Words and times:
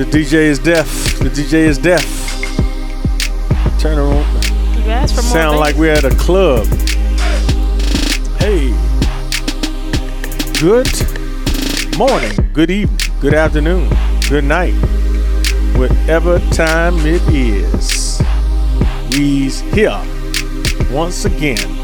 The 0.00 0.06
DJ 0.06 0.32
is 0.32 0.58
deaf. 0.58 1.18
The 1.18 1.28
DJ 1.28 1.52
is 1.52 1.76
deaf. 1.76 2.02
Turn 3.78 3.98
around. 3.98 4.24
You 4.78 4.90
asked 4.90 5.14
for 5.14 5.20
more. 5.20 5.30
Sound 5.30 5.58
like 5.58 5.76
we're 5.76 5.92
at 5.92 6.04
a 6.04 6.16
club. 6.16 6.66
Hey. 8.38 8.70
Good 10.58 10.88
morning, 11.98 12.32
good 12.54 12.70
evening, 12.70 12.98
good 13.20 13.34
afternoon, 13.34 13.90
good 14.30 14.44
night. 14.44 14.72
Whatever 15.76 16.38
time 16.48 16.94
it 17.00 17.20
is. 17.28 18.22
We's 19.10 19.60
here 19.60 20.00
once 20.90 21.26
again. 21.26 21.76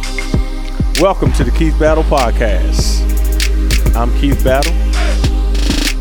Welcome 1.02 1.32
to 1.32 1.44
the 1.44 1.52
Keith 1.54 1.78
Battle 1.78 2.04
Podcast. 2.04 3.04
I'm 3.94 4.10
Keith 4.18 4.42
Battle, 4.42 4.72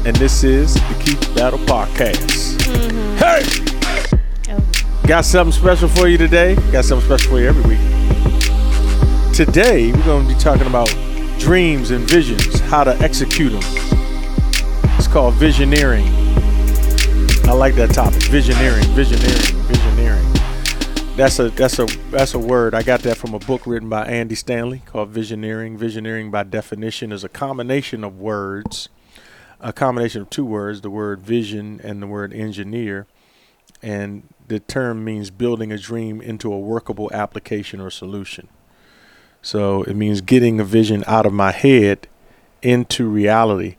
and 0.05 0.15
this 0.17 0.43
is 0.43 0.75
the 0.75 1.03
Keith 1.03 1.35
Battle 1.35 1.57
Podcast. 1.59 2.59
Mm-hmm. 2.59 3.17
Hey! 3.17 4.53
Oh, 4.53 5.07
Got 5.07 5.25
something 5.25 5.51
special 5.51 5.89
for 5.89 6.07
you 6.07 6.17
today. 6.17 6.53
Got 6.71 6.85
something 6.85 7.07
special 7.07 7.31
for 7.31 7.39
you 7.39 7.47
every 7.47 7.63
week. 7.63 7.79
Today, 9.33 9.91
we're 9.91 10.05
going 10.05 10.27
to 10.27 10.33
be 10.33 10.39
talking 10.39 10.67
about 10.67 10.89
dreams 11.39 11.89
and 11.89 12.07
visions, 12.07 12.59
how 12.61 12.83
to 12.83 12.91
execute 12.99 13.51
them. 13.51 13.63
It's 14.97 15.07
called 15.07 15.33
visioneering. 15.35 16.05
I 17.47 17.53
like 17.53 17.73
that 17.75 17.89
topic. 17.91 18.21
Visioneering, 18.21 18.83
visioneering, 18.93 19.61
visioneering. 19.67 21.15
That's 21.15 21.39
a 21.39 21.49
that's 21.49 21.79
a 21.79 21.85
that's 22.11 22.33
a 22.33 22.39
word. 22.39 22.75
I 22.75 22.83
got 22.83 22.99
that 23.01 23.17
from 23.17 23.33
a 23.33 23.39
book 23.39 23.65
written 23.65 23.89
by 23.89 24.05
Andy 24.05 24.35
Stanley 24.35 24.83
called 24.85 25.13
Visioneering. 25.13 25.77
Visioneering 25.77 26.29
by 26.29 26.43
definition 26.43 27.11
is 27.11 27.23
a 27.23 27.29
combination 27.29 28.03
of 28.03 28.19
words, 28.19 28.89
a 29.59 29.73
combination 29.73 30.21
of 30.21 30.29
two 30.29 30.45
words, 30.45 30.81
the 30.81 30.89
word 30.89 31.21
vision 31.21 31.79
and 31.83 32.01
the 32.01 32.07
word 32.07 32.33
engineer 32.33 33.07
and 33.81 34.23
the 34.47 34.59
term 34.59 35.03
means 35.03 35.29
building 35.29 35.71
a 35.71 35.77
dream 35.77 36.21
into 36.21 36.51
a 36.51 36.59
workable 36.59 37.09
application 37.13 37.79
or 37.79 37.89
solution. 37.89 38.47
So 39.41 39.83
it 39.83 39.95
means 39.95 40.21
getting 40.21 40.59
a 40.59 40.63
vision 40.63 41.03
out 41.05 41.25
of 41.25 41.33
my 41.33 41.51
head 41.51 42.07
into 42.61 43.07
reality, 43.07 43.75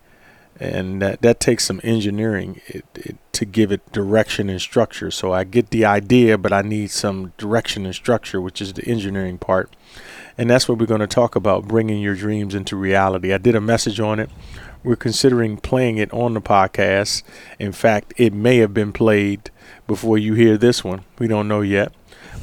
and 0.60 1.02
that, 1.02 1.22
that 1.22 1.40
takes 1.40 1.64
some 1.64 1.80
engineering 1.82 2.60
it, 2.68 2.84
it, 2.94 3.16
to 3.32 3.44
give 3.44 3.72
it 3.72 3.90
direction 3.90 4.48
and 4.48 4.60
structure. 4.60 5.10
So 5.10 5.32
I 5.32 5.42
get 5.42 5.70
the 5.70 5.84
idea, 5.84 6.38
but 6.38 6.52
I 6.52 6.62
need 6.62 6.92
some 6.92 7.32
direction 7.36 7.84
and 7.84 7.94
structure, 7.94 8.40
which 8.40 8.60
is 8.62 8.72
the 8.74 8.86
engineering 8.86 9.38
part. 9.38 9.74
And 10.38 10.48
that's 10.48 10.68
what 10.68 10.78
we're 10.78 10.86
going 10.86 11.00
to 11.00 11.08
talk 11.08 11.34
about 11.34 11.66
bringing 11.66 12.00
your 12.00 12.14
dreams 12.14 12.54
into 12.54 12.76
reality. 12.76 13.32
I 13.32 13.38
did 13.38 13.56
a 13.56 13.60
message 13.60 13.98
on 13.98 14.20
it. 14.20 14.30
We're 14.86 14.94
considering 14.94 15.56
playing 15.56 15.96
it 15.96 16.12
on 16.12 16.34
the 16.34 16.40
podcast. 16.40 17.24
In 17.58 17.72
fact, 17.72 18.14
it 18.18 18.32
may 18.32 18.58
have 18.58 18.72
been 18.72 18.92
played 18.92 19.50
before 19.88 20.16
you 20.16 20.34
hear 20.34 20.56
this 20.56 20.84
one. 20.84 21.04
We 21.18 21.26
don't 21.26 21.48
know 21.48 21.60
yet. 21.60 21.92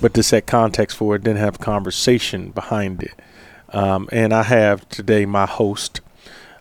But 0.02 0.14
to 0.16 0.24
set 0.24 0.46
context 0.46 0.98
for 0.98 1.16
it, 1.16 1.24
then 1.24 1.38
have 1.38 1.62
conversation 1.62 2.50
behind 2.50 3.02
it. 3.02 3.14
Um, 3.70 4.10
and 4.12 4.34
I 4.34 4.44
have 4.44 4.90
today 4.90 5.26
my 5.26 5.46
host, 5.46 6.02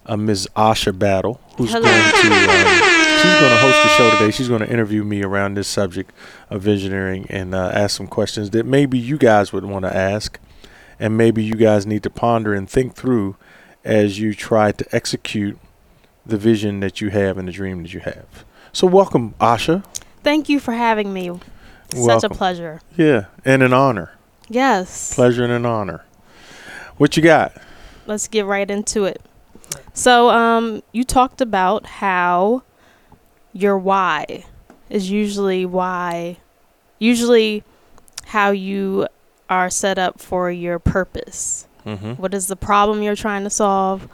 uh, 0.07 0.17
Ms. 0.17 0.49
Asha 0.55 0.97
Battle, 0.97 1.41
who's 1.57 1.73
Hello. 1.73 1.83
going 1.83 2.13
to 2.13 2.29
um, 2.29 2.93
she's 3.19 3.41
going 3.41 3.51
to 3.51 3.61
host 3.61 3.83
the 3.83 3.89
show 3.89 4.11
today. 4.13 4.31
She's 4.31 4.49
going 4.49 4.61
to 4.61 4.71
interview 4.71 5.03
me 5.03 5.25
around 5.25 5.55
this 5.55 5.67
subject 5.67 6.13
of 6.49 6.63
visioneering 6.63 7.27
and 7.29 7.57
uh, 7.57 7.73
ask 7.75 7.97
some 7.97 8.07
questions 8.07 8.51
that 8.51 8.67
maybe 8.67 9.01
you 9.01 9.19
guys 9.19 9.53
would 9.53 9.65
want 9.65 9.85
to 9.85 9.97
ask, 9.97 10.39
and 11.01 11.17
maybe 11.17 11.43
you 11.43 11.55
guys 11.55 11.87
need 11.87 12.05
to 12.05 12.11
ponder 12.11 12.55
and 12.55 12.71
think 12.71 12.95
through 12.95 13.35
as 13.85 14.21
you 14.21 14.33
try 14.33 14.71
to 14.71 14.87
execute 14.95 15.59
the 16.25 16.37
vision 16.37 16.81
that 16.81 17.01
you 17.01 17.11
have 17.11 17.39
and 17.39 17.49
the 17.49 17.53
dream 17.53 17.83
that 17.83 17.93
you 17.93 18.01
have. 18.01 18.45
So, 18.73 18.87
welcome, 18.87 19.35
Asha. 19.41 19.85
Thank 20.23 20.49
you 20.49 20.61
for 20.61 20.73
having 20.73 21.13
me. 21.13 21.31
Such 21.95 22.25
a 22.25 22.31
pleasure. 22.31 22.81
Yeah, 22.97 23.27
and 23.45 23.63
an 23.63 23.73
honor. 23.73 24.13
Yes. 24.49 25.15
Pleasure 25.15 25.45
and 25.45 25.53
an 25.53 25.67
honor. 25.67 26.05
What 26.97 27.17
you 27.17 27.23
got? 27.23 27.53
Let's 28.07 28.29
get 28.29 28.47
right 28.47 28.71
into 28.71 29.05
it. 29.05 29.21
So, 29.93 30.31
um, 30.31 30.83
you 30.93 31.05
talked 31.05 31.41
about 31.41 31.87
how 31.87 32.63
your 33.53 33.79
why 33.79 34.45
is 34.89 35.11
usually 35.11 35.67
why, 35.67 36.39
usually 36.99 37.65
how 38.27 38.51
you 38.51 39.07
are 39.51 39.69
set 39.69 39.99
up 39.99 40.21
for 40.21 40.51
your 40.51 40.79
purpose. 40.79 41.67
Mm-hmm. 41.87 42.13
What 42.13 42.33
is 42.33 42.47
the 42.47 42.57
problem 42.57 43.03
you're 43.03 43.17
trying 43.17 43.45
to 43.45 43.51
solve? 43.51 44.09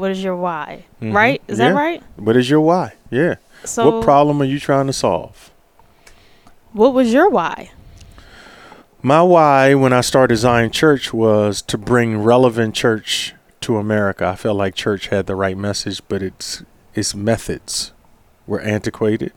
What 0.00 0.10
is 0.10 0.24
your 0.24 0.34
why? 0.36 0.84
Mhm. 1.02 1.12
Right? 1.14 1.42
Is 1.46 1.58
Yeah. 1.58 1.68
that 1.68 1.74
right? 1.74 2.02
What 2.16 2.34
is 2.34 2.48
your 2.48 2.62
why? 2.62 2.94
Yeah. 3.10 3.34
So, 3.64 3.90
what 3.98 4.02
problem 4.04 4.40
are 4.40 4.46
you 4.46 4.58
trying 4.58 4.86
to 4.86 4.94
solve? 4.94 5.50
what 6.72 6.94
was 6.94 7.12
your 7.12 7.28
why? 7.28 7.70
My 9.02 9.22
why 9.22 9.74
when 9.74 9.92
I 9.92 10.00
started 10.00 10.36
Zion 10.36 10.70
Church 10.70 11.12
was 11.12 11.60
to 11.62 11.76
bring 11.76 12.22
relevant 12.22 12.74
church 12.74 13.34
to 13.62 13.76
America. 13.76 14.26
I 14.26 14.36
felt 14.36 14.56
like 14.56 14.74
church 14.74 15.08
had 15.08 15.26
the 15.26 15.34
right 15.34 15.58
message, 15.58 16.00
but 16.08 16.22
its 16.22 16.62
its 16.94 17.14
methods 17.14 17.92
were 18.46 18.60
antiquated 18.60 19.32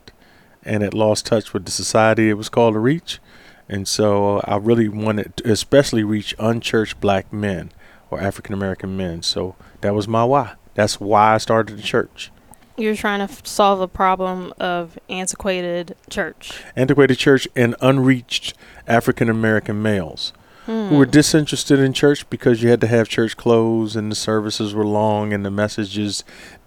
and 0.63 0.81
it 0.81 0.93
lost 0.93 1.25
touch 1.25 1.53
with 1.53 1.65
the 1.65 1.71
society 1.71 2.29
it 2.29 2.37
was 2.37 2.47
called 2.49 2.75
to 2.75 2.79
reach. 2.79 3.19
And 3.67 3.85
so 3.87 4.39
I 4.45 4.55
really 4.57 4.87
wanted 4.87 5.35
to 5.37 5.51
especially 5.51 6.03
reach 6.03 6.33
unchurched 6.39 7.01
black 7.01 7.33
men 7.33 7.71
or 8.09 8.21
African 8.21 8.53
American 8.53 8.95
men. 8.95 9.23
So 9.23 9.55
that 9.83 9.93
was 9.93 10.07
my 10.07 10.23
why. 10.23 10.53
That's 10.73 10.99
why 10.99 11.35
I 11.35 11.37
started 11.37 11.77
the 11.77 11.83
church. 11.83 12.31
You're 12.75 12.95
trying 12.95 13.19
to 13.19 13.31
f- 13.31 13.45
solve 13.45 13.79
a 13.79 13.87
problem 13.87 14.53
of 14.59 14.97
antiquated 15.07 15.95
church. 16.09 16.63
Antiquated 16.75 17.19
church 17.19 17.47
and 17.55 17.75
unreached 17.81 18.55
African 18.87 19.29
American 19.29 19.81
males. 19.81 20.33
Hmm. 20.65 20.87
who 20.87 20.97
were 20.97 21.05
disinterested 21.05 21.77
in 21.79 21.91
church 21.91 22.29
because 22.29 22.63
you 22.63 22.69
had 22.69 22.79
to 22.79 22.87
have 22.87 23.09
church 23.09 23.35
clothes 23.35 23.97
and 23.97 24.09
the 24.09 24.15
services 24.15 24.73
were 24.73 24.85
long 24.85 25.33
and 25.33 25.43
the 25.45 25.51
messages 25.51 26.23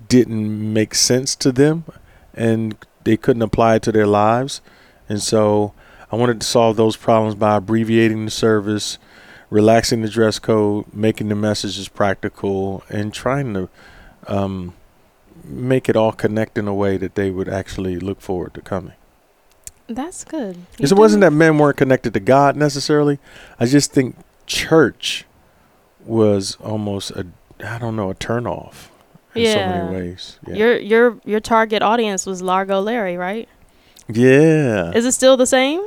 didn't 0.06 0.74
make 0.74 0.94
sense 0.94 1.34
to 1.36 1.50
them 1.50 1.82
and 2.34 2.76
they 3.04 3.16
couldn't 3.16 3.40
apply 3.40 3.76
it 3.76 3.82
to 3.84 3.92
their 3.92 4.06
lives. 4.06 4.60
And 5.08 5.22
so 5.22 5.72
I 6.12 6.16
wanted 6.16 6.42
to 6.42 6.46
solve 6.46 6.76
those 6.76 6.96
problems 6.96 7.36
by 7.36 7.56
abbreviating 7.56 8.26
the 8.26 8.30
service, 8.30 8.98
relaxing 9.50 10.02
the 10.02 10.08
dress 10.08 10.38
code, 10.38 10.86
making 10.92 11.28
the 11.28 11.34
messages 11.34 11.88
practical, 11.88 12.82
and 12.88 13.12
trying 13.12 13.54
to 13.54 13.68
um, 14.26 14.74
make 15.44 15.88
it 15.88 15.96
all 15.96 16.12
connect 16.12 16.58
in 16.58 16.66
a 16.66 16.74
way 16.74 16.96
that 16.96 17.14
they 17.14 17.30
would 17.30 17.48
actually 17.48 17.98
look 17.98 18.20
forward 18.20 18.54
to 18.54 18.60
coming. 18.60 18.94
That's 19.88 20.24
good. 20.24 20.58
Because 20.72 20.90
it 20.90 20.98
wasn't 20.98 21.20
that 21.20 21.32
men 21.32 21.58
weren't 21.58 21.76
connected 21.76 22.12
to 22.14 22.20
God 22.20 22.56
necessarily. 22.56 23.18
I 23.60 23.66
just 23.66 23.92
think 23.92 24.16
church 24.46 25.24
was 26.04 26.56
almost 26.56 27.12
a, 27.12 27.26
I 27.64 27.78
don't 27.78 27.94
know, 27.94 28.10
a 28.10 28.14
turnoff 28.14 28.88
in 29.34 29.52
so 29.52 29.58
many 29.58 29.94
ways. 29.94 30.38
Yeah. 30.46 30.54
Your 30.54 30.78
your 30.78 31.20
your 31.24 31.40
target 31.40 31.82
audience 31.82 32.26
was 32.26 32.42
Largo 32.42 32.80
Larry, 32.80 33.16
right? 33.16 33.48
yeah. 34.08 34.92
Is 34.92 35.04
it 35.04 35.12
still 35.12 35.36
the 35.36 35.46
same? 35.46 35.84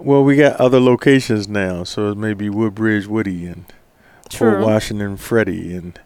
Well, 0.00 0.24
we 0.24 0.36
got 0.36 0.56
other 0.60 0.80
locations 0.80 1.48
now, 1.48 1.84
so 1.84 2.10
it 2.10 2.16
may 2.18 2.34
be 2.34 2.48
Woodbridge 2.50 3.06
Woody 3.06 3.46
and 3.46 3.64
Fort 4.30 4.60
Washington 4.60 5.16
Freddie 5.16 5.74
and 5.74 5.98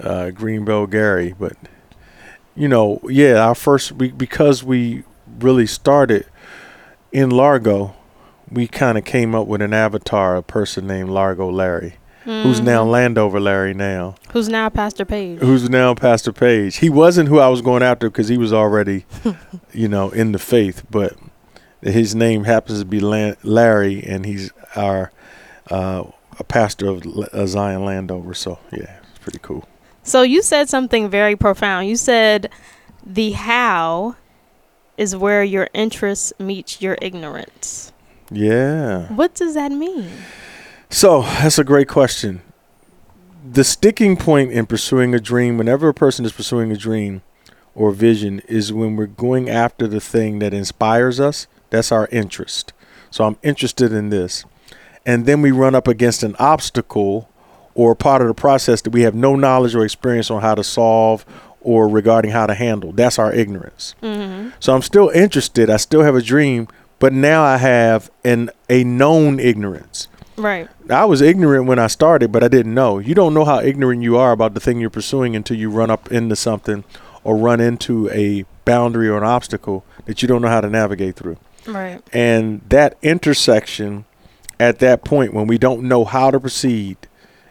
uh, 0.00 0.30
Greenbelt 0.32 0.90
Gary. 0.90 1.34
But 1.38 1.54
you 2.54 2.68
know, 2.68 3.00
yeah, 3.08 3.36
our 3.46 3.54
first 3.54 3.92
we 3.92 4.10
because 4.10 4.62
we 4.64 5.04
really 5.40 5.66
started 5.66 6.26
in 7.12 7.30
Largo, 7.30 7.94
we 8.50 8.66
kind 8.66 8.98
of 8.98 9.04
came 9.04 9.34
up 9.34 9.46
with 9.46 9.62
an 9.62 9.72
avatar, 9.72 10.36
a 10.36 10.42
person 10.42 10.86
named 10.86 11.10
Largo 11.10 11.50
Larry, 11.50 11.94
who's 12.24 12.60
now 12.60 12.84
Mhm. 12.84 12.90
Landover 12.90 13.40
Larry 13.40 13.72
now, 13.74 14.14
Who's 14.32 14.48
now 14.48 14.68
Pastor 14.68 15.04
Page? 15.04 15.38
who's 15.40 15.70
now 15.70 15.94
Pastor 15.94 16.32
Page. 16.32 16.76
He 16.78 16.90
wasn't 16.90 17.28
who 17.28 17.38
I 17.38 17.48
was 17.48 17.62
going 17.62 17.82
after 17.82 18.10
because 18.10 18.28
he 18.28 18.36
was 18.38 18.52
already, 18.52 19.06
you 19.72 19.88
know, 19.88 20.10
in 20.10 20.32
the 20.32 20.38
faith, 20.38 20.82
but 20.90 21.14
his 21.82 22.14
name 22.14 22.44
happens 22.44 22.80
to 22.80 22.84
be 22.84 23.00
Larry, 23.00 24.02
and 24.04 24.26
he's 24.26 24.50
our 24.76 25.12
uh, 25.70 26.04
a 26.38 26.44
pastor 26.44 26.88
of 26.88 27.06
uh, 27.06 27.46
Zion 27.46 27.84
Landover. 27.84 28.34
So 28.34 28.58
yeah, 28.72 28.98
it's 29.10 29.18
pretty 29.18 29.40
cool. 29.42 29.68
So 30.02 30.22
you 30.22 30.42
said 30.42 30.68
something 30.68 31.10
very 31.10 31.36
profound. 31.36 31.88
You 31.88 31.96
said 31.96 32.50
the 33.04 33.32
how 33.32 34.16
is 34.96 35.14
where 35.14 35.44
your 35.44 35.68
interest 35.72 36.32
meets 36.40 36.82
your 36.82 36.98
ignorance. 37.00 37.92
Yeah. 38.30 39.12
What 39.14 39.34
does 39.34 39.54
that 39.54 39.72
mean? 39.72 40.10
So 40.90 41.22
that's 41.22 41.58
a 41.58 41.64
great 41.64 41.88
question. 41.88 42.42
The 43.50 43.64
sticking 43.64 44.16
point 44.16 44.52
in 44.52 44.66
pursuing 44.66 45.14
a 45.14 45.20
dream, 45.20 45.56
whenever 45.56 45.88
a 45.88 45.94
person 45.94 46.24
is 46.24 46.32
pursuing 46.32 46.72
a 46.72 46.76
dream 46.76 47.22
or 47.74 47.92
vision, 47.92 48.40
is 48.48 48.72
when 48.72 48.96
we're 48.96 49.06
going 49.06 49.48
after 49.48 49.86
the 49.86 50.00
thing 50.00 50.40
that 50.40 50.52
inspires 50.52 51.20
us. 51.20 51.46
That's 51.70 51.92
our 51.92 52.08
interest. 52.10 52.72
So 53.10 53.24
I'm 53.24 53.36
interested 53.42 53.92
in 53.92 54.10
this. 54.10 54.44
And 55.06 55.26
then 55.26 55.40
we 55.40 55.50
run 55.50 55.74
up 55.74 55.88
against 55.88 56.22
an 56.22 56.36
obstacle 56.38 57.28
or 57.74 57.94
part 57.94 58.20
of 58.20 58.28
the 58.28 58.34
process 58.34 58.82
that 58.82 58.90
we 58.90 59.02
have 59.02 59.14
no 59.14 59.36
knowledge 59.36 59.74
or 59.74 59.84
experience 59.84 60.30
on 60.30 60.42
how 60.42 60.54
to 60.54 60.64
solve 60.64 61.24
or 61.60 61.88
regarding 61.88 62.30
how 62.30 62.46
to 62.46 62.54
handle. 62.54 62.92
That's 62.92 63.18
our 63.18 63.32
ignorance. 63.32 63.94
Mm-hmm. 64.02 64.50
So 64.60 64.74
I'm 64.74 64.82
still 64.82 65.08
interested. 65.10 65.70
I 65.70 65.76
still 65.76 66.02
have 66.02 66.14
a 66.14 66.22
dream, 66.22 66.68
but 66.98 67.12
now 67.12 67.42
I 67.42 67.56
have 67.56 68.10
an 68.24 68.50
a 68.68 68.84
known 68.84 69.40
ignorance. 69.40 70.08
Right. 70.36 70.68
I 70.88 71.04
was 71.04 71.20
ignorant 71.20 71.66
when 71.66 71.78
I 71.78 71.88
started, 71.88 72.30
but 72.30 72.44
I 72.44 72.48
didn't 72.48 72.74
know. 72.74 72.98
You 72.98 73.14
don't 73.14 73.34
know 73.34 73.44
how 73.44 73.60
ignorant 73.60 74.02
you 74.02 74.16
are 74.16 74.32
about 74.32 74.54
the 74.54 74.60
thing 74.60 74.80
you're 74.80 74.90
pursuing 74.90 75.34
until 75.34 75.56
you 75.56 75.70
run 75.70 75.90
up 75.90 76.12
into 76.12 76.36
something 76.36 76.84
or 77.24 77.36
run 77.36 77.60
into 77.60 78.08
a 78.10 78.44
boundary 78.64 79.08
or 79.08 79.18
an 79.18 79.24
obstacle 79.24 79.84
that 80.06 80.22
you 80.22 80.28
don't 80.28 80.42
know 80.42 80.48
how 80.48 80.60
to 80.60 80.70
navigate 80.70 81.16
through. 81.16 81.36
Right. 81.66 82.02
And 82.12 82.62
that 82.68 82.96
intersection 83.02 84.04
at 84.60 84.78
that 84.80 85.04
point 85.04 85.32
when 85.34 85.46
we 85.46 85.58
don't 85.58 85.82
know 85.82 86.04
how 86.04 86.30
to 86.30 86.40
proceed 86.40 86.96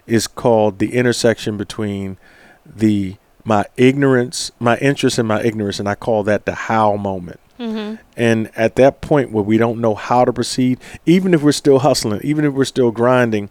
is 0.05 0.27
called 0.27 0.79
the 0.79 0.93
intersection 0.93 1.57
between 1.57 2.17
the 2.65 3.15
my 3.43 3.65
ignorance, 3.77 4.51
my 4.59 4.77
interest 4.79 5.17
and 5.17 5.27
my 5.27 5.41
ignorance, 5.41 5.79
and 5.79 5.87
I 5.87 5.95
call 5.95 6.23
that 6.23 6.45
the 6.45 6.53
how 6.53 6.97
moment. 6.97 7.39
Mm-hmm. 7.57 7.95
And 8.17 8.51
at 8.57 8.75
that 8.75 8.99
point 8.99 9.31
where 9.31 9.43
we 9.43 9.57
don't 9.57 9.79
know 9.79 9.95
how 9.95 10.25
to 10.25 10.33
proceed, 10.33 10.79
even 11.05 11.33
if 11.33 11.41
we're 11.41 11.53
still 11.53 11.79
hustling, 11.79 12.19
even 12.23 12.43
if 12.43 12.53
we're 12.53 12.65
still 12.65 12.91
grinding, 12.91 13.49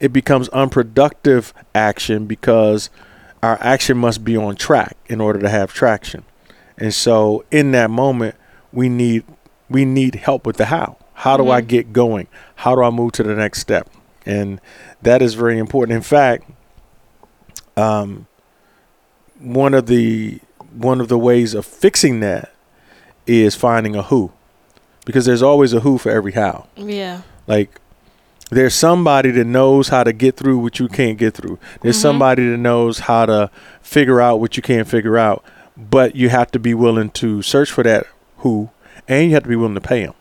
it 0.00 0.12
becomes 0.12 0.48
unproductive 0.50 1.52
action 1.74 2.26
because 2.26 2.88
our 3.42 3.58
action 3.60 3.98
must 3.98 4.24
be 4.24 4.36
on 4.36 4.56
track 4.56 4.96
in 5.06 5.20
order 5.20 5.38
to 5.38 5.48
have 5.50 5.72
traction. 5.72 6.24
And 6.78 6.92
so 6.92 7.44
in 7.50 7.72
that 7.72 7.90
moment, 7.90 8.36
we 8.72 8.88
need 8.88 9.24
we 9.68 9.84
need 9.84 10.16
help 10.16 10.46
with 10.46 10.56
the 10.56 10.66
how. 10.66 10.96
How 11.14 11.36
do 11.36 11.50
I 11.50 11.60
Mhm. 11.62 11.66
get 11.68 11.92
going? 11.92 12.26
How 12.56 12.74
do 12.74 12.82
I 12.82 12.90
move 12.90 13.12
to 13.12 13.22
the 13.22 13.34
next 13.34 13.60
step? 13.60 13.88
And 14.24 14.60
that 15.02 15.22
is 15.22 15.34
very 15.34 15.58
important. 15.58 15.96
In 15.96 16.02
fact, 16.02 16.44
um, 17.76 18.26
one 19.40 19.74
of 19.74 19.86
the 19.86 20.40
one 20.78 21.00
of 21.00 21.08
the 21.08 21.16
ways 21.18 21.54
of 21.54 21.64
fixing 21.64 22.20
that 22.20 22.52
is 23.26 23.54
finding 23.54 23.96
a 23.96 24.02
who, 24.02 24.30
because 25.06 25.24
there's 25.24 25.42
always 25.42 25.72
a 25.72 25.80
who 25.80 25.96
for 25.96 26.10
every 26.10 26.32
how. 26.32 26.66
Yeah. 26.76 27.22
Like 27.46 27.80
there's 28.50 28.74
somebody 28.74 29.30
that 29.30 29.46
knows 29.46 29.88
how 29.88 30.04
to 30.04 30.12
get 30.12 30.36
through 30.36 30.58
what 30.58 30.78
you 30.78 30.86
can't 30.88 31.16
get 31.18 31.32
through. 31.34 31.58
There's 31.80 31.96
Mhm. 31.96 32.02
somebody 32.02 32.48
that 32.50 32.58
knows 32.58 33.00
how 33.00 33.24
to 33.26 33.50
figure 33.80 34.20
out 34.20 34.38
what 34.38 34.56
you 34.56 34.62
can't 34.62 34.86
figure 34.86 35.16
out. 35.16 35.42
But 35.78 36.14
you 36.14 36.28
have 36.28 36.50
to 36.52 36.58
be 36.58 36.74
willing 36.74 37.10
to 37.10 37.40
search 37.42 37.70
for 37.70 37.82
that 37.82 38.06
who, 38.38 38.68
and 39.08 39.28
you 39.28 39.34
have 39.34 39.42
to 39.44 39.48
be 39.48 39.56
willing 39.56 39.74
to 39.74 39.80
pay 39.80 40.04
them. 40.04 40.14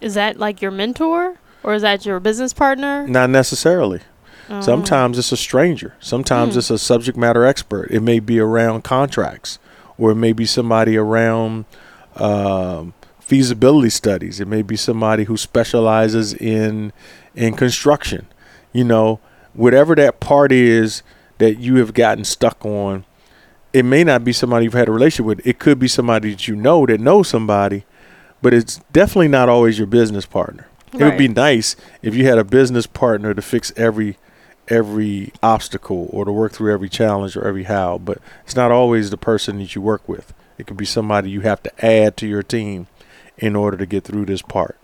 Is 0.00 0.14
that 0.14 0.38
like 0.38 0.62
your 0.62 0.70
mentor, 0.70 1.36
or 1.62 1.74
is 1.74 1.82
that 1.82 2.06
your 2.06 2.20
business 2.20 2.52
partner? 2.52 3.06
Not 3.06 3.30
necessarily. 3.30 4.00
Um, 4.48 4.62
Sometimes 4.62 5.18
it's 5.18 5.30
a 5.32 5.36
stranger. 5.36 5.94
Sometimes 6.00 6.54
Hmm. 6.54 6.58
it's 6.60 6.70
a 6.70 6.78
subject 6.78 7.16
matter 7.18 7.44
expert. 7.44 7.88
It 7.90 8.00
may 8.00 8.18
be 8.18 8.40
around 8.40 8.82
contracts, 8.82 9.58
or 9.98 10.10
it 10.12 10.16
may 10.16 10.32
be 10.32 10.46
somebody 10.46 10.96
around 10.96 11.66
um, 12.16 12.94
feasibility 13.20 13.90
studies. 13.90 14.40
It 14.40 14.48
may 14.48 14.62
be 14.62 14.76
somebody 14.76 15.24
who 15.24 15.36
specializes 15.36 16.34
in 16.34 16.92
in 17.36 17.54
construction. 17.54 18.26
You 18.72 18.84
know, 18.84 19.20
whatever 19.54 19.94
that 19.96 20.18
part 20.20 20.50
is 20.52 21.02
that 21.38 21.58
you 21.58 21.76
have 21.76 21.94
gotten 21.94 22.24
stuck 22.24 22.64
on, 22.66 23.04
it 23.72 23.84
may 23.84 24.02
not 24.02 24.24
be 24.24 24.32
somebody 24.32 24.64
you've 24.64 24.74
had 24.74 24.88
a 24.88 24.92
relationship 24.92 25.26
with. 25.26 25.46
It 25.46 25.58
could 25.58 25.78
be 25.78 25.86
somebody 25.88 26.30
that 26.32 26.48
you 26.48 26.56
know 26.56 26.86
that 26.86 27.00
knows 27.00 27.28
somebody, 27.28 27.84
but 28.42 28.54
it's 28.54 28.78
definitely 28.92 29.28
not 29.28 29.48
always 29.48 29.78
your 29.78 29.86
business 29.86 30.26
partner. 30.26 30.66
It 30.92 30.98
would 31.04 31.18
be 31.18 31.28
nice 31.28 31.76
if 32.02 32.14
you 32.16 32.26
had 32.26 32.38
a 32.38 32.44
business 32.44 32.86
partner 32.86 33.32
to 33.34 33.42
fix 33.42 33.72
every 33.76 34.16
every 34.68 35.32
obstacle 35.42 36.08
or 36.12 36.24
to 36.24 36.32
work 36.32 36.52
through 36.52 36.72
every 36.72 36.88
challenge 36.88 37.36
or 37.36 37.46
every 37.46 37.64
how, 37.64 37.98
but 37.98 38.18
it's 38.44 38.54
not 38.54 38.70
always 38.70 39.10
the 39.10 39.16
person 39.16 39.58
that 39.58 39.74
you 39.74 39.82
work 39.82 40.08
with. 40.08 40.32
It 40.58 40.66
could 40.66 40.76
be 40.76 40.84
somebody 40.84 41.30
you 41.30 41.40
have 41.40 41.62
to 41.64 41.84
add 41.84 42.16
to 42.18 42.26
your 42.26 42.42
team 42.42 42.86
in 43.36 43.56
order 43.56 43.76
to 43.76 43.86
get 43.86 44.04
through 44.04 44.26
this 44.26 44.42
part. 44.42 44.76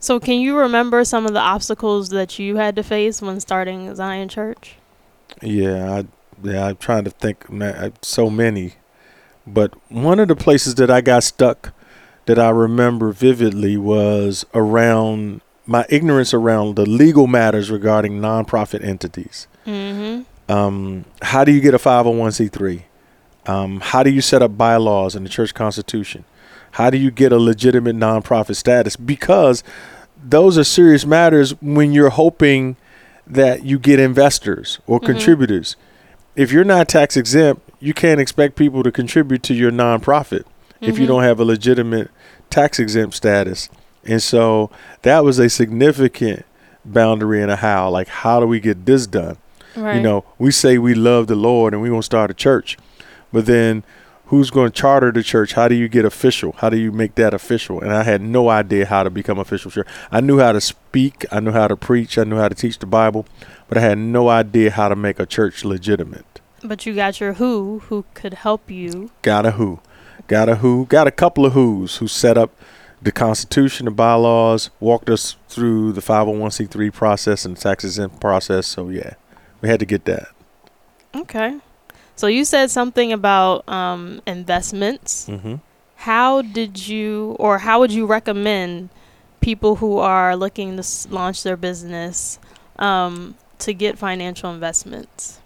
So, 0.00 0.18
can 0.18 0.40
you 0.40 0.56
remember 0.56 1.04
some 1.04 1.26
of 1.26 1.34
the 1.34 1.40
obstacles 1.40 2.08
that 2.08 2.38
you 2.38 2.56
had 2.56 2.74
to 2.76 2.82
face 2.82 3.20
when 3.20 3.38
starting 3.38 3.94
Zion 3.94 4.28
Church? 4.28 4.76
Yeah, 5.42 5.98
I, 6.02 6.06
yeah, 6.42 6.66
I'm 6.66 6.76
trying 6.76 7.04
to 7.04 7.10
think. 7.10 7.50
Man, 7.50 7.74
I- 7.84 7.92
so 8.02 8.30
many, 8.30 8.74
but 9.46 9.74
one 9.90 10.18
of 10.18 10.28
the 10.28 10.36
places 10.36 10.76
that 10.76 10.90
I 10.90 11.00
got 11.02 11.22
stuck 11.22 11.72
that 12.30 12.38
I 12.38 12.50
remember 12.50 13.10
vividly 13.10 13.76
was 13.76 14.46
around 14.54 15.40
my 15.66 15.84
ignorance 15.88 16.32
around 16.32 16.76
the 16.76 16.86
legal 16.86 17.26
matters 17.26 17.72
regarding 17.72 18.20
nonprofit 18.20 18.84
entities. 18.84 19.48
Mm-hmm. 19.66 20.22
um, 20.50 21.06
how 21.22 21.42
do 21.42 21.50
you 21.50 21.60
get 21.60 21.74
a 21.74 21.78
501c3? 21.78 22.82
Um, 23.46 23.80
how 23.80 24.04
do 24.04 24.10
you 24.10 24.20
set 24.20 24.42
up 24.42 24.56
bylaws 24.56 25.16
in 25.16 25.24
the 25.24 25.28
church 25.28 25.54
constitution? 25.54 26.24
How 26.72 26.88
do 26.88 26.98
you 26.98 27.10
get 27.10 27.32
a 27.32 27.36
legitimate 27.36 27.96
nonprofit 27.96 28.54
status? 28.54 28.94
Because 28.94 29.64
those 30.22 30.56
are 30.56 30.62
serious 30.62 31.04
matters 31.04 31.60
when 31.60 31.90
you're 31.90 32.10
hoping 32.10 32.76
that 33.26 33.64
you 33.64 33.80
get 33.80 33.98
investors 33.98 34.78
or 34.86 35.00
Mhm. 35.00 35.06
contributors. 35.06 35.74
If 36.36 36.52
you're 36.52 36.62
not 36.62 36.88
tax 36.88 37.16
exempt, 37.16 37.62
you 37.80 37.92
can't 37.92 38.20
expect 38.20 38.54
people 38.54 38.84
to 38.84 38.92
contribute 38.92 39.42
to 39.44 39.54
your 39.54 39.72
nonprofit 39.72 40.44
if 40.80 40.98
you 40.98 41.04
Mhm. 41.04 41.08
don't 41.08 41.22
have 41.22 41.40
a 41.40 41.44
legitimate 41.44 42.10
tax 42.50 42.78
exempt 42.78 43.14
status. 43.14 43.68
And 44.04 44.22
so 44.22 44.70
that 45.02 45.24
was 45.24 45.38
a 45.38 45.48
significant 45.50 46.44
boundary 46.84 47.42
and 47.42 47.50
a 47.50 47.56
how. 47.56 47.90
Like, 47.90 48.08
how 48.08 48.40
do 48.40 48.46
we 48.46 48.60
get 48.60 48.86
this 48.86 49.06
done? 49.06 49.36
Right. 49.76 49.96
You 49.96 50.02
know, 50.02 50.24
we 50.38 50.50
say 50.50 50.78
we 50.78 50.94
love 50.94 51.26
the 51.26 51.36
Lord 51.36 51.74
and 51.74 51.82
we 51.82 51.90
want 51.90 52.02
to 52.02 52.06
start 52.06 52.30
a 52.30 52.34
church, 52.34 52.76
but 53.32 53.46
then 53.46 53.84
who's 54.26 54.50
going 54.50 54.70
to 54.70 54.74
charter 54.80 55.12
the 55.12 55.22
church? 55.22 55.52
How 55.52 55.68
do 55.68 55.74
you 55.74 55.88
get 55.88 56.04
official? 56.04 56.54
How 56.58 56.70
do 56.70 56.76
you 56.76 56.90
make 56.92 57.14
that 57.16 57.34
official? 57.34 57.80
And 57.80 57.92
I 57.92 58.02
had 58.02 58.20
no 58.22 58.48
idea 58.48 58.86
how 58.86 59.02
to 59.02 59.10
become 59.10 59.38
official 59.38 59.70
Sure, 59.70 59.86
I 60.10 60.20
knew 60.20 60.38
how 60.38 60.52
to 60.52 60.60
speak, 60.60 61.24
I 61.30 61.40
knew 61.40 61.52
how 61.52 61.68
to 61.68 61.76
preach, 61.76 62.16
I 62.18 62.24
knew 62.24 62.36
how 62.38 62.48
to 62.48 62.54
teach 62.54 62.78
the 62.78 62.86
Bible, 62.86 63.26
but 63.68 63.76
I 63.78 63.80
had 63.82 63.98
no 63.98 64.28
idea 64.28 64.70
how 64.72 64.88
to 64.88 64.96
make 64.96 65.20
a 65.20 65.26
church 65.26 65.64
legitimate. 65.64 66.24
but 66.62 66.84
you 66.84 66.94
got 66.94 67.20
your 67.20 67.34
who, 67.34 67.80
who 67.88 68.04
could 68.14 68.34
help 68.34 68.70
you. 68.70 69.10
Got 69.22 69.46
a 69.46 69.52
who, 69.52 69.78
got 70.30 70.48
a 70.48 70.54
who, 70.54 70.86
got 70.86 71.08
a 71.08 71.10
couple 71.10 71.44
of 71.44 71.54
who's 71.54 71.96
who 71.96 72.06
set 72.06 72.38
up 72.38 72.52
the 73.02 73.10
Constitution, 73.10 73.86
the 73.86 73.90
bylaws, 73.90 74.70
walked 74.78 75.10
us 75.10 75.34
through 75.48 75.90
the 75.92 76.00
501c3 76.00 76.92
process 76.92 77.44
and 77.44 77.56
the 77.56 77.60
tax 77.60 77.82
exempt 77.82 78.20
process. 78.20 78.68
So 78.68 78.90
yeah, 78.90 79.14
we 79.60 79.68
had 79.68 79.80
to 79.80 79.86
get 79.86 80.04
that. 80.04 80.28
Okay. 81.16 81.58
So 82.14 82.28
you 82.28 82.44
said 82.44 82.70
something 82.70 83.12
about 83.12 83.68
um, 83.68 84.22
investments. 84.24 85.26
Mm-hmm. 85.26 85.56
How 85.96 86.42
did 86.42 86.86
you, 86.86 87.34
or 87.40 87.58
how 87.58 87.80
would 87.80 87.92
you 87.92 88.06
recommend 88.06 88.90
people 89.40 89.76
who 89.76 89.98
are 89.98 90.36
looking 90.36 90.76
to 90.76 90.80
s- 90.80 91.08
launch 91.10 91.42
their 91.42 91.56
business 91.56 92.38
um, 92.78 93.34
to 93.58 93.74
get 93.74 93.98
financial 93.98 94.52
investments? 94.52 95.39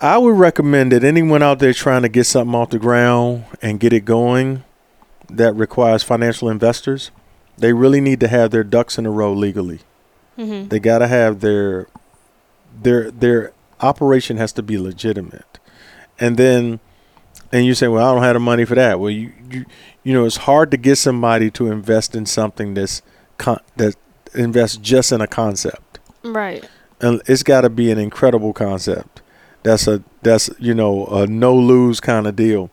I 0.00 0.18
would 0.18 0.36
recommend 0.36 0.92
that 0.92 1.04
anyone 1.04 1.42
out 1.42 1.58
there 1.60 1.72
trying 1.72 2.02
to 2.02 2.08
get 2.08 2.24
something 2.24 2.54
off 2.54 2.70
the 2.70 2.78
ground 2.78 3.44
and 3.62 3.80
get 3.80 3.92
it 3.92 4.04
going 4.04 4.64
that 5.30 5.54
requires 5.54 6.02
financial 6.02 6.50
investors, 6.50 7.10
they 7.56 7.72
really 7.72 8.00
need 8.00 8.20
to 8.20 8.28
have 8.28 8.50
their 8.50 8.64
ducks 8.64 8.98
in 8.98 9.06
a 9.06 9.10
row 9.10 9.32
legally. 9.32 9.80
Mm-hmm. 10.38 10.68
They 10.68 10.78
got 10.80 10.98
to 10.98 11.06
have 11.08 11.40
their 11.40 11.86
their 12.82 13.10
their 13.10 13.52
operation 13.80 14.36
has 14.36 14.52
to 14.54 14.62
be 14.62 14.76
legitimate. 14.78 15.58
And 16.18 16.36
then 16.36 16.80
and 17.52 17.64
you 17.64 17.74
say, 17.74 17.86
"Well, 17.86 18.04
I 18.06 18.12
don't 18.12 18.22
have 18.24 18.34
the 18.34 18.40
money 18.40 18.64
for 18.64 18.74
that." 18.74 18.98
Well, 18.98 19.10
you 19.10 19.32
you 19.50 19.64
you 20.02 20.12
know, 20.12 20.24
it's 20.24 20.38
hard 20.38 20.70
to 20.72 20.76
get 20.76 20.96
somebody 20.96 21.50
to 21.52 21.70
invest 21.70 22.14
in 22.16 22.26
something 22.26 22.74
that's 22.74 23.00
con- 23.38 23.60
that 23.76 23.94
invests 24.34 24.76
just 24.76 25.12
in 25.12 25.20
a 25.20 25.28
concept 25.28 26.00
Right. 26.24 26.68
and 27.00 27.22
it's 27.26 27.44
got 27.44 27.60
to 27.60 27.70
be 27.70 27.92
an 27.92 27.98
incredible 27.98 28.52
concept. 28.52 29.22
That's 29.64 29.88
a 29.88 30.04
that's 30.22 30.48
you 30.58 30.74
know 30.74 31.06
a 31.06 31.26
no 31.26 31.56
lose 31.56 31.98
kind 31.98 32.26
of 32.28 32.36
deal. 32.36 32.70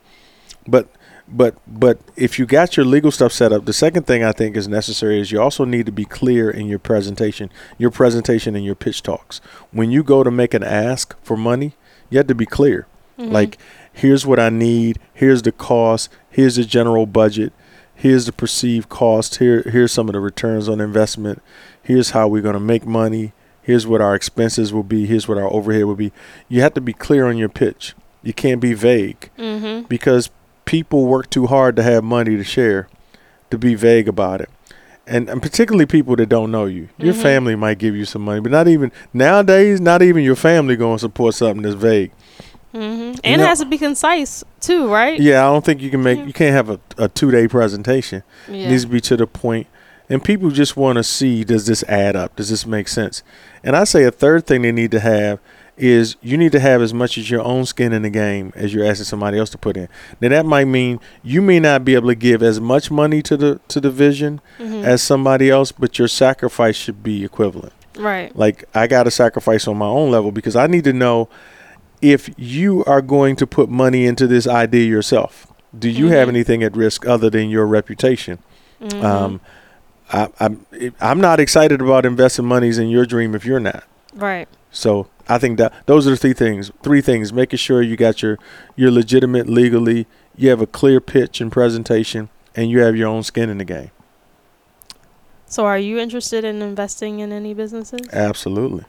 But 0.67 0.87
but 1.27 1.55
but 1.65 1.99
if 2.15 2.37
you 2.37 2.45
got 2.45 2.77
your 2.77 2.85
legal 2.85 3.11
stuff 3.11 3.31
set 3.31 3.51
up, 3.51 3.65
the 3.65 3.73
second 3.73 4.05
thing 4.05 4.23
I 4.23 4.33
think 4.33 4.55
is 4.55 4.67
necessary 4.67 5.19
is 5.19 5.31
you 5.31 5.41
also 5.41 5.65
need 5.65 5.85
to 5.87 5.91
be 5.91 6.05
clear 6.05 6.51
in 6.51 6.67
your 6.67 6.79
presentation, 6.79 7.49
your 7.77 7.91
presentation 7.91 8.55
and 8.55 8.65
your 8.65 8.75
pitch 8.75 9.01
talks. 9.01 9.39
When 9.71 9.89
you 9.89 10.03
go 10.03 10.23
to 10.23 10.29
make 10.29 10.53
an 10.53 10.63
ask 10.63 11.15
for 11.23 11.37
money, 11.37 11.73
you 12.09 12.17
have 12.17 12.27
to 12.27 12.35
be 12.35 12.45
clear. 12.45 12.87
Mhm. 13.17 13.31
Like 13.31 13.57
here's 13.93 14.25
what 14.25 14.39
I 14.39 14.49
need, 14.49 14.99
here's 15.13 15.41
the 15.41 15.51
cost, 15.53 16.09
here's 16.29 16.57
the 16.57 16.65
general 16.65 17.05
budget, 17.05 17.53
here's 17.95 18.25
the 18.25 18.33
perceived 18.33 18.89
cost, 18.89 19.37
here 19.37 19.63
here's 19.63 19.93
some 19.93 20.09
of 20.09 20.13
the 20.13 20.19
returns 20.19 20.67
on 20.67 20.81
investment, 20.81 21.41
here's 21.81 22.11
how 22.11 22.27
we're 22.27 22.41
going 22.41 22.53
to 22.53 22.59
make 22.59 22.85
money, 22.85 23.31
here's 23.63 23.85
what 23.87 24.01
our 24.01 24.15
expenses 24.15 24.71
will 24.73 24.83
be, 24.83 25.05
here's 25.05 25.27
what 25.27 25.37
our 25.37 25.51
overhead 25.51 25.85
will 25.85 25.95
be. 25.95 26.11
You 26.49 26.61
have 26.61 26.73
to 26.75 26.81
be 26.81 26.93
clear 26.93 27.27
on 27.27 27.37
your 27.37 27.49
pitch. 27.49 27.93
You 28.23 28.33
can't 28.33 28.61
be 28.61 28.73
vague 28.73 29.29
Mm-hmm. 29.37 29.87
because 29.87 30.29
people 30.65 31.05
work 31.05 31.29
too 31.29 31.47
hard 31.47 31.75
to 31.75 31.83
have 31.83 32.03
money 32.03 32.37
to 32.37 32.43
share 32.43 32.87
to 33.49 33.57
be 33.57 33.75
vague 33.75 34.07
about 34.07 34.41
it. 34.41 34.49
And, 35.07 35.27
and 35.29 35.41
particularly 35.41 35.85
people 35.87 36.15
that 36.15 36.29
don't 36.29 36.51
know 36.51 36.65
you. 36.65 36.87
Your 36.97 37.13
Mhm. 37.13 37.21
family 37.21 37.55
might 37.55 37.79
give 37.79 37.95
you 37.95 38.05
some 38.05 38.21
money, 38.21 38.39
but 38.39 38.51
not 38.51 38.67
even 38.67 38.91
nowadays, 39.13 39.81
not 39.81 40.01
even 40.01 40.23
your 40.23 40.35
family 40.35 40.75
going 40.75 40.95
to 40.97 40.99
support 40.99 41.33
something 41.35 41.63
that's 41.63 41.75
vague. 41.75 42.11
Mm-hmm. 42.73 43.19
And 43.23 43.39
know- 43.41 43.45
it 43.45 43.47
has 43.49 43.59
to 43.59 43.65
be 43.65 43.77
concise 43.77 44.43
too, 44.61 44.87
right? 44.87 45.19
Yeah, 45.19 45.45
I 45.45 45.51
don't 45.51 45.65
think 45.65 45.81
you 45.81 45.89
can 45.89 46.01
make 46.03 46.25
you 46.25 46.31
can't 46.31 46.53
have 46.53 46.69
a, 46.69 46.79
a 46.97 47.09
two 47.09 47.31
day 47.31 47.47
presentation. 47.47 48.23
Yeah. 48.47 48.67
It 48.67 48.69
needs 48.69 48.83
to 48.83 48.89
be 48.89 49.01
to 49.01 49.17
the 49.17 49.27
point, 49.27 49.67
and 50.11 50.23
people 50.23 50.49
just 50.51 50.75
want 50.77 50.97
to 50.97 51.03
see 51.03 51.43
does 51.43 51.65
this 51.65 51.83
add 51.83 52.15
up? 52.15 52.35
Does 52.35 52.49
this 52.49 52.65
make 52.65 52.87
sense? 52.87 53.23
And 53.63 53.75
I 53.75 53.85
say 53.85 54.03
a 54.03 54.11
third 54.11 54.45
thing 54.45 54.61
they 54.61 54.71
need 54.71 54.91
to 54.91 54.99
have 54.99 55.39
is 55.77 56.15
you 56.21 56.37
need 56.37 56.51
to 56.51 56.59
have 56.59 56.81
as 56.81 56.93
much 56.93 57.17
as 57.17 57.31
your 57.31 57.41
own 57.41 57.65
skin 57.65 57.91
in 57.93 58.01
the 58.03 58.09
game 58.09 58.51
as 58.55 58.73
you're 58.73 58.85
asking 58.85 59.05
somebody 59.05 59.39
else 59.39 59.49
to 59.49 59.57
put 59.57 59.77
in. 59.77 59.87
Now 60.19 60.29
that 60.29 60.45
might 60.45 60.65
mean 60.65 60.99
you 61.23 61.41
may 61.41 61.59
not 61.59 61.83
be 61.85 61.95
able 61.95 62.09
to 62.09 62.15
give 62.15 62.43
as 62.43 62.59
much 62.59 62.91
money 62.91 63.21
to 63.23 63.37
the 63.37 63.59
to 63.69 63.79
the 63.79 63.89
vision 63.89 64.41
Mhm. 64.59 64.83
as 64.83 65.01
somebody 65.01 65.49
else, 65.49 65.71
but 65.71 65.97
your 65.97 66.07
sacrifice 66.07 66.75
should 66.75 67.01
be 67.01 67.23
equivalent. 67.23 67.73
right. 67.97 68.35
Like 68.35 68.63
I 68.73 68.87
got 68.87 69.03
to 69.03 69.11
sacrifice 69.11 69.67
on 69.67 69.77
my 69.77 69.85
own 69.87 70.11
level 70.11 70.31
because 70.31 70.55
I 70.55 70.65
need 70.67 70.83
to 70.85 70.93
know 70.93 71.27
if 72.01 72.29
you 72.37 72.83
are 72.85 73.01
going 73.01 73.35
to 73.37 73.45
put 73.47 73.69
money 73.69 74.05
into 74.05 74.27
this 74.27 74.47
idea 74.47 74.85
yourself. 74.87 75.47
Do 75.77 75.89
you 75.89 76.07
have 76.07 76.27
Mhm. 76.27 76.31
anything 76.31 76.63
at 76.63 76.75
risk 76.75 77.05
other 77.07 77.29
than 77.29 77.49
your 77.49 77.65
reputation? 77.65 78.39
Mhm. 78.81 79.03
Um, 79.03 79.41
I, 80.11 80.29
I'm 80.39 80.65
I'm 80.99 81.21
not 81.21 81.39
excited 81.39 81.81
about 81.81 82.05
investing 82.05 82.45
monies 82.45 82.77
in 82.77 82.89
your 82.89 83.05
dream 83.05 83.35
if 83.35 83.45
you're 83.45 83.59
not. 83.59 83.83
right. 84.13 84.47
So 84.73 85.07
I 85.27 85.37
think 85.37 85.57
that 85.57 85.73
those 85.85 86.07
are 86.07 86.11
the 86.11 86.17
three 86.17 86.33
things. 86.33 86.71
Three 86.81 87.01
things: 87.01 87.33
making 87.33 87.57
sure 87.57 87.81
you 87.81 87.95
got 87.97 88.21
your 88.21 88.37
you're 88.75 88.91
legitimate 88.91 89.47
legally, 89.47 90.07
you 90.35 90.49
have 90.49 90.61
a 90.61 90.67
clear 90.67 91.01
pitch 91.01 91.41
and 91.41 91.51
presentation, 91.51 92.29
and 92.55 92.69
you 92.69 92.79
have 92.81 92.95
your 92.95 93.07
own 93.07 93.23
skin 93.23 93.49
in 93.49 93.57
the 93.57 93.65
game. 93.65 93.91
So, 95.45 95.65
are 95.65 95.77
you 95.77 95.99
interested 95.99 96.45
in 96.45 96.61
investing 96.61 97.19
in 97.19 97.33
any 97.33 97.53
businesses? 97.53 98.07
Absolutely. 98.13 98.85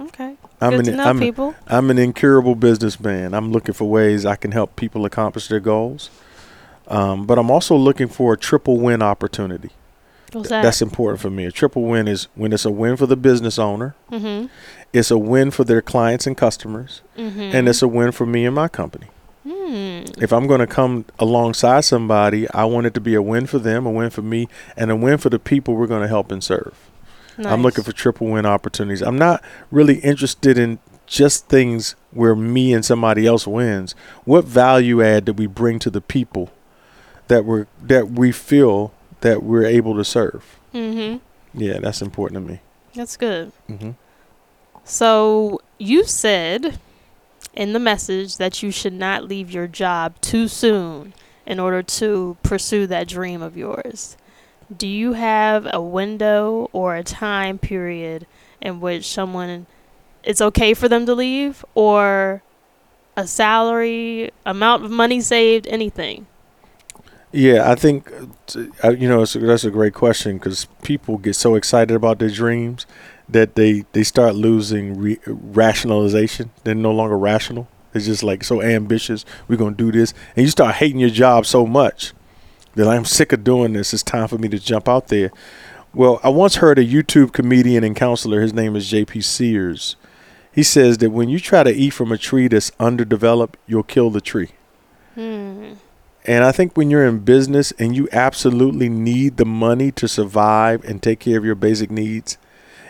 Okay. 0.00 0.36
I'm 0.60 0.72
Good 0.72 0.80
an 0.80 0.84
to 0.84 0.92
know, 0.92 1.04
I'm, 1.04 1.18
people. 1.18 1.54
I'm 1.66 1.90
an 1.90 1.98
incurable 1.98 2.54
businessman. 2.54 3.34
I'm 3.34 3.50
looking 3.50 3.74
for 3.74 3.88
ways 3.88 4.24
I 4.24 4.36
can 4.36 4.52
help 4.52 4.76
people 4.76 5.04
accomplish 5.04 5.48
their 5.48 5.60
goals. 5.60 6.10
Um, 6.88 7.26
but 7.26 7.38
I'm 7.38 7.50
also 7.50 7.74
looking 7.74 8.06
for 8.08 8.34
a 8.34 8.36
triple 8.36 8.78
win 8.78 9.02
opportunity. 9.02 9.70
Th- 10.30 10.44
that? 10.46 10.62
That's 10.62 10.82
important 10.82 11.20
for 11.20 11.30
me. 11.30 11.44
A 11.44 11.52
triple 11.52 11.82
win 11.82 12.08
is 12.08 12.28
when 12.34 12.52
it's 12.52 12.64
a 12.64 12.70
win 12.70 12.96
for 12.96 13.06
the 13.06 13.16
business 13.16 13.58
owner, 13.58 13.94
mm-hmm. 14.10 14.46
it's 14.92 15.10
a 15.10 15.18
win 15.18 15.50
for 15.50 15.64
their 15.64 15.82
clients 15.82 16.26
and 16.26 16.36
customers, 16.36 17.02
Mm-hmm. 17.16 17.40
and 17.40 17.68
it's 17.68 17.82
a 17.82 17.88
win 17.88 18.12
for 18.12 18.26
me 18.26 18.44
and 18.44 18.54
my 18.54 18.68
company. 18.68 19.06
Mm. 19.46 20.20
If 20.22 20.32
I'm 20.32 20.46
going 20.46 20.60
to 20.60 20.66
come 20.66 21.04
alongside 21.18 21.82
somebody, 21.84 22.50
I 22.50 22.64
want 22.64 22.86
it 22.86 22.94
to 22.94 23.00
be 23.00 23.14
a 23.14 23.22
win 23.22 23.46
for 23.46 23.58
them, 23.58 23.86
a 23.86 23.90
win 23.90 24.10
for 24.10 24.22
me, 24.22 24.48
and 24.76 24.90
a 24.90 24.96
win 24.96 25.18
for 25.18 25.30
the 25.30 25.38
people 25.38 25.74
we're 25.74 25.86
going 25.86 26.02
to 26.02 26.08
help 26.08 26.32
and 26.32 26.42
serve. 26.42 26.74
I'm 27.38 27.62
looking 27.62 27.84
for 27.84 27.92
triple 27.92 28.28
win 28.28 28.46
opportunities. 28.46 29.02
I'm 29.02 29.18
not 29.18 29.44
really 29.70 29.96
interested 29.96 30.56
in 30.56 30.78
just 31.06 31.48
things 31.48 31.94
where 32.10 32.34
me 32.34 32.72
and 32.72 32.82
somebody 32.84 33.26
else 33.26 33.46
wins. 33.46 33.94
What 34.24 34.46
value 34.46 35.02
add 35.02 35.26
do 35.26 35.32
we 35.34 35.46
bring 35.46 35.78
to 35.80 35.90
the 35.90 36.00
people 36.00 36.50
that 37.28 37.44
we're 37.44 37.66
that 37.82 38.10
we 38.10 38.32
feel 38.32 38.92
that 39.20 39.42
we're 39.42 39.64
able 39.66 39.94
to 39.96 40.04
serve? 40.04 40.58
Mm-hmm. 40.74 41.18
Yeah, 41.58 41.78
that's 41.80 42.02
important 42.02 42.46
to 42.46 42.52
me. 42.52 42.60
That's 42.94 43.16
good. 43.16 43.52
hmm 43.66 43.90
So 44.84 45.60
you 45.78 46.04
said 46.04 46.78
in 47.54 47.72
the 47.72 47.78
message 47.80 48.36
that 48.36 48.62
you 48.62 48.70
should 48.70 48.92
not 48.92 49.24
leave 49.24 49.50
your 49.50 49.66
job 49.66 50.20
too 50.20 50.48
soon 50.48 51.14
in 51.46 51.58
order 51.60 51.82
to 51.82 52.36
pursue 52.42 52.86
that 52.88 53.08
dream 53.08 53.40
of 53.42 53.56
yours. 53.56 54.16
Do 54.74 54.86
you 54.88 55.12
have 55.14 55.66
a 55.72 55.80
window 55.80 56.68
or 56.72 56.96
a 56.96 57.04
time 57.04 57.58
period 57.58 58.26
in 58.60 58.80
which 58.80 59.06
someone 59.06 59.66
it's 60.24 60.40
okay 60.40 60.74
for 60.74 60.88
them 60.88 61.06
to 61.06 61.14
leave 61.14 61.64
or 61.74 62.42
a 63.16 63.26
salary, 63.26 64.30
amount 64.44 64.84
of 64.84 64.90
money 64.90 65.20
saved, 65.20 65.66
anything? 65.68 66.26
Yeah, 67.36 67.70
I 67.70 67.74
think 67.74 68.10
uh, 68.82 68.88
you 68.92 69.06
know 69.06 69.22
a, 69.22 69.26
that's 69.26 69.64
a 69.64 69.70
great 69.70 69.92
question 69.92 70.38
because 70.38 70.64
people 70.82 71.18
get 71.18 71.34
so 71.36 71.54
excited 71.54 71.94
about 71.94 72.18
their 72.18 72.30
dreams 72.30 72.86
that 73.28 73.56
they 73.56 73.84
they 73.92 74.04
start 74.04 74.34
losing 74.34 74.98
re- 74.98 75.18
rationalization. 75.26 76.50
They're 76.64 76.74
no 76.74 76.92
longer 76.92 77.18
rational. 77.18 77.68
It's 77.92 78.06
just 78.06 78.22
like 78.22 78.42
so 78.42 78.62
ambitious. 78.62 79.26
We're 79.48 79.56
gonna 79.58 79.76
do 79.76 79.92
this, 79.92 80.14
and 80.34 80.46
you 80.46 80.50
start 80.50 80.76
hating 80.76 80.98
your 80.98 81.10
job 81.10 81.44
so 81.44 81.66
much 81.66 82.14
that 82.74 82.88
I'm 82.88 83.04
sick 83.04 83.34
of 83.34 83.44
doing 83.44 83.74
this. 83.74 83.92
It's 83.92 84.02
time 84.02 84.28
for 84.28 84.38
me 84.38 84.48
to 84.48 84.58
jump 84.58 84.88
out 84.88 85.08
there. 85.08 85.30
Well, 85.92 86.20
I 86.24 86.30
once 86.30 86.56
heard 86.56 86.78
a 86.78 86.84
YouTube 86.86 87.34
comedian 87.34 87.84
and 87.84 87.94
counselor. 87.94 88.40
His 88.40 88.54
name 88.54 88.76
is 88.76 88.88
J.P. 88.88 89.20
Sears. 89.20 89.96
He 90.54 90.62
says 90.62 90.96
that 90.98 91.10
when 91.10 91.28
you 91.28 91.38
try 91.38 91.64
to 91.64 91.70
eat 91.70 91.90
from 91.90 92.12
a 92.12 92.16
tree 92.16 92.48
that's 92.48 92.72
underdeveloped, 92.80 93.58
you'll 93.66 93.82
kill 93.82 94.08
the 94.08 94.22
tree. 94.22 94.52
Hmm. 95.14 95.74
And 96.26 96.42
I 96.42 96.50
think 96.50 96.76
when 96.76 96.90
you're 96.90 97.06
in 97.06 97.20
business 97.20 97.72
and 97.78 97.94
you 97.94 98.08
absolutely 98.10 98.88
need 98.88 99.36
the 99.36 99.44
money 99.44 99.92
to 99.92 100.08
survive 100.08 100.84
and 100.84 101.00
take 101.00 101.20
care 101.20 101.38
of 101.38 101.44
your 101.44 101.54
basic 101.54 101.90
needs, 101.90 102.36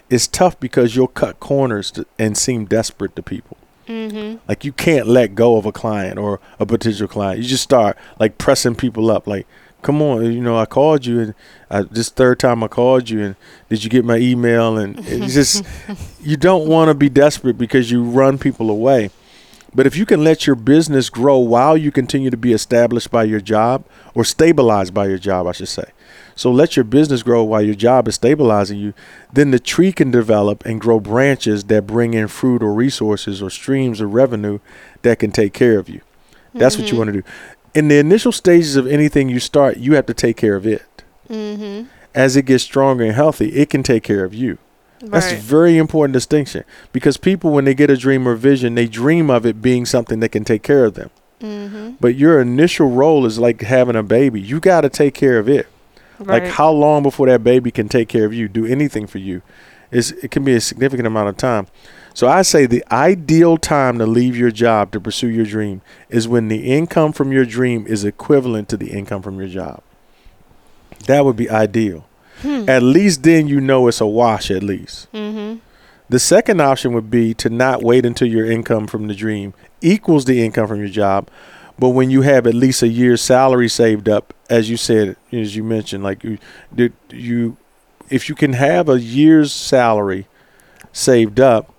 it's 0.09 0.27
tough 0.27 0.59
because 0.59 0.97
you'll 0.97 1.09
cut 1.09 1.39
corners 1.39 1.91
to, 1.93 2.07
and 2.19 2.37
seem 2.37 2.65
desperate 2.65 3.15
to 3.17 3.23
people. 3.23 3.59
Mm-hmm. 3.89 4.39
Like 4.49 4.65
you 4.65 4.73
can't 4.73 5.07
let 5.07 5.35
go 5.35 5.57
of 5.57 5.67
a 5.67 5.73
client 5.73 6.19
or 6.19 6.41
a 6.59 6.65
potential 6.65 7.07
client. 7.07 7.43
You 7.43 7.49
just 7.49 7.63
start 7.63 7.99
like 8.19 8.39
pressing 8.39 8.75
people 8.75 9.11
up. 9.11 9.27
Like, 9.27 9.47
come 9.83 10.01
on, 10.01 10.25
you 10.25 10.41
know, 10.41 10.57
I 10.59 10.65
called 10.65 11.05
you 11.05 11.21
and 11.21 11.35
I, 11.71 11.83
this 11.83 12.09
third 12.09 12.41
time 12.41 12.65
I 12.65 12.69
called 12.69 13.11
you 13.11 13.23
and 13.23 13.37
did 13.69 13.85
you 13.85 13.91
get 13.91 14.05
my 14.05 14.17
email? 14.17 14.79
And 14.79 14.99
it's 15.07 15.35
just 15.35 15.63
you 16.23 16.39
don't 16.39 16.69
want 16.69 16.89
to 16.89 16.95
be 16.95 17.11
desperate 17.11 17.59
because 17.59 17.91
you 17.91 18.03
run 18.03 18.39
people 18.39 18.71
away. 18.71 19.11
But 19.77 19.87
if 19.87 19.95
you 19.95 20.07
can 20.07 20.25
let 20.25 20.47
your 20.47 20.57
business 20.57 21.11
grow 21.11 21.37
while 21.37 21.77
you 21.77 21.93
continue 21.93 22.31
to 22.31 22.37
be 22.37 22.55
established 22.55 23.11
by 23.11 23.25
your 23.25 23.43
job 23.43 23.85
or 24.15 24.25
stabilized 24.25 24.95
by 24.95 25.07
your 25.07 25.19
job, 25.19 25.47
I 25.47 25.53
should 25.53 25.69
say. 25.69 25.91
So 26.35 26.51
let 26.51 26.77
your 26.77 26.85
business 26.85 27.23
grow 27.23 27.45
while 27.45 27.61
your 27.61 27.75
job 27.75 28.09
is 28.09 28.15
stabilizing 28.15 28.79
you, 28.79 28.95
then 29.31 29.51
the 29.51 29.59
tree 29.59 29.93
can 29.93 30.11
develop 30.11 30.65
and 30.65 30.81
grow 30.81 30.99
branches 30.99 31.65
that 31.65 31.87
bring 31.87 32.15
in 32.15 32.29
fruit 32.29 32.63
or 32.63 32.73
resources 32.73 33.43
or 33.43 33.51
streams 33.51 34.01
of 34.01 34.15
revenue 34.15 34.61
that 35.03 35.19
can 35.19 35.31
take 35.31 35.53
care 35.53 35.79
of 35.79 35.91
you. 35.91 36.01
That's 36.55 36.79
what 36.79 36.89
you 36.89 36.95
Mhm. 36.95 36.99
want 36.99 37.09
to 37.09 37.13
do. 37.21 37.23
In 37.75 37.89
the 37.89 37.99
initial 37.99 38.33
stages 38.33 38.77
of 38.77 38.87
anything 38.87 39.29
you 39.29 39.41
start, 39.41 39.77
you 39.77 39.95
have 39.95 40.07
to 40.07 40.15
take 40.15 40.39
care 40.39 40.57
of 40.57 40.67
it. 40.67 40.83
Mm-hmm. 41.31 41.89
As 42.15 42.35
it 42.35 42.47
gets 42.47 42.65
stronger 42.65 43.05
and 43.05 43.15
healthy, 43.15 43.49
it 43.49 43.69
can 43.69 43.83
take 43.83 44.03
care 44.03 44.25
of 44.25 44.33
you. 44.33 44.57
That's 45.01 45.33
a 45.33 45.37
very 45.37 45.77
important 45.77 46.13
distinction 46.13 46.65
because 46.93 47.17
people, 47.17 47.51
when 47.51 47.65
they 47.65 47.75
get 47.75 47.91
a 47.91 47.97
dream 47.97 48.27
or 48.27 48.35
vision, 48.35 48.75
they 48.75 48.87
dream 48.87 49.31
of 49.31 49.45
it 49.45 49.61
being 49.61 49.87
something 49.87 50.21
that 50.21 50.31
can 50.31 50.45
take 50.45 50.63
care 50.63 50.85
of 50.85 50.95
them. 50.95 51.11
Mm-hmm. 51.41 51.97
But 52.01 52.15
your 52.15 52.41
initial 52.41 52.89
role 52.89 53.27
is 53.27 53.39
like 53.39 53.61
having 53.61 53.97
a 53.97 54.03
baby. 54.03 54.41
You 54.41 54.61
got 54.61 54.83
to 54.83 54.89
take 54.89 55.15
care 55.15 55.39
of 55.39 55.49
it. 55.49 55.69
Right. 56.19 56.43
Like 56.43 56.53
how 56.53 56.71
long 56.71 57.03
before 57.03 57.27
that 57.27 57.45
baby 57.45 57.71
can 57.71 57.89
take 57.89 58.09
care 58.09 58.25
of 58.25 58.33
you, 58.33 58.49
do 58.49 58.65
anything 58.65 59.07
for 59.07 59.19
you? 59.19 59.43
Is 59.91 60.13
it 60.13 60.31
can 60.31 60.45
be 60.45 60.55
a 60.55 60.61
significant 60.61 61.07
amount 61.07 61.29
of 61.29 61.37
time. 61.37 61.67
So 62.15 62.27
I 62.27 62.43
say 62.43 62.65
the 62.65 62.83
ideal 62.91 63.59
time 63.59 63.99
to 63.99 64.07
leave 64.07 64.37
your 64.37 64.51
job 64.51 64.91
to 64.93 65.01
pursue 65.01 65.29
your 65.29 65.45
dream 65.45 65.83
is 66.09 66.27
when 66.27 66.49
the 66.49 66.73
income 66.73 67.13
from 67.13 67.31
your 67.31 67.45
dream 67.45 67.87
is 67.87 68.05
equivalent 68.05 68.71
to 68.71 68.79
the 68.79 68.91
income 68.91 69.21
from 69.21 69.39
your 69.39 69.49
job. 69.49 69.83
That 71.07 71.27
would 71.27 71.37
be 71.37 71.51
ideal. 71.51 72.06
Hmm. 72.43 72.69
At 72.69 72.83
least 72.83 73.23
then 73.23 73.49
you 73.49 73.61
know 73.61 73.89
it's 73.89 74.01
a 74.01 74.07
wash 74.07 74.51
at 74.51 74.63
least. 74.63 75.11
Mm-hmm. 75.13 75.59
The 76.09 76.19
second 76.19 76.61
option 76.61 76.93
would 76.93 77.11
be 77.11 77.35
to 77.35 77.51
not 77.51 77.83
wait 77.83 78.07
until 78.07 78.29
your 78.29 78.49
income 78.49 78.87
from 78.87 79.09
the 79.09 79.15
dream 79.15 79.55
equals 79.81 80.25
the 80.25 80.45
income 80.45 80.69
from 80.69 80.79
your 80.79 80.89
job, 80.89 81.29
but 81.79 81.91
when 81.91 82.11
you 82.11 82.23
have 82.23 82.47
at 82.47 82.55
least 82.55 82.83
a 82.83 82.89
year's 82.89 83.21
salary 83.21 83.69
saved 83.69 84.09
up, 84.09 84.33
as 84.49 84.71
you 84.71 84.77
said, 84.77 85.17
as 85.33 85.57
you 85.57 85.65
mentioned, 85.65 86.05
like 86.05 86.23
you, 86.23 86.39
did 86.75 86.93
you, 87.11 87.57
if 88.09 88.29
you 88.29 88.35
can 88.35 88.53
have 88.53 88.89
a 88.89 89.01
year's 89.01 89.53
salary 89.53 90.27
saved 90.93 91.41
up, 91.41 91.73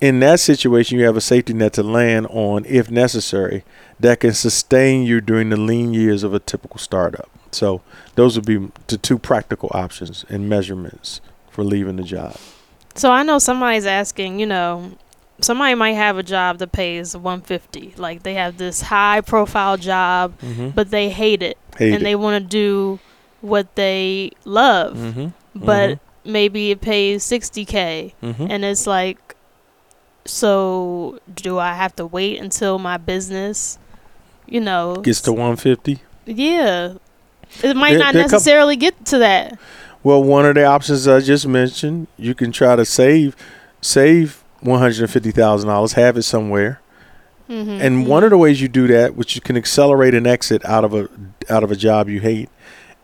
in 0.00 0.20
that 0.20 0.40
situation 0.40 0.98
you 0.98 1.06
have 1.06 1.16
a 1.16 1.20
safety 1.20 1.54
net 1.54 1.72
to 1.72 1.82
land 1.82 2.26
on 2.28 2.64
if 2.66 2.90
necessary 2.90 3.64
that 3.98 4.20
can 4.20 4.34
sustain 4.34 5.04
you 5.04 5.20
during 5.20 5.48
the 5.48 5.56
lean 5.56 5.94
years 5.94 6.22
of 6.22 6.34
a 6.34 6.38
typical 6.38 6.78
startup. 6.78 7.30
So 7.54 7.80
those 8.16 8.36
would 8.36 8.46
be 8.46 8.68
the 8.88 8.96
two 8.98 9.18
practical 9.18 9.70
options 9.72 10.24
and 10.28 10.48
measurements 10.48 11.20
for 11.50 11.62
leaving 11.64 11.96
the 11.96 12.02
job. 12.02 12.36
So 12.94 13.10
I 13.10 13.22
know 13.22 13.38
somebody's 13.38 13.86
asking, 13.86 14.38
you 14.40 14.46
know, 14.46 14.92
somebody 15.40 15.74
might 15.74 15.92
have 15.92 16.16
a 16.18 16.22
job 16.22 16.58
that 16.58 16.72
pays 16.72 17.16
150. 17.16 17.94
Like 17.96 18.22
they 18.22 18.34
have 18.34 18.56
this 18.58 18.82
high 18.82 19.20
profile 19.20 19.76
job, 19.76 20.38
Mm-hmm. 20.40 20.70
but 20.70 20.90
they 20.90 21.10
hate 21.10 21.42
it 21.42 21.58
Hate 21.78 21.92
and 21.92 22.02
it. 22.02 22.04
they 22.04 22.14
want 22.16 22.42
to 22.42 22.48
do 22.48 22.98
what 23.40 23.74
they 23.76 24.30
love, 24.44 24.96
Mm-hmm. 24.96 25.26
but 25.64 25.98
maybe 26.24 26.70
it 26.70 26.80
pays 26.80 27.24
60k 27.24 28.14
Mm-hmm. 28.22 28.46
and 28.50 28.64
it's 28.64 28.86
like 28.86 29.18
so 30.26 31.18
do 31.34 31.58
I 31.58 31.74
have 31.74 31.94
to 31.96 32.06
wait 32.06 32.40
until 32.40 32.78
my 32.78 32.96
business, 32.96 33.78
you 34.46 34.60
know, 34.60 34.96
gets 34.96 35.20
to 35.22 35.32
150. 35.32 36.00
yeah. 36.26 36.94
It 37.62 37.76
might 37.76 37.90
There- 37.90 37.98
not 37.98 38.12
there 38.14 38.22
are 38.22 38.26
coup- 38.26 38.32
necessarily 38.32 38.76
get 38.76 39.04
to 39.06 39.18
that. 39.18 39.58
Well, 40.02 40.22
one 40.22 40.44
of 40.46 40.54
the 40.54 40.64
options 40.64 41.08
I 41.08 41.20
just 41.20 41.46
mentioned, 41.46 42.08
you 42.18 42.34
can 42.34 42.52
try 42.52 42.76
to 42.76 42.84
save 42.84 43.34
save 43.80 44.42
one 44.60 44.78
hundred 44.78 45.00
and 45.00 45.10
fifty 45.10 45.30
thousand 45.30 45.68
dollars, 45.68 45.92
have 45.94 46.16
it 46.16 46.22
somewhere, 46.22 46.80
Mm-hmm. 47.50 47.70
And 47.82 48.06
one 48.06 48.24
of 48.24 48.30
the 48.30 48.38
ways 48.38 48.62
you 48.62 48.68
do 48.68 48.86
that, 48.86 49.16
which 49.16 49.34
you 49.34 49.42
can 49.42 49.54
accelerate 49.54 50.14
an 50.14 50.26
exit 50.26 50.64
out 50.64 50.82
of 50.82 50.94
a 50.94 51.08
out 51.50 51.62
of 51.62 51.70
a 51.70 51.76
job 51.76 52.08
you 52.08 52.18
hate, 52.20 52.48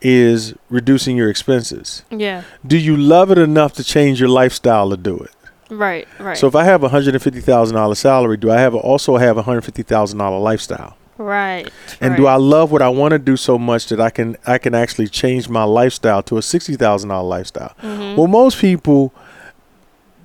is 0.00 0.54
reducing 0.70 1.14
your 1.14 1.28
expenses. 1.28 2.04
yeah, 2.11 2.42
Do 2.66 2.78
you 2.78 2.97
love 2.97 3.30
it 3.30 3.37
enough 3.37 3.75
to 3.75 3.85
change 3.85 4.18
your 4.18 4.30
lifestyle 4.30 4.88
to 4.88 4.97
do 4.97 5.18
it? 5.18 5.30
right, 5.68 6.09
right. 6.18 6.38
So 6.38 6.47
if 6.47 6.54
I 6.56 6.64
have 6.64 6.82
a 6.82 6.88
hundred 6.88 7.14
and 7.14 7.23
fifty 7.23 7.40
thousand 7.42 7.76
dollar 7.76 7.94
salary, 7.94 8.38
do 8.38 8.50
I 8.50 8.59
have 8.61 8.75
also 8.75 9.18
have 9.18 9.37
a 9.37 9.42
hundred 9.42 9.61
fifty 9.66 9.82
thousand 9.82 10.18
dollar 10.18 10.38
lifestyle? 10.38 10.97
Right. 11.21 11.69
And 12.00 12.17
do 12.17 12.27
I 12.27 12.37
love 12.37 12.73
what 12.73 12.83
I 12.83 12.89
want 12.89 13.12
to 13.12 13.19
do 13.19 13.37
so 13.37 13.59
much 13.59 13.87
that 13.89 14.00
I 14.00 14.11
can 14.11 14.37
I 14.47 14.59
can 14.59 14.75
actually 14.75 15.09
change 15.09 15.49
my 15.49 15.65
lifestyle 15.65 16.23
to 16.25 16.39
a 16.39 16.43
sixty 16.43 16.77
thousand 16.77 17.11
dollar 17.11 17.29
lifestyle? 17.29 17.75
Mm-hmm. 17.83 18.17
Well, 18.17 18.27
most 18.27 18.59
people, 18.59 19.12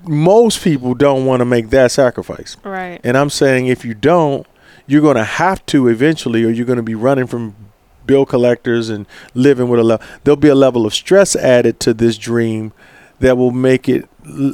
most 0.08 0.64
people 0.64 0.94
don't 0.94 1.26
want 1.26 1.42
to 1.42 1.46
make 1.46 1.70
that 1.72 1.92
sacrifice. 1.92 2.58
right. 2.64 3.00
And 3.04 3.18
I'm 3.18 3.30
saying 3.30 3.68
if 3.68 3.84
you 3.84 3.94
don't, 3.94 4.46
you're 4.88 5.02
going 5.02 5.16
to 5.18 5.24
have 5.24 5.66
to 5.68 5.88
eventually, 5.88 6.44
or 6.44 6.50
you're 6.50 6.66
going 6.66 6.78
to 6.78 6.84
be 6.84 6.96
running 6.96 7.28
from 7.28 7.56
bill 8.06 8.26
collectors 8.26 8.90
and 8.90 9.08
living 9.34 9.68
with 9.68 9.80
a 9.80 9.84
level. 9.84 10.06
There'll 10.24 10.36
be 10.38 10.48
a 10.50 10.56
level 10.56 10.86
of 10.86 10.94
stress 10.94 11.36
added 11.36 11.80
to 11.82 11.94
this 11.94 12.18
dream 12.18 12.72
that 13.20 13.36
will 13.38 13.52
make 13.52 13.90
it. 13.90 14.08
l- 14.28 14.54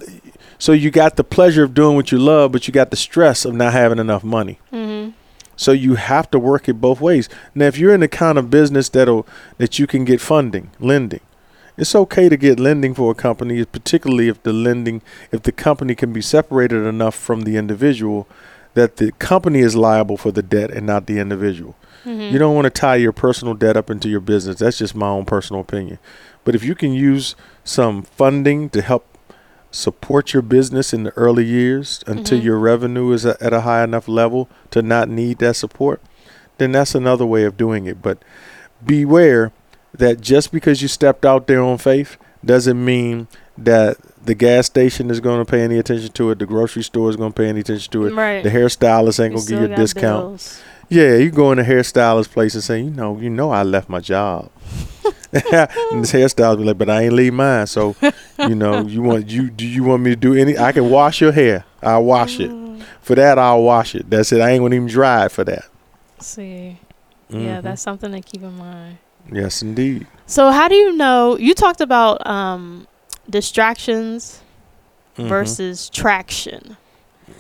So 0.58 0.72
you 0.72 0.90
got 0.90 1.18
the 1.18 1.24
pleasure 1.26 1.64
of 1.64 1.74
doing 1.74 1.96
what 1.98 2.12
you 2.14 2.18
love, 2.18 2.54
but 2.54 2.66
you 2.68 2.72
got 2.74 2.92
the 2.92 2.96
stress 2.98 3.44
of 3.44 3.54
not 3.54 3.74
having 3.74 4.00
enough 4.00 4.24
money. 4.24 4.58
Mm-hmm. 4.72 5.12
So 5.62 5.74
you 5.74 5.94
have 5.94 6.32
to 6.32 6.40
work 6.40 6.68
it 6.68 6.82
both 6.82 7.00
ways. 7.00 7.30
Now, 7.54 7.68
if 7.68 7.78
you're 7.78 7.94
in 7.94 8.00
the 8.00 8.08
kind 8.08 8.40
of 8.40 8.50
business 8.50 8.90
that'll 8.90 9.28
that 9.60 9.78
you 9.78 9.86
can 9.86 10.06
get 10.06 10.20
funding, 10.20 10.72
lending, 10.80 11.20
it's 11.78 11.94
okay 11.94 12.30
to 12.30 12.36
get 12.36 12.60
lending 12.60 12.96
for 12.96 13.12
a 13.12 13.14
company, 13.14 13.64
particularly 13.66 14.28
if 14.28 14.42
the 14.42 14.54
lending, 14.54 15.04
if 15.32 15.44
the 15.44 15.52
company 15.52 15.94
can 15.94 16.12
be 16.12 16.22
separated 16.22 16.88
enough 16.88 17.14
from 17.14 17.44
the 17.44 17.58
individual 17.58 18.28
that 18.74 18.96
the 18.96 19.12
company 19.20 19.60
is 19.60 19.76
liable 19.76 20.18
for 20.18 20.32
the 20.32 20.42
debt 20.42 20.72
and 20.72 20.88
not 20.88 21.06
the 21.06 21.20
individual. 21.20 21.76
Mm-hmm. 22.06 22.34
You 22.34 22.40
don't 22.40 22.56
want 22.56 22.66
to 22.66 22.72
tie 22.72 22.96
your 22.96 23.12
personal 23.12 23.54
debt 23.54 23.78
up 23.78 23.92
into 23.92 24.10
your 24.10 24.20
business. 24.20 24.60
That's 24.60 24.80
just 24.80 24.96
my 24.96 25.10
own 25.10 25.26
personal 25.26 25.62
opinion. 25.62 26.00
But 26.44 26.56
if 26.56 26.64
you 26.64 26.74
can 26.74 26.94
use 26.94 27.36
some 27.64 28.02
funding 28.02 28.72
to 28.72 28.82
help 28.82 29.11
support 29.72 30.34
your 30.34 30.42
business 30.42 30.94
in 30.94 31.04
the 31.04 31.12
early 31.12 31.46
years 31.46 32.04
until 32.06 32.40
Mhm. 32.40 32.44
your 32.44 32.60
revenue 32.60 33.12
is 33.14 33.26
a, 33.26 33.42
at 33.42 33.54
a 33.54 33.62
high 33.62 33.84
enough 33.84 34.08
level 34.08 34.50
to 34.72 34.82
not 34.82 35.08
need 35.10 35.38
that 35.40 35.56
support, 35.56 36.02
then 36.58 36.72
that's 36.74 36.94
another 36.94 37.26
way 37.26 37.44
of 37.46 37.56
doing 37.58 37.86
it. 37.86 38.02
But 38.02 38.18
beware 38.86 39.52
that 39.98 40.22
just 40.22 40.52
because 40.52 40.82
you 40.82 40.88
stepped 40.88 41.26
out 41.26 41.48
there 41.48 41.62
on 41.62 41.78
faith 41.78 42.18
doesn't 42.44 42.84
mean 42.84 43.28
that 43.58 43.98
the 44.24 44.34
gas 44.36 44.66
station 44.66 45.10
is 45.12 45.20
going 45.20 45.44
to 45.44 45.50
pay 45.50 45.62
any 45.62 45.78
attention 45.78 46.12
to 46.14 46.32
it, 46.32 46.40
the 46.40 46.46
grocery 46.46 46.84
store 46.84 47.10
is 47.10 47.16
going 47.16 47.32
to 47.32 47.36
pay 47.42 47.48
any 47.50 47.60
attention 47.62 47.92
to 47.92 48.08
it, 48.08 48.14
Right. 48.14 48.44
the 48.44 48.50
hairstylist 48.50 49.24
ain't 49.24 49.34
going 49.36 49.46
to 49.46 49.52
give 49.52 49.60
you 49.70 49.74
a 49.74 49.76
discount. 49.76 50.24
bills. 50.30 50.62
Yeah, 50.90 51.16
you 51.16 51.32
go 51.32 51.52
in 51.52 51.60
a 51.60 51.64
hairstylist 51.64 52.32
place 52.32 52.54
and 52.54 52.64
say, 52.64 52.82
you 52.82 52.90
know, 52.90 53.18
you 53.20 53.30
know, 53.30 53.52
I 53.52 53.64
left 53.64 53.88
my 53.90 54.00
job. 54.02 54.50
And 55.34 55.42
this 56.04 56.12
hairstylist 56.12 56.58
be 56.58 56.64
like, 56.64 56.78
but 56.78 56.90
I 56.90 57.04
ain't 57.04 57.14
leave 57.14 57.34
mine. 57.34 57.68
So, 57.68 57.96
you 58.40 58.56
know, 58.56 58.82
you 58.86 59.02
want 59.02 59.28
you 59.30 59.50
do 59.50 59.66
you 59.68 59.84
want 59.84 60.04
me 60.04 60.12
to 60.12 60.16
do 60.16 60.34
any? 60.34 60.58
I 60.58 60.72
can 60.72 60.90
wash 60.90 61.22
your 61.22 61.32
hair. 61.32 61.66
I'll 61.82 62.04
wash 62.04 62.40
it. 62.40 62.50
Mm, 62.52 62.82
For 63.02 63.16
that, 63.16 63.40
I'll 63.40 63.64
wash 63.64 63.96
it. 63.96 64.10
That's 64.10 64.32
it. 64.32 64.42
I 64.42 64.52
ain't 64.52 64.62
gonna 64.62 64.76
even 64.76 64.88
dry 64.88 65.26
it 65.26 65.32
for 65.32 65.44
that. 65.46 65.66
See, 66.20 66.78
yeah, 67.30 67.60
Mhm. 67.60 67.64
that's 67.64 67.82
something 67.82 68.12
to 68.12 68.22
keep 68.22 68.44
in 68.44 68.58
mind. 68.58 68.98
yes, 69.32 69.62
indeed. 69.62 70.06
So, 70.28 70.52
how 70.52 70.68
do 70.68 70.76
you 70.76 70.94
know? 70.96 71.38
You 71.38 71.54
talked 71.54 71.82
about 71.82 72.26
um, 72.28 72.88
distractions 73.30 74.42
Mhm. 75.18 75.28
versus 75.28 75.90
traction. 75.90 76.78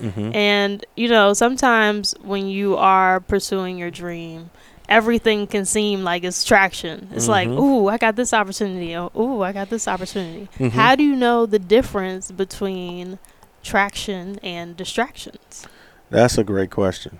Mhm. 0.01 0.33
And, 0.35 0.85
you 0.95 1.07
know, 1.09 1.33
sometimes 1.33 2.15
when 2.23 2.47
you 2.47 2.75
are 2.77 3.19
pursuing 3.19 3.77
your 3.77 3.91
dream, 3.91 4.49
everything 4.91 5.47
can 5.47 5.63
seem 5.65 6.03
like 6.03 6.23
it's 6.25 6.43
traction. 6.43 7.07
It's 7.15 7.27
like, 7.29 7.47
Mhm. 7.47 7.57
ooh, 7.59 7.87
I 7.87 7.97
got 7.97 8.15
this 8.17 8.33
opportunity. 8.33 8.95
Oh, 8.95 9.09
ooh, 9.17 9.41
I 9.41 9.53
got 9.53 9.69
this 9.69 9.87
opportunity. 9.87 10.49
Mhm. 10.59 10.71
How 10.71 10.95
do 10.95 11.03
you 11.03 11.15
know 11.15 11.45
the 11.45 11.59
difference 11.59 12.29
between 12.29 13.17
traction 13.63 14.37
and 14.43 14.75
distractions? 14.75 15.65
That's 16.09 16.37
a 16.37 16.43
great 16.43 16.71
question. 16.71 17.19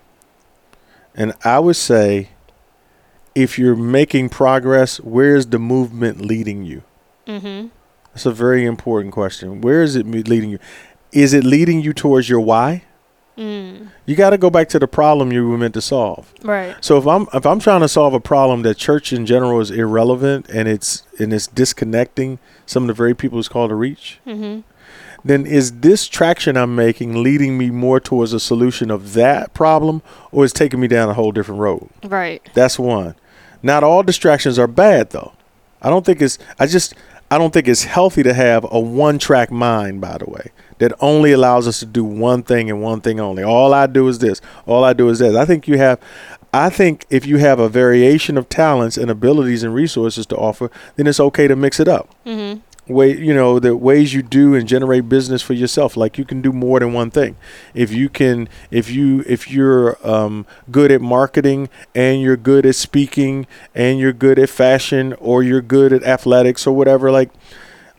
And 1.15 1.33
I 1.45 1.59
would 1.59 1.77
say, 1.77 2.29
if 3.35 3.57
you're 3.57 3.75
making 3.77 4.29
progress, 4.29 4.97
where's 4.99 5.45
the 5.47 5.59
movement 5.59 6.19
leading 6.21 6.65
you? 6.65 6.83
Mm-hmm. 7.25 7.67
That's 8.13 8.25
a 8.25 8.31
very 8.31 8.65
important 8.65 9.13
question. 9.13 9.61
Where 9.61 9.81
is 9.81 9.95
it 9.95 10.05
leading 10.05 10.49
you? 10.49 10.59
Is 11.13 11.33
it 11.33 11.45
leading 11.45 11.79
you 11.81 11.93
towards 11.93 12.27
your 12.27 12.41
why? 12.41 12.83
Mm. 13.37 13.89
You 14.05 14.15
got 14.15 14.31
to 14.31 14.37
go 14.37 14.49
back 14.49 14.69
to 14.69 14.79
the 14.79 14.87
problem 14.87 15.31
you 15.31 15.47
were 15.47 15.57
meant 15.57 15.73
to 15.75 15.81
solve. 15.81 16.33
Right. 16.43 16.75
So 16.81 16.97
if 16.97 17.07
I'm 17.07 17.27
if 17.33 17.45
I'm 17.45 17.59
trying 17.59 17.81
to 17.81 17.87
solve 17.87 18.13
a 18.13 18.19
problem 18.19 18.61
that 18.63 18.77
church 18.77 19.11
in 19.13 19.25
general 19.25 19.59
is 19.61 19.71
irrelevant 19.71 20.49
and 20.49 20.67
it's 20.67 21.03
and 21.19 21.33
it's 21.33 21.47
disconnecting 21.47 22.39
some 22.65 22.83
of 22.83 22.87
the 22.87 22.93
very 22.93 23.15
people 23.15 23.39
it's 23.39 23.47
called 23.47 23.69
to 23.69 23.75
reach, 23.75 24.19
Mm-hmm. 24.27 24.61
then 25.23 25.45
is 25.45 25.79
this 25.79 26.07
traction 26.07 26.57
I'm 26.57 26.75
making 26.75 27.23
leading 27.23 27.57
me 27.57 27.69
more 27.69 27.99
towards 27.99 28.33
a 28.33 28.39
solution 28.39 28.91
of 28.91 29.13
that 29.13 29.53
problem 29.53 30.01
or 30.31 30.43
is 30.45 30.53
taking 30.53 30.79
me 30.79 30.87
down 30.87 31.09
a 31.09 31.13
whole 31.13 31.31
different 31.31 31.61
road? 31.61 31.89
Right. 32.03 32.47
That's 32.53 32.77
one. 32.77 33.15
Not 33.63 33.83
all 33.83 34.03
distractions 34.03 34.59
are 34.59 34.67
bad 34.67 35.11
though. 35.11 35.33
I 35.81 35.89
don't 35.89 36.05
think 36.05 36.21
it's 36.21 36.37
I 36.59 36.67
just 36.67 36.93
I 37.31 37.37
don't 37.37 37.53
think 37.53 37.67
it's 37.69 37.85
healthy 37.85 38.23
to 38.23 38.33
have 38.33 38.65
a 38.69 38.79
one 38.79 39.17
track 39.17 39.51
mind, 39.51 40.01
by 40.01 40.17
the 40.17 40.29
way, 40.29 40.51
that 40.81 40.91
only 40.99 41.31
allows 41.31 41.67
us 41.67 41.79
to 41.79 41.85
do 41.85 42.03
one 42.03 42.41
thing 42.41 42.67
and 42.67 42.81
one 42.81 43.01
thing 43.01 43.19
only. 43.19 43.43
All 43.43 43.71
I 43.71 43.85
do 43.85 44.07
is 44.07 44.17
this. 44.17 44.41
All 44.65 44.83
I 44.83 44.93
do 44.93 45.09
is 45.09 45.19
that. 45.19 45.35
I 45.35 45.45
think 45.45 45.67
you 45.67 45.77
have 45.77 45.99
I 46.51 46.71
think 46.71 47.05
if 47.11 47.23
you 47.25 47.37
have 47.37 47.59
a 47.59 47.69
variation 47.69 48.35
of 48.35 48.49
talents 48.49 48.97
and 48.97 49.11
abilities 49.11 49.61
and 49.61 49.75
resources 49.75 50.25
to 50.25 50.35
offer, 50.35 50.71
then 50.95 51.05
it's 51.05 51.19
okay 51.19 51.47
to 51.47 51.55
mix 51.55 51.79
it 51.79 51.87
up 51.87 52.09
Mm-hmm. 52.25 52.93
way 52.93 53.15
you 53.15 53.33
know 53.33 53.59
the 53.59 53.75
ways 53.77 54.11
you 54.15 54.23
do 54.23 54.55
and 54.55 54.67
generate 54.67 55.07
business 55.07 55.43
for 55.43 55.53
yourself 55.53 55.95
like 55.95 56.17
you 56.17 56.25
can 56.25 56.41
do 56.41 56.51
more 56.51 56.79
than 56.79 56.93
one 56.93 57.11
thing 57.11 57.37
if 57.75 57.93
you 57.93 58.09
can 58.09 58.49
if 58.71 58.89
you 58.89 59.23
if 59.27 59.51
you're 59.51 59.95
um, 60.05 60.47
good 60.71 60.91
at 60.91 60.99
marketing 60.99 61.69
and 61.93 62.21
you're 62.23 62.35
good 62.35 62.65
at 62.65 62.75
speaking 62.75 63.45
and 63.75 63.99
you're 63.99 64.11
good 64.13 64.39
at 64.39 64.49
fashion 64.49 65.13
or 65.19 65.43
you're 65.43 65.61
good 65.61 65.93
at 65.93 66.03
athletics 66.03 66.65
or 66.65 66.75
whatever 66.75 67.11
like 67.11 67.29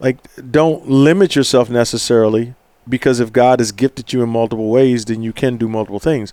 like 0.01 0.19
don't 0.51 0.91
limit 0.91 1.37
yourself 1.37 1.71
necessarily 1.71 2.55
because 2.89 3.21
if 3.21 3.33
god 3.33 3.59
has 3.61 3.73
gifted 3.73 4.13
you 4.13 4.23
in 4.23 4.29
multiple 4.29 4.69
ways 4.71 5.05
then 5.05 5.23
you 5.23 5.33
can 5.33 5.57
do 5.57 5.69
multiple 5.69 6.01
things 6.01 6.33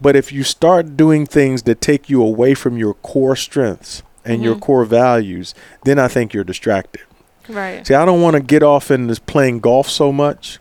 but 0.00 0.14
if 0.14 0.32
you 0.32 0.44
start 0.44 0.96
doing 0.96 1.26
things 1.26 1.62
that 1.64 1.80
take 1.80 2.08
you 2.08 2.22
away 2.22 2.54
from 2.54 2.76
your 2.76 2.94
core 2.94 3.34
strengths 3.36 4.02
and 4.24 4.42
your 4.42 4.54
Mhm. 4.54 4.60
core 4.60 4.84
values 4.84 5.54
then 5.84 5.98
i 5.98 6.08
think 6.08 6.32
you're 6.32 6.44
distracted 6.44 7.02
Right. 7.50 7.86
See, 7.86 7.94
I 7.94 8.04
don't 8.04 8.20
want 8.20 8.34
to 8.34 8.42
get 8.42 8.62
off 8.62 8.90
in 8.90 9.06
this 9.06 9.18
playing 9.18 9.60
golf 9.60 9.88
so 9.88 10.12
much 10.12 10.58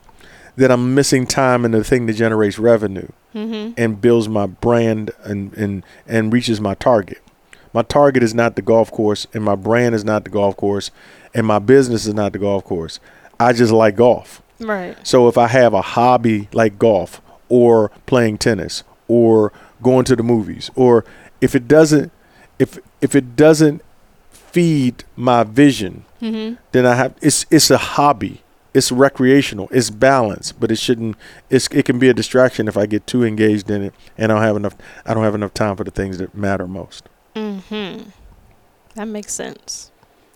that 0.56 0.72
I'm 0.72 0.96
missing 0.96 1.28
time 1.28 1.66
in 1.66 1.72
the 1.72 1.84
thing 1.84 2.06
that 2.06 2.14
generates 2.14 2.58
revenue 2.58 3.10
Mm-hmm. 3.36 3.74
and 3.78 4.00
builds 4.00 4.30
my 4.30 4.46
brand 4.46 5.12
and, 5.26 5.52
and, 5.58 5.84
and 6.08 6.32
reaches 6.32 6.62
my 6.62 6.76
target. 6.76 7.18
My 7.74 7.82
target 7.82 8.24
is 8.24 8.34
not 8.34 8.56
the 8.56 8.62
golf 8.62 8.90
course, 8.90 9.28
and 9.34 9.44
my 9.44 9.56
brand 9.56 9.96
is 9.96 10.06
not 10.06 10.24
the 10.24 10.30
golf 10.30 10.56
course, 10.56 10.90
and 11.34 11.46
my 11.46 11.60
business 11.60 12.06
is 12.08 12.14
not 12.14 12.32
the 12.32 12.40
golf 12.40 12.64
course. 12.64 13.02
I 13.38 13.52
just 13.52 13.74
like 13.74 13.98
golf. 13.98 14.42
Right. 14.60 14.96
So 15.06 15.28
if 15.28 15.38
I 15.38 15.48
have 15.48 15.74
a 15.74 15.82
hobby 15.82 16.50
like 16.54 16.78
golf 16.80 17.22
or 17.50 17.90
playing 18.06 18.38
tennis 18.40 18.84
or 19.08 19.52
going 19.82 20.06
to 20.06 20.16
the 20.16 20.24
movies 20.24 20.70
or 20.76 21.06
if 21.42 21.54
it 21.56 21.68
doesn't 21.68 22.12
if 22.60 22.80
if 23.02 23.16
it 23.16 23.36
doesn't 23.36 23.82
feed 24.32 25.04
my 25.16 25.44
vision 25.44 26.04
Mm-hmm. 26.22 26.56
then 26.72 26.86
I 26.88 26.96
have 26.96 27.14
it's 27.22 27.46
it's 27.52 27.70
a 27.70 27.78
hobby. 27.78 28.42
It's 28.74 28.92
recreational. 28.92 29.70
It's 29.72 29.90
balance, 29.92 30.52
but 30.52 30.72
it 30.72 30.78
shouldn't. 30.78 31.16
It's 31.52 31.68
it 31.68 31.86
can 31.86 32.00
be 32.00 32.10
a 32.10 32.14
distraction 32.14 32.68
if 32.68 32.76
I 32.76 32.88
get 32.88 33.06
too 33.06 33.24
engaged 33.24 33.70
in 33.70 33.84
it 33.84 33.94
and 34.18 34.32
I 34.32 34.36
don't 34.36 34.44
have 34.44 34.56
enough. 34.56 34.76
I 35.06 35.14
don't 35.14 35.24
have 35.24 35.36
enough 35.36 35.54
time 35.54 35.76
for 35.76 35.84
the 35.84 35.92
things 35.92 36.18
that 36.18 36.34
matter 36.34 36.68
most. 36.68 37.08
Mm-hmm. 37.36 38.10
That 38.96 39.06
makes 39.08 39.32
sense. 39.34 39.92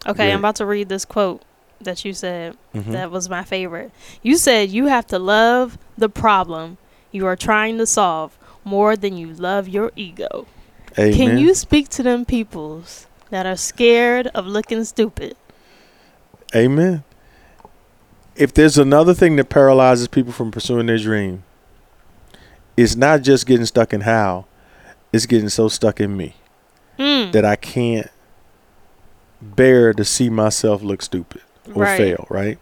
Okay, 0.06 0.28
Right. 0.28 0.34
I'm 0.34 0.40
about 0.40 0.56
to 0.58 0.66
read 0.68 0.88
this 0.88 1.04
quote 1.04 1.42
that 1.84 2.04
you 2.06 2.13
said. 2.13 2.56
Mhm. 2.76 2.91
That 2.91 3.12
was 3.12 3.30
my 3.30 3.44
favorite. 3.44 3.91
You 4.22 4.38
said 4.38 4.70
you 4.70 4.88
have 4.88 5.08
to 5.08 5.20
love 5.20 5.78
the 5.98 6.10
problem 6.10 6.78
you 7.12 7.26
are 7.28 7.36
trying 7.36 7.78
to 7.78 7.86
solve 7.86 8.38
more 8.63 8.96
than 8.96 9.17
you 9.17 9.34
love 9.34 9.67
your 9.67 9.91
ego. 9.96 10.46
Amen. 10.98 11.13
Can 11.13 11.38
you 11.38 11.54
speak 11.56 11.89
to 11.89 12.04
them 12.04 12.26
peoples 12.26 13.08
that 13.30 13.46
are 13.46 13.56
scared 13.56 14.28
of 14.28 14.46
looking 14.46 14.84
stupid? 14.84 15.36
Amen. 16.56 17.04
If 18.36 18.54
there's 18.54 18.78
another 18.78 19.13
thing 19.13 19.36
that 19.38 19.50
paralyzes 19.50 20.08
people 20.08 20.32
from 20.34 20.52
pursuing 20.52 20.86
their 20.88 20.98
dream, 20.98 21.44
it's 22.78 22.96
not 22.96 23.22
just 23.22 23.46
getting 23.46 23.65
stuck 23.65 23.94
in 23.94 24.02
how, 24.02 24.46
it's 25.13 25.26
getting 25.26 25.50
so 25.50 25.67
stuck 25.67 26.00
in 26.00 26.15
me 26.15 26.36
Mm. 27.00 27.32
that 27.32 27.44
I 27.46 27.56
can't 27.56 28.10
bear 29.41 29.94
to 29.94 30.06
see 30.06 30.30
myself 30.30 30.82
look 30.84 31.02
stupid 31.02 31.41
or 31.74 31.84
right. 31.84 31.97
fail. 31.97 32.28
Right. 32.30 32.60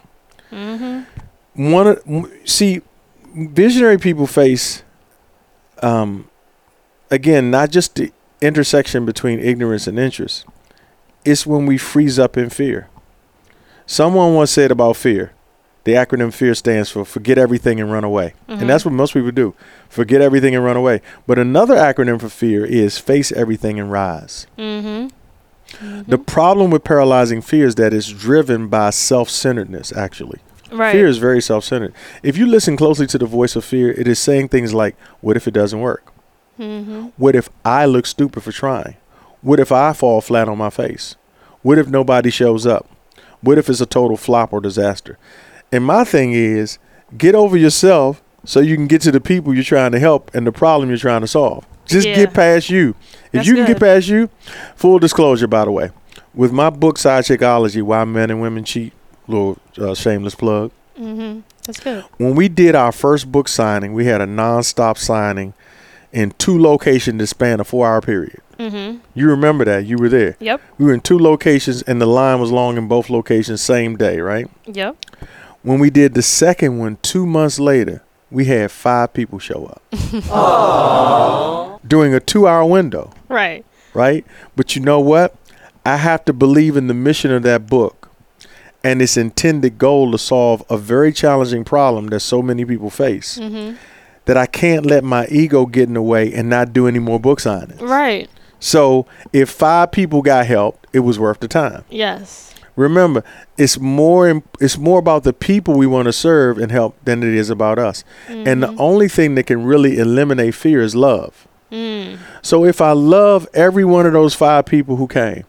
Mm-hmm. 0.52 1.72
one 1.72 1.88
of 1.88 2.32
see 2.44 2.82
visionary 3.36 3.98
people 4.00 4.26
face 4.26 4.84
um 5.84 6.28
again, 7.12 7.52
not 7.52 7.70
just 7.70 7.96
the 7.96 8.12
intersection 8.42 9.06
between 9.06 9.40
ignorance 9.40 9.88
and 9.88 10.00
interest. 10.00 10.46
It's 11.26 11.46
when 11.46 11.66
we 11.66 11.78
freeze 11.78 12.18
up 12.18 12.38
in 12.38 12.50
fear. 12.50 12.88
Someone 13.86 14.34
once 14.36 14.52
said 14.52 14.72
about 14.72 14.96
fear, 14.96 15.34
the 15.84 15.94
acronym 15.94 16.34
FEAR 16.34 16.54
stands 16.54 16.90
for 16.92 17.04
forget 17.06 17.38
everything 17.38 17.80
and 17.80 17.92
run 17.92 18.04
away. 18.04 18.34
Mhm. 18.48 18.62
And 18.62 18.70
that's 18.70 18.86
what 18.86 18.94
most 18.94 19.14
people 19.14 19.32
do 19.32 19.54
forget 19.90 20.22
everything 20.22 20.56
and 20.56 20.64
run 20.64 20.78
away. 20.78 21.02
But 21.26 21.40
another 21.40 21.76
acronym 21.76 22.20
for 22.20 22.30
fear 22.30 22.66
is 22.66 22.98
face 22.98 23.32
everything 23.32 23.80
and 23.80 23.92
rise. 23.92 24.46
Mm-hmm. 24.58 25.08
The 26.08 26.18
problem 26.18 26.72
with 26.72 26.84
paralyzing 26.84 27.42
fear 27.42 27.66
is 27.66 27.76
that 27.76 27.94
it's 27.94 28.12
driven 28.12 28.68
by 28.68 28.90
self 28.90 29.30
centeredness, 29.30 29.92
actually. 29.96 30.40
Right. 30.72 30.92
Fear 30.92 31.08
is 31.08 31.18
very 31.18 31.42
self 31.42 31.64
centered. 31.64 31.94
If 32.24 32.38
you 32.38 32.46
listen 32.46 32.78
closely 32.78 33.08
to 33.08 33.18
the 33.18 33.26
voice 33.26 33.56
of 33.56 33.66
fear, 33.66 33.92
it 33.92 34.08
is 34.08 34.20
saying 34.20 34.50
things 34.50 34.74
like, 34.74 34.96
What 35.22 35.38
if 35.38 35.48
it 35.48 35.54
doesn't 35.54 35.80
work? 35.80 36.14
Mm-hmm. 36.60 37.08
What 37.18 37.36
if 37.36 37.50
I 37.64 37.86
look 37.86 38.06
stupid 38.06 38.44
for 38.44 38.52
trying? 38.52 38.98
What 39.42 39.60
if 39.60 39.72
I 39.72 39.94
fall 39.94 40.22
flat 40.22 40.50
on 40.50 40.58
my 40.58 40.70
face? 40.70 41.16
What 41.62 41.78
if 41.78 41.88
nobody 41.88 42.30
shows 42.30 42.66
up? 42.66 42.90
What 43.42 43.58
if 43.58 43.70
it's 43.70 43.82
a 43.82 43.86
total 43.86 44.18
flop 44.18 44.52
or 44.52 44.60
disaster? 44.60 45.18
And 45.72 45.86
my 45.86 46.04
thing 46.04 46.34
is, 46.34 46.78
get 47.18 47.36
over 47.36 47.56
yourself 47.56 48.22
so 48.44 48.60
you 48.60 48.76
can 48.76 48.88
get 48.88 49.02
to 49.04 49.12
the 49.12 49.22
people 49.22 49.54
you're 49.54 49.64
trying 49.64 49.92
to 49.94 50.00
help 50.00 50.34
and 50.34 50.46
the 50.46 50.52
problem 50.52 50.90
you're 50.90 50.98
trying 50.98 51.22
to 51.22 51.28
solve. 51.28 51.66
Just 51.90 52.08
Yeah. 52.08 52.16
get 52.16 52.34
past 52.34 52.70
you. 52.70 52.96
If 53.26 53.32
That's 53.32 53.48
you 53.48 53.56
can 53.56 53.66
get 53.66 53.80
past 53.80 54.08
you, 54.08 54.30
full 54.76 55.00
disclosure, 55.00 55.48
by 55.48 55.66
the 55.66 55.72
way, 55.72 55.90
with 56.34 56.52
my 56.52 56.70
book, 56.70 56.98
Side 56.98 57.26
Chickology 57.26 57.82
Why 57.82 58.04
Men 58.06 58.30
and 58.32 58.42
Women 58.42 58.64
Cheat, 58.64 58.94
little 59.28 59.58
uh, 59.78 59.94
shameless 59.96 60.36
plug. 60.36 60.72
Mm-hmm. 61.00 61.42
That's 61.66 61.80
good. 61.80 62.04
When 62.18 62.36
we 62.36 62.48
did 62.50 62.76
our 62.76 62.92
first 62.92 63.32
book 63.32 63.48
signing, 63.48 63.94
we 63.94 64.06
had 64.06 64.22
a 64.22 64.26
non-stop 64.26 64.98
signing 64.98 65.54
in 66.12 66.32
two 66.38 66.60
locations 66.60 67.20
that 67.20 67.28
span 67.28 67.60
a 67.60 67.64
four-hour 67.64 68.02
period. 68.02 68.40
Mm-hmm. 68.58 68.98
You 69.14 69.28
remember 69.30 69.64
that? 69.66 69.86
You 69.86 69.98
were 69.98 70.10
there. 70.10 70.36
Yep. 70.40 70.62
We 70.78 70.86
were 70.86 70.94
in 70.94 71.00
two 71.02 71.20
locations, 71.20 71.82
and 71.84 72.02
the 72.02 72.06
line 72.08 72.40
was 72.40 72.52
long 72.52 72.78
in 72.78 72.88
both 72.88 73.10
locations, 73.10 73.62
same 73.62 73.96
day, 73.96 74.20
right? 74.20 74.50
Yep. 74.66 74.98
When 75.62 75.80
we 75.80 75.90
did 75.90 76.14
the 76.14 76.22
second 76.22 76.78
one, 76.80 76.98
two 77.02 77.26
months 77.26 77.60
later, 77.60 78.02
we 78.32 78.46
had 78.46 78.72
five 78.72 79.14
people 79.14 79.40
show 79.40 79.66
up 79.66 79.82
during 81.88 82.14
a 82.14 82.20
two-hour 82.20 82.66
window, 82.66 83.12
Right. 83.28 83.66
right? 83.94 84.26
But 84.56 84.76
you 84.76 84.82
know 84.82 85.00
what? 85.00 85.36
I 85.86 85.98
have 85.98 86.26
to 86.26 86.34
believe 86.34 86.78
in 86.78 86.88
the 86.88 86.94
mission 86.94 87.32
of 87.32 87.44
that 87.44 87.68
book 87.68 88.10
and 88.84 89.02
its 89.02 89.18
intended 89.18 89.78
goal 89.78 90.12
to 90.12 90.18
solve 90.18 90.64
a 90.70 90.78
very 90.78 91.12
challenging 91.12 91.64
problem 91.64 92.08
that 92.08 92.20
so 92.22 92.42
many 92.42 92.64
people 92.66 92.90
face. 92.90 93.38
Mm-hmm. 93.40 93.76
That 94.26 94.38
I 94.38 94.46
can't 94.46 94.86
let 94.86 95.04
my 95.04 95.26
ego 95.28 95.66
get 95.66 95.88
in 95.88 95.96
the 95.96 96.02
way 96.04 96.32
and 96.32 96.50
not 96.50 96.72
do 96.72 96.88
any 96.88 97.00
more 97.00 97.20
book 97.20 97.40
signings. 97.40 97.82
Right. 97.82 98.30
So 98.60 99.08
if 99.34 99.50
five 99.50 99.92
people 99.92 100.22
got 100.22 100.46
help, 100.46 100.86
it 100.94 101.00
was 101.00 101.18
worth 101.18 101.40
the 101.40 101.48
time. 101.48 101.84
Yes. 101.90 102.54
Remember, 102.76 103.24
it's 103.58 103.80
more 103.80 104.42
it's 104.60 104.78
more 104.78 105.00
about 105.00 105.24
the 105.24 105.34
people 105.34 105.76
we 105.76 105.88
want 105.88 106.06
to 106.06 106.14
serve 106.14 106.58
and 106.58 106.72
help 106.72 106.96
than 107.04 107.24
it 107.24 107.34
is 107.34 107.50
about 107.50 107.78
us. 107.80 108.04
And 108.28 108.64
the 108.64 108.74
only 108.78 109.08
thing 109.08 109.36
that 109.36 109.44
can 109.48 109.64
really 109.64 109.98
eliminate 109.98 110.56
fear 110.56 110.82
is 110.82 110.96
love. 110.96 111.48
Mm. 111.72 112.18
So 112.42 112.66
if 112.66 112.82
I 112.82 112.92
love 112.94 113.48
every 113.54 113.86
one 113.86 114.06
of 114.06 114.14
those 114.14 114.34
five 114.34 114.66
people 114.66 114.96
who 114.96 115.08
came, 115.08 115.44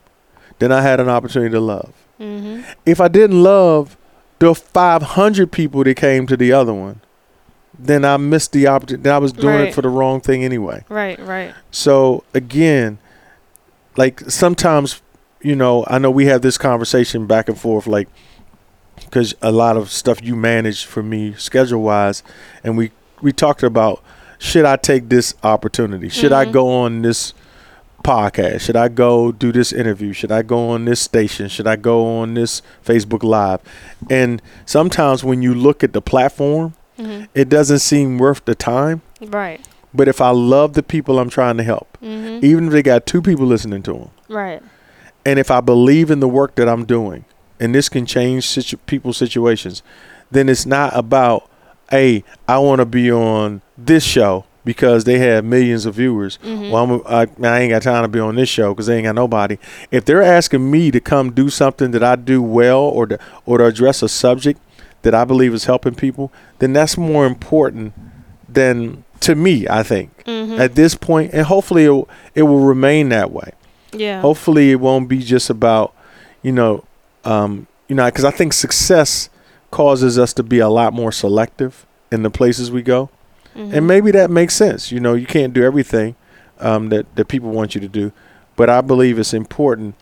then 0.59 0.71
I 0.73 0.83
had 0.83 1.01
an 1.01 1.09
opportunity 1.09 1.53
to 1.53 1.61
love. 1.61 1.93
Mm-hmm. 2.21 2.63
If 2.85 3.01
I 3.01 3.09
didn't 3.09 3.43
love 3.43 3.97
the 4.39 4.55
500 4.55 5.51
people 5.53 5.85
that 5.85 5.97
came 5.97 6.27
to 6.27 6.37
the 6.37 6.53
other 6.53 6.75
one, 6.75 7.01
then 7.79 8.05
I 8.05 8.19
missed 8.19 8.53
the 8.53 8.67
opportunity. 8.67 9.03
Then 9.05 9.15
I 9.15 9.19
was 9.19 9.33
doing 9.33 9.55
Right. 9.57 9.69
it 9.69 9.75
for 9.75 9.81
the 9.83 9.89
wrong 9.89 10.21
thing 10.21 10.45
anyway. 10.45 10.85
Right. 10.91 11.19
Right. 11.19 11.55
So 11.71 12.25
again, 12.35 12.99
like 13.97 14.21
sometimes, 14.29 15.01
you 15.43 15.57
know, 15.57 15.85
I 15.89 15.99
know 15.99 16.11
we 16.11 16.27
have 16.27 16.43
this 16.43 16.59
conversation 16.59 17.27
back 17.27 17.49
and 17.49 17.59
forth, 17.59 17.87
like 17.87 18.09
because 19.01 19.35
a 19.43 19.51
lot 19.51 19.77
of 19.77 19.91
stuff 19.91 20.23
you 20.23 20.37
manage 20.37 20.85
for 20.85 21.03
me 21.03 21.35
schedule 21.35 21.83
wise, 21.83 22.23
and 22.63 22.77
we 22.77 22.91
we 23.23 23.33
talked 23.33 23.63
about 23.63 24.03
should 24.39 24.65
I 24.65 24.77
take 24.77 25.09
this 25.09 25.35
opportunity? 25.43 26.09
Should 26.09 26.33
I 26.33 26.47
Mhm. 26.47 26.53
go 26.53 26.69
on 26.73 27.03
this 27.03 27.35
podcast? 28.03 28.61
Should 28.61 28.77
I 28.77 28.89
go 28.89 29.31
do 29.33 29.53
this 29.53 29.73
interview? 29.73 30.13
Should 30.15 30.33
I 30.33 30.41
go 30.43 30.71
on 30.71 30.87
this 30.87 31.01
station? 31.01 31.49
Should 31.49 31.67
I 31.67 31.77
go 31.77 32.07
on 32.21 32.33
this 32.35 32.63
Facebook 32.87 33.23
Live? 33.23 33.61
And 34.09 34.41
sometimes 34.65 35.23
when 35.23 35.43
you 35.43 35.55
look 35.55 35.85
at 35.85 35.93
the 35.93 36.01
platform, 36.03 36.75
Mm-hmm. 36.99 37.25
it 37.35 37.49
doesn't 37.49 37.79
seem 37.81 38.19
worth 38.19 38.45
the 38.45 38.55
time. 38.55 39.01
Right. 39.23 39.61
But 39.95 40.07
if 40.09 40.21
I 40.21 40.31
love 40.31 40.75
the 40.75 40.83
people 40.83 41.19
I'm 41.19 41.31
trying 41.31 41.57
to 41.59 41.63
help, 41.63 41.99
Mm-hmm. 42.03 42.45
even 42.45 42.67
if 42.69 42.73
they 42.73 42.83
got 42.83 43.05
two 43.07 43.21
people 43.23 43.45
listening 43.47 43.83
to 43.85 43.93
them, 43.93 44.09
Right. 44.29 44.63
And 45.25 45.39
if 45.39 45.51
I 45.51 45.61
believe 45.61 46.11
in 46.11 46.21
the 46.21 46.29
work 46.29 46.55
that 46.57 46.69
I'm 46.69 46.85
doing, 46.85 47.25
and 47.59 47.75
this 47.75 47.89
can 47.89 48.07
change 48.07 48.47
situ- 48.47 48.77
people's 48.87 49.17
situations, 49.17 49.83
then 50.31 50.49
it's 50.49 50.65
not 50.67 50.97
about, 50.97 51.49
hey, 51.91 52.25
I 52.49 52.59
want 52.59 52.81
to 52.81 52.87
be 52.87 53.11
on 53.13 53.61
this 53.77 54.03
show 54.05 54.45
because 54.65 55.05
they 55.05 55.19
have 55.19 55.45
millions 55.45 55.87
of 55.87 55.95
viewers. 55.97 56.39
Mhm. 56.45 56.71
Well, 56.71 56.85
I'm, 57.07 57.41
I, 57.43 57.49
I 57.49 57.61
ain't 57.61 57.71
got 57.71 57.83
time 57.83 58.03
to 58.03 58.09
be 58.09 58.21
on 58.21 58.37
this 58.37 58.49
show 58.49 58.73
because 58.73 58.87
they 58.87 58.97
ain't 58.97 59.05
got 59.07 59.15
nobody. 59.15 59.59
If 59.91 60.05
they're 60.05 60.23
asking 60.23 60.71
me 60.71 60.91
to 60.91 61.01
come 61.01 61.33
do 61.33 61.49
something 61.51 61.91
that 61.93 62.03
I 62.05 62.17
do 62.17 62.41
well, 62.43 62.81
or 62.81 63.07
to 63.07 63.19
or 63.47 63.59
to 63.59 63.65
address 63.67 64.03
a 64.03 64.09
subject 64.09 64.61
that 65.03 65.15
I 65.15 65.25
believe 65.25 65.55
is 65.55 65.65
helping 65.65 65.95
people, 65.95 66.31
then 66.59 66.73
that's 66.75 66.97
more 66.99 67.25
important 67.27 67.93
than 68.49 69.05
to 69.21 69.35
me. 69.35 69.67
I 69.69 69.83
think 69.83 70.11
Mm-hmm. 70.27 70.61
at 70.61 70.75
this 70.77 70.95
point, 70.95 71.33
and 71.33 71.47
hopefully 71.47 71.85
it, 71.87 72.05
it 72.37 72.43
will 72.45 72.61
remain 72.61 73.09
that 73.09 73.33
way. 73.33 73.51
Yeah. 73.93 74.21
Hopefully, 74.21 74.71
it 74.71 74.81
won't 74.81 75.09
be 75.09 75.19
just 75.19 75.51
about, 75.51 75.95
you 76.43 76.53
know, 76.53 76.85
um, 77.25 77.67
you 77.89 77.95
know, 77.97 78.05
because 78.07 78.25
I 78.25 78.31
think 78.31 78.53
success 78.53 79.29
causes 79.71 80.19
us 80.19 80.33
to 80.35 80.43
be 80.43 80.59
a 80.59 80.69
lot 80.69 80.93
more 80.93 81.13
selective 81.13 81.87
in 82.11 82.23
the 82.23 82.31
places 82.31 82.71
we 82.71 82.83
go, 82.83 83.09
Mhm. 83.57 83.73
and 83.73 83.87
maybe 83.87 84.11
that 84.13 84.31
makes 84.31 84.55
sense. 84.55 84.91
You 84.93 85.01
know, 85.01 85.15
you 85.15 85.27
can't 85.27 85.53
do 85.53 85.63
everything 85.65 86.15
um, 86.61 86.89
that 86.91 87.07
that 87.17 87.27
people 87.29 87.51
want 87.51 87.75
you 87.75 87.81
to 87.81 87.89
do, 87.89 88.13
but 88.57 88.69
I 88.69 88.81
believe 88.81 89.19
it's 89.19 89.33
important 89.35 89.95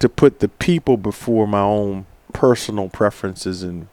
to 0.00 0.08
put 0.08 0.40
the 0.40 0.48
people 0.48 0.96
before 0.96 1.46
my 1.46 1.60
own 1.60 2.06
personal 2.32 2.88
preferences 2.88 3.62
and 3.62 3.86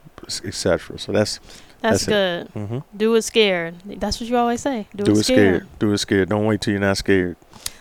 etc. 0.44 0.98
So 1.00 1.12
that's 1.12 1.40
That's, 1.82 2.06
that's 2.06 2.06
good. 2.06 2.48
hmm 2.54 2.80
Do 2.96 3.16
it 3.16 3.22
scared. 3.24 3.76
That's 3.86 4.20
what 4.20 4.30
you 4.30 4.36
always 4.38 4.62
say. 4.62 4.88
Do, 4.96 5.04
do 5.06 5.12
it 5.14 5.20
it 5.20 5.24
scared. 5.24 5.68
Do 5.80 5.94
it 5.94 5.98
scared. 6.00 6.30
Don't 6.30 6.46
wait 6.46 6.60
till 6.62 6.72
you're 6.74 6.82
not 6.82 6.98
scared. 6.98 7.38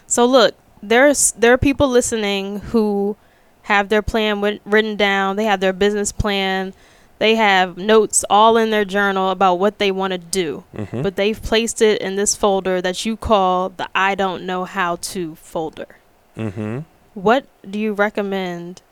So 0.06 0.24
look, 0.24 0.54
there's 0.82 1.32
there 1.32 1.52
are 1.52 1.58
people 1.58 1.88
listening 1.88 2.60
who 2.60 3.16
have 3.62 3.88
their 3.88 4.02
plan 4.02 4.40
writ- 4.40 4.62
written 4.64 4.96
down. 4.96 5.36
They 5.36 5.44
have 5.44 5.60
their 5.60 5.72
business 5.72 6.12
plan. 6.12 6.72
They 7.18 7.34
have 7.34 7.76
notes 7.76 8.24
all 8.30 8.56
in 8.56 8.70
their 8.70 8.84
journal 8.84 9.30
about 9.30 9.56
what 9.56 9.78
they 9.78 9.90
want 9.90 10.12
to 10.12 10.18
do, 10.18 10.64
hmm 10.76 11.02
but 11.02 11.16
they've 11.16 11.40
placed 11.42 11.82
it 11.82 12.00
in 12.00 12.14
this 12.16 12.36
folder 12.36 12.80
that 12.80 13.04
you 13.04 13.16
call 13.16 13.70
the 13.70 13.88
I 13.94 14.14
don't 14.14 14.44
know 14.44 14.64
how 14.64 14.96
to 14.96 15.34
folder. 15.36 15.96
hmm 16.36 16.80
What 17.14 17.46
do 17.68 17.78
you 17.78 17.92
recommend 17.92 18.82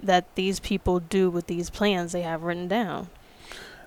that 0.00 0.32
these 0.36 0.60
people 0.60 1.00
do 1.00 1.28
with 1.28 1.48
these 1.48 1.70
plans 1.70 2.12
they 2.12 2.22
have 2.22 2.42
written 2.44 2.68
down? 2.68 3.08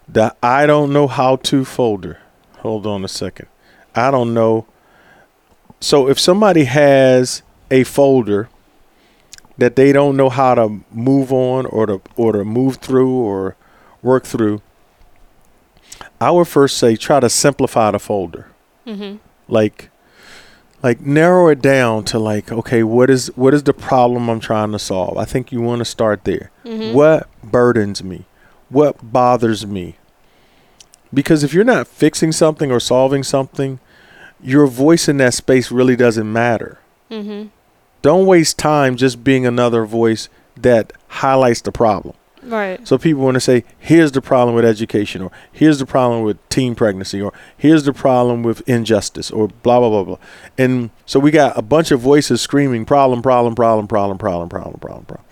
The 0.09 0.35
I 0.43 0.65
don't 0.65 0.91
know 0.91 1.07
how 1.07 1.37
to 1.37 1.63
folder. 1.63 2.19
Hold 2.57 2.85
on 2.85 3.05
a 3.05 3.07
second. 3.07 3.47
I 3.95 4.11
don't 4.11 4.33
know. 4.33 4.65
So 5.79 6.09
if 6.09 6.19
somebody 6.19 6.65
has 6.65 7.41
a 7.71 7.83
folder 7.83 8.49
that 9.57 9.75
they 9.75 9.91
don't 9.91 10.17
know 10.17 10.29
how 10.29 10.55
to 10.55 10.81
move 10.91 11.31
on 11.31 11.65
or 11.65 11.85
to 11.85 12.01
or 12.15 12.33
to 12.33 12.43
move 12.43 12.77
through 12.77 13.11
or 13.11 13.55
work 14.01 14.25
through, 14.25 14.61
I 16.19 16.31
would 16.31 16.47
first 16.47 16.77
say 16.77 16.95
try 16.95 17.19
to 17.19 17.29
simplify 17.29 17.91
the 17.91 17.99
folder. 17.99 18.47
Mm-hmm. 18.85 19.17
Like 19.47 19.89
like 20.81 21.01
narrow 21.01 21.47
it 21.49 21.61
down 21.61 22.03
to 22.05 22.19
like 22.19 22.51
okay, 22.51 22.83
what 22.83 23.09
is 23.09 23.27
what 23.35 23.53
is 23.53 23.63
the 23.63 23.73
problem 23.73 24.29
I'm 24.29 24.39
trying 24.39 24.71
to 24.71 24.79
solve? 24.79 25.17
I 25.17 25.25
think 25.25 25.51
you 25.51 25.61
want 25.61 25.79
to 25.79 25.85
start 25.85 26.23
there. 26.23 26.51
Mm-hmm. 26.65 26.93
What 26.93 27.29
burdens 27.43 28.03
me? 28.03 28.25
What 28.69 29.11
bothers 29.11 29.65
me? 29.65 29.95
Because 31.13 31.43
if 31.43 31.53
you're 31.53 31.63
not 31.63 31.87
fixing 31.87 32.31
something 32.31 32.71
or 32.71 32.79
solving 32.79 33.23
something, 33.23 33.79
your 34.41 34.67
voice 34.67 35.07
in 35.07 35.17
that 35.17 35.33
space 35.33 35.71
really 35.71 35.95
doesn't 35.95 36.31
matter. 36.31 36.79
Mm-hmm. 37.11 37.47
Don't 38.01 38.25
waste 38.25 38.57
time 38.57 38.95
just 38.95 39.23
being 39.23 39.45
another 39.45 39.85
voice 39.85 40.29
that 40.55 40.93
highlights 41.07 41.61
the 41.61 41.71
problem. 41.71 42.15
Right. 42.41 42.85
So 42.87 42.97
people 42.97 43.23
want 43.23 43.35
to 43.35 43.41
say, 43.41 43.65
here's 43.77 44.13
the 44.13 44.21
problem 44.21 44.55
with 44.55 44.63
education, 44.63 45.21
or 45.21 45.31
here's 45.51 45.79
the 45.79 45.85
problem 45.85 46.23
with 46.23 46.37
teen 46.47 46.73
pregnancy, 46.73 47.21
or 47.21 47.33
here's 47.57 47.83
the 47.83 47.91
problem 47.91 48.43
with 48.43 48.67
injustice, 48.67 49.29
or 49.29 49.49
blah, 49.49 49.79
blah, 49.79 49.89
blah, 49.89 50.03
blah. 50.03 50.17
And 50.57 50.89
so 51.05 51.19
we 51.19 51.31
got 51.31 51.57
a 51.57 51.61
bunch 51.61 51.91
of 51.91 51.99
voices 51.99 52.41
screaming 52.41 52.85
problem, 52.85 53.21
problem, 53.21 53.55
problem, 53.55 53.87
problem, 53.87 54.17
problem, 54.17 54.49
problem, 54.49 54.79
problem, 54.79 55.05
problem. 55.05 55.25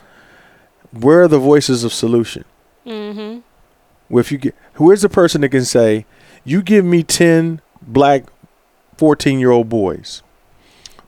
Where 0.91 1.24
are 1.24 1.28
the 1.28 1.39
voices 1.39 1.84
of 1.84 1.93
solution? 1.93 2.43
Mm-hmm. 2.86 3.39
Well, 4.10 4.20
if 4.20 4.32
you 4.32 4.38
get, 4.38 4.56
who 4.74 4.91
is 4.91 5.02
the 5.02 5.10
person 5.10 5.41
that 5.41 5.50
can 5.50 5.65
say, 5.65 6.06
you 6.43 6.62
give 6.62 6.84
me 6.86 7.04
10 7.04 7.62
black 7.82 8.24
14 8.98 9.40
year 9.40 9.52
old 9.52 9.70
boys, 9.70 10.22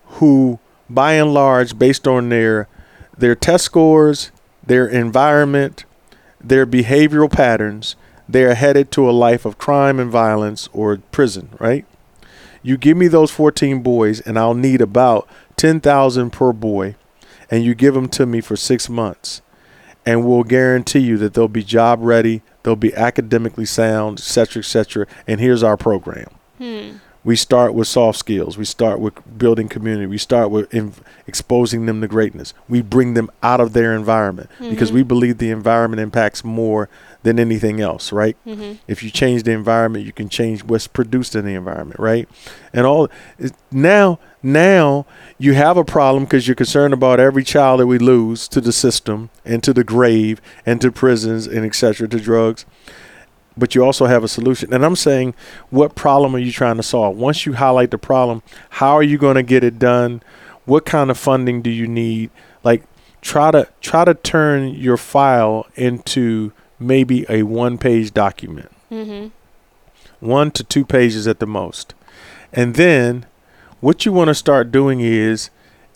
who 0.06 0.60
by 0.90 1.14
and 1.14 1.34
large 1.34 1.78
based 1.78 2.08
on 2.08 2.30
their 2.30 2.68
their 3.18 3.36
test 3.36 3.66
scores, 3.66 4.32
their 4.66 4.88
environment, 4.88 5.86
their 6.42 6.66
behavioral 6.66 7.32
patterns, 7.32 7.96
they're 8.28 8.56
headed 8.56 8.92
to 8.92 9.10
a 9.10 9.12
life 9.12 9.46
of 9.46 9.58
crime 9.58 10.00
and 10.00 10.10
violence 10.10 10.70
or 10.72 10.98
prison, 11.12 11.50
right? 11.60 11.86
You 12.62 12.78
give 12.78 12.98
me 12.98 13.08
those 13.08 13.32
14 13.32 13.82
boys 13.82 14.22
and 14.22 14.38
I'll 14.38 14.54
need 14.54 14.82
about 14.82 15.28
10,000 15.58 16.30
per 16.30 16.54
boy 16.54 16.96
and 17.50 17.64
you 17.64 17.74
give 17.74 17.94
them 17.94 18.08
to 18.10 18.26
me 18.26 18.42
for 18.42 18.56
6 18.56 18.90
months 18.90 19.42
and 20.06 20.26
we'll 20.26 20.44
guarantee 20.44 21.00
you 21.00 21.18
that 21.18 21.34
they'll 21.34 21.48
be 21.48 21.64
job 21.64 22.00
ready, 22.02 22.42
they'll 22.64 22.76
be 22.76 22.94
academically 22.96 23.66
sound, 23.66 24.20
etc., 24.20 24.62
etc. 24.62 25.08
And 25.28 25.40
here's 25.40 25.64
our 25.64 25.78
program. 25.78 26.30
Hmm. 26.58 26.98
We 27.24 27.36
start 27.36 27.74
with 27.74 27.88
soft 27.88 28.18
skills. 28.18 28.58
We 28.58 28.66
start 28.66 29.00
with 29.00 29.14
building 29.38 29.68
community. 29.68 30.06
We 30.06 30.18
start 30.18 30.52
with 30.52 30.74
in, 30.74 30.94
exposing 31.28 31.86
them 31.86 32.00
to 32.02 32.08
greatness. 32.08 32.54
We 32.68 32.82
bring 32.82 33.14
them 33.14 33.30
out 33.44 33.60
of 33.60 33.74
their 33.74 33.94
environment 33.94 34.50
because 34.60 34.92
we 34.92 35.04
believe 35.04 35.38
the 35.38 35.52
environment 35.52 36.02
impacts 36.02 36.44
more 36.44 36.90
than 37.24 37.38
anything 37.38 37.82
else, 37.82 38.14
right? 38.14 38.38
Mm-hmm. 38.46 38.74
If 38.88 39.04
you 39.04 39.10
change 39.10 39.44
the 39.44 39.52
environment, 39.52 40.06
you 40.06 40.14
can 40.14 40.30
change 40.30 40.64
what's 40.64 40.88
produced 40.88 41.36
in 41.36 41.46
the 41.46 41.54
environment, 41.54 42.00
right? 42.00 42.30
And 42.72 42.86
all 42.86 43.10
now, 43.72 44.20
now 44.42 45.06
you 45.38 45.54
have 45.54 45.76
a 45.76 45.84
problem 45.84 46.24
because 46.24 46.48
you're 46.48 46.56
concerned 46.56 46.94
about 46.94 47.20
every 47.20 47.44
child 47.44 47.82
that 47.82 47.88
we 47.88 47.98
lose 47.98 48.48
to 48.48 48.62
the 48.62 48.72
system 48.72 49.30
and 49.44 49.62
to 49.64 49.74
the 49.74 49.84
grave 49.84 50.42
and 50.66 50.80
to 50.82 50.92
prisons 50.92 51.48
and 51.48 51.66
etc. 51.66 52.08
to 52.08 52.20
drugs. 52.20 52.66
But 53.60 53.76
you 53.76 53.84
also 53.84 54.06
have 54.06 54.24
a 54.24 54.28
solution. 54.28 54.74
And 54.74 54.84
I'm 54.86 54.96
saying, 54.96 55.36
what 55.70 55.96
problem 55.96 56.36
are 56.36 56.40
you 56.40 56.52
trying 56.52 56.78
to 56.78 56.84
solve? 56.84 57.18
Once 57.18 57.46
you 57.46 57.54
highlight 57.54 57.92
the 57.92 57.98
problem, 57.98 58.42
how 58.70 58.92
are 58.96 59.04
you 59.04 59.18
going 59.18 59.36
to 59.36 59.44
get 59.44 59.64
it 59.64 59.78
done? 59.78 60.24
What 60.66 60.86
kind 60.86 61.12
of 61.12 61.18
funding 61.18 61.62
do 61.62 61.70
you 61.70 61.88
need? 61.88 62.30
Like 62.64 62.84
try 63.22 63.52
to 63.52 63.68
try 63.82 64.06
to 64.06 64.14
turn 64.14 64.70
your 64.70 64.98
file 64.98 65.68
into 65.76 66.52
maybe 66.80 67.26
a 67.30 67.44
one-page 67.44 68.14
document 68.14 68.72
Mm-hmm. 68.90 69.28
one 70.26 70.50
to 70.52 70.64
two 70.64 70.84
pages 70.86 71.28
at 71.28 71.40
the 71.40 71.46
most. 71.46 71.94
And 72.52 72.76
then 72.76 73.26
what 73.82 74.06
you 74.06 74.12
want 74.14 74.30
to 74.30 74.34
start 74.36 74.72
doing 74.72 75.00
is 75.02 75.50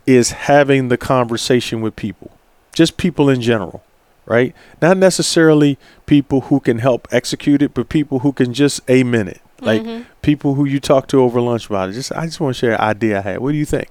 is 0.05 0.31
having 0.31 0.89
the 0.89 0.97
conversation 0.97 1.81
with 1.81 1.95
people. 1.95 2.29
Just 2.73 2.97
people 2.97 3.29
in 3.29 3.41
general, 3.41 3.83
right? 4.25 4.53
Not 4.81 4.97
necessarily 4.97 5.77
people 6.05 6.41
who 6.41 6.59
can 6.59 6.79
help 6.79 7.07
execute 7.11 7.61
it, 7.61 7.73
but 7.73 7.89
people 7.89 8.19
who 8.19 8.31
can 8.31 8.53
just 8.53 8.81
amen 8.89 9.27
it. 9.27 9.41
Like 9.61 9.81
Mhm. 9.83 10.05
people 10.21 10.55
who 10.55 10.65
you 10.65 10.79
talk 10.79 11.07
to 11.07 11.21
over 11.21 11.39
lunch 11.39 11.67
about 11.67 11.89
it. 11.89 11.93
Just 11.93 12.11
I 12.13 12.25
just 12.25 12.39
want 12.39 12.55
to 12.55 12.59
share 12.59 12.73
an 12.73 12.81
idea 12.81 13.19
I 13.19 13.21
had. 13.21 13.39
What 13.39 13.51
do 13.53 13.57
you 13.57 13.65
think? 13.65 13.87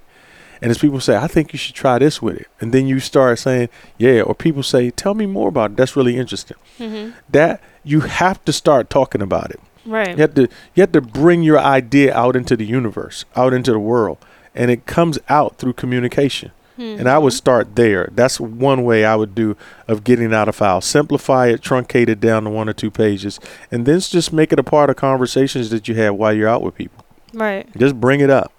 And 0.60 0.70
as 0.70 0.78
people 0.78 1.00
say, 1.00 1.16
I 1.16 1.26
think 1.26 1.52
you 1.52 1.58
should 1.58 1.74
try 1.74 1.98
this 1.98 2.22
with 2.22 2.36
it. 2.36 2.46
And 2.60 2.72
then 2.72 2.86
you 2.86 3.00
start 3.00 3.38
saying, 3.40 3.68
yeah, 3.98 4.20
or 4.20 4.32
people 4.34 4.62
say, 4.62 4.90
tell 4.90 5.14
me 5.14 5.26
more 5.26 5.48
about 5.48 5.72
it. 5.72 5.76
That's 5.76 5.96
really 5.96 6.16
interesting. 6.16 6.56
Mhm. 6.78 7.14
That 7.30 7.60
you 7.84 8.00
have 8.00 8.44
to 8.44 8.52
start 8.52 8.88
talking 8.88 9.22
about 9.22 9.50
it. 9.50 9.60
Right. 9.84 10.10
You 10.10 10.16
have 10.18 10.34
to 10.34 10.42
you 10.74 10.80
have 10.82 10.92
to 10.92 11.00
bring 11.00 11.42
your 11.42 11.58
idea 11.58 12.14
out 12.14 12.36
into 12.36 12.56
the 12.56 12.64
universe, 12.66 13.24
out 13.34 13.52
into 13.52 13.72
the 13.72 13.80
world, 13.80 14.18
and 14.54 14.70
it 14.70 14.86
comes 14.86 15.18
out 15.28 15.56
through 15.58 15.72
communication. 15.72 16.52
And 16.78 17.08
I 17.08 17.18
would 17.18 17.32
start 17.34 17.76
there. 17.76 18.08
That's 18.12 18.40
one 18.40 18.82
way 18.84 19.04
I 19.04 19.14
would 19.14 19.34
do 19.34 19.56
of 19.86 20.02
getting 20.04 20.32
out 20.34 20.48
a 20.48 20.52
file. 20.52 20.80
Simplify 20.80 21.48
it, 21.48 21.60
truncate 21.60 22.08
it 22.08 22.18
down 22.18 22.44
to 22.44 22.50
one 22.50 22.68
or 22.68 22.72
two 22.72 22.90
pages, 22.90 23.38
and 23.70 23.86
then 23.86 24.00
just 24.00 24.32
make 24.32 24.52
it 24.52 24.58
a 24.58 24.62
part 24.64 24.90
of 24.90 24.96
conversations 24.96 25.70
that 25.70 25.86
you 25.86 25.94
have 25.96 26.14
while 26.16 26.32
you're 26.32 26.48
out 26.48 26.62
with 26.62 26.74
people. 26.74 27.04
Right. 27.32 27.68
Just 27.76 28.00
bring 28.00 28.20
it 28.20 28.30
up. 28.30 28.52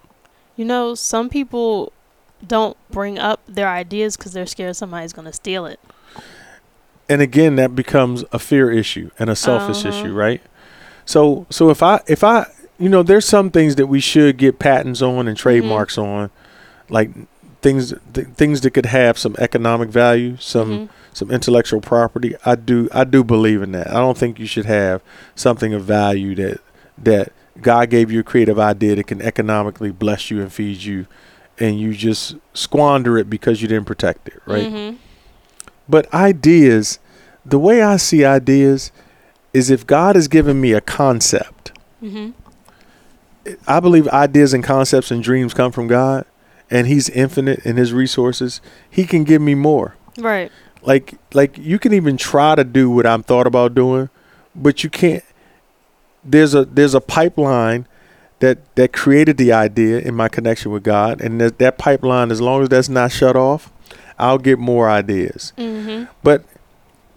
You 0.56 0.64
know, 0.64 0.94
some 0.94 1.28
people 1.28 1.92
don't 2.46 2.76
bring 2.90 3.18
up 3.18 3.40
their 3.48 3.68
ideas 3.68 4.16
because 4.16 4.32
they're 4.32 4.46
scared 4.46 4.76
somebody's 4.76 5.12
going 5.12 5.26
to 5.26 5.32
steal 5.32 5.66
it. 5.66 5.80
and 7.08 7.20
again 7.20 7.56
that 7.56 7.74
becomes 7.74 8.24
a 8.32 8.38
fear 8.38 8.70
issue 8.70 9.10
and 9.18 9.28
a 9.28 9.36
selfish 9.36 9.84
Uh-huh. 9.84 9.88
issue 9.98 10.12
right 10.12 10.40
so 11.04 11.46
so 11.50 11.68
if 11.70 11.82
i 11.82 12.00
if 12.06 12.22
i 12.24 12.46
you 12.78 12.88
know 12.88 13.02
there's 13.02 13.24
some 13.26 13.50
things 13.50 13.76
that 13.76 13.86
we 13.88 14.00
should 14.00 14.36
get 14.38 14.58
patents 14.58 15.02
on 15.02 15.26
and 15.28 15.36
trademarks 15.36 15.96
on 15.98 16.30
like 16.88 17.10
things 17.64 17.92
th- 18.12 18.26
things 18.36 18.60
that 18.60 18.70
could 18.72 18.86
have 18.86 19.16
some 19.18 19.34
economic 19.38 19.88
value 19.88 20.36
some 20.38 20.70
Mhm. 20.70 20.88
some 21.14 21.30
intellectual 21.30 21.80
property 21.80 22.34
i 22.44 22.54
do 22.54 22.88
i 22.92 23.04
do 23.04 23.24
believe 23.24 23.62
in 23.62 23.72
that 23.72 23.88
i 23.90 23.94
don't 23.94 24.18
think 24.18 24.38
you 24.38 24.46
should 24.46 24.66
have 24.66 25.00
something 25.34 25.72
of 25.74 25.82
value 25.82 26.34
that 26.34 26.60
that 26.98 27.32
god 27.62 27.88
gave 27.90 28.10
you 28.12 28.20
a 28.20 28.22
creative 28.22 28.58
idea 28.58 28.94
that 28.96 29.06
can 29.06 29.22
economically 29.22 29.90
bless 29.90 30.30
you 30.30 30.40
and 30.42 30.52
feed 30.52 30.82
you 30.82 31.06
and 31.58 31.80
you 31.80 31.94
just 31.94 32.36
squander 32.52 33.16
it 33.16 33.30
because 33.30 33.62
you 33.62 33.68
didn't 33.68 33.86
protect 33.86 34.28
it 34.28 34.40
right 34.46 34.70
Mhm. 34.72 34.96
but 35.88 36.12
ideas, 36.14 36.98
the 37.46 37.58
way 37.58 37.82
I 37.82 37.96
see 37.98 38.24
ideas 38.24 38.90
is 39.52 39.70
if 39.70 39.86
God 39.86 40.16
has 40.16 40.28
given 40.28 40.60
me 40.60 40.72
a 40.72 40.80
concept, 40.80 41.72
Mhm. 42.02 42.32
I 43.68 43.80
believe 43.80 44.08
ideas 44.08 44.54
and 44.54 44.64
concepts 44.64 45.10
and 45.10 45.22
dreams 45.22 45.52
come 45.54 45.70
from 45.72 45.86
God 45.86 46.24
and 46.70 46.86
he's 46.86 47.08
infinite 47.10 47.64
in 47.64 47.76
his 47.76 47.92
resources. 47.92 48.60
He 48.88 49.04
can 49.04 49.24
give 49.24 49.42
me 49.42 49.54
more. 49.54 49.96
Right. 50.18 50.50
Like 50.82 51.14
like 51.32 51.56
you 51.58 51.78
can 51.78 51.92
even 51.92 52.16
try 52.16 52.54
to 52.54 52.64
do 52.64 52.90
what 52.90 53.06
I'm 53.06 53.22
thought 53.22 53.46
about 53.46 53.74
doing, 53.74 54.10
but 54.54 54.84
you 54.84 54.90
can't 54.90 55.24
there's 56.24 56.54
a 56.54 56.64
there's 56.64 56.94
a 56.94 57.00
pipeline 57.00 57.86
that 58.40 58.58
that 58.76 58.92
created 58.92 59.36
the 59.36 59.52
idea 59.52 59.98
in 60.00 60.14
my 60.14 60.28
connection 60.28 60.70
with 60.72 60.82
God 60.82 61.20
and 61.20 61.40
that, 61.40 61.58
that 61.58 61.78
pipeline 61.78 62.30
as 62.30 62.40
long 62.40 62.62
as 62.62 62.68
that's 62.68 62.88
not 62.88 63.12
shut 63.12 63.36
off, 63.36 63.72
I'll 64.18 64.38
get 64.38 64.58
more 64.58 64.90
ideas. 64.90 65.52
Mhm. 65.56 66.08
But 66.22 66.44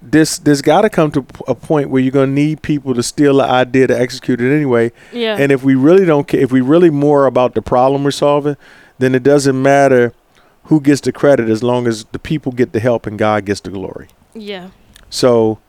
this 0.02 0.38
there's 0.38 0.62
got 0.62 0.82
to 0.82 0.90
come 0.90 1.12
to 1.12 1.26
a 1.48 1.56
point 1.56 1.90
where 1.90 2.02
you're 2.02 2.12
gonna 2.12 2.28
need 2.32 2.62
people 2.62 2.94
to 2.94 3.04
steal 3.04 3.38
the 3.38 3.44
idea 3.44 3.88
to 3.88 4.00
execute 4.00 4.40
it 4.40 4.56
anyway. 4.56 4.92
Yeah. 5.12 5.36
And 5.38 5.52
if 5.52 5.64
we 5.64 5.76
really 5.76 6.06
don't 6.06 6.28
care, 6.28 6.40
if 6.40 6.52
we 6.52 6.62
really 6.62 6.90
more 6.92 7.26
about 7.26 7.56
the 7.56 7.62
problem 7.62 8.04
we're 8.04 8.12
solving, 8.12 8.56
then 9.00 9.14
it 9.16 9.24
doesn't 9.24 9.60
matter 9.62 10.14
who 10.66 10.82
gets 10.82 11.02
the 11.02 11.12
credit 11.12 11.50
as 11.50 11.64
long 11.64 11.88
as 11.88 12.06
the 12.12 12.20
people 12.20 12.52
get 12.52 12.74
the 12.74 12.80
help 12.80 13.06
and 13.08 13.18
God 13.18 13.46
gets 13.46 13.62
the 13.62 13.70
glory. 13.72 14.08
yeah. 14.34 14.70
So, 15.10 15.60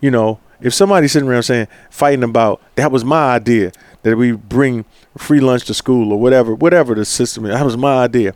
you 0.00 0.10
know, 0.10 0.38
if 0.60 0.74
somebody's 0.74 1.12
sitting 1.12 1.28
around 1.28 1.44
saying 1.44 1.66
fighting 1.90 2.22
about 2.22 2.60
that 2.76 2.92
was 2.92 3.04
my 3.04 3.34
idea 3.34 3.72
that 4.02 4.16
we 4.18 4.32
bring 4.32 4.84
free 5.16 5.40
lunch 5.40 5.64
to 5.66 5.74
school 5.74 6.12
or 6.12 6.20
whatever, 6.20 6.54
whatever 6.54 6.94
the 6.94 7.04
system 7.06 7.46
is, 7.46 7.52
that 7.54 7.64
was 7.64 7.76
my 7.76 8.04
idea. 8.04 8.34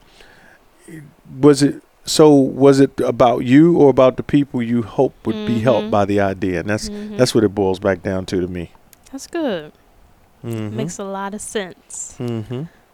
Was 1.40 1.62
it 1.62 1.82
so? 2.04 2.32
Was 2.32 2.78
it 2.80 2.98
about 3.00 3.40
you 3.40 3.76
or 3.76 3.90
about 3.90 4.16
the 4.16 4.22
people 4.22 4.62
you 4.62 4.82
hope 4.82 5.12
would 5.26 5.46
be 5.46 5.58
helped 5.60 5.88
Mhm. 5.88 5.90
by 5.90 6.04
the 6.04 6.20
idea? 6.20 6.60
And 6.60 6.70
that's 6.70 6.88
Mhm. 6.88 7.18
that's 7.18 7.34
what 7.34 7.44
it 7.44 7.54
boils 7.54 7.78
back 7.80 8.02
down 8.02 8.24
to 8.26 8.40
to 8.40 8.46
me. 8.48 8.70
That's 9.12 9.26
good. 9.26 9.72
Mm-hmm. 10.44 10.76
Makes 10.76 10.98
a 10.98 11.04
lot 11.04 11.34
of 11.34 11.40
sense. 11.40 12.16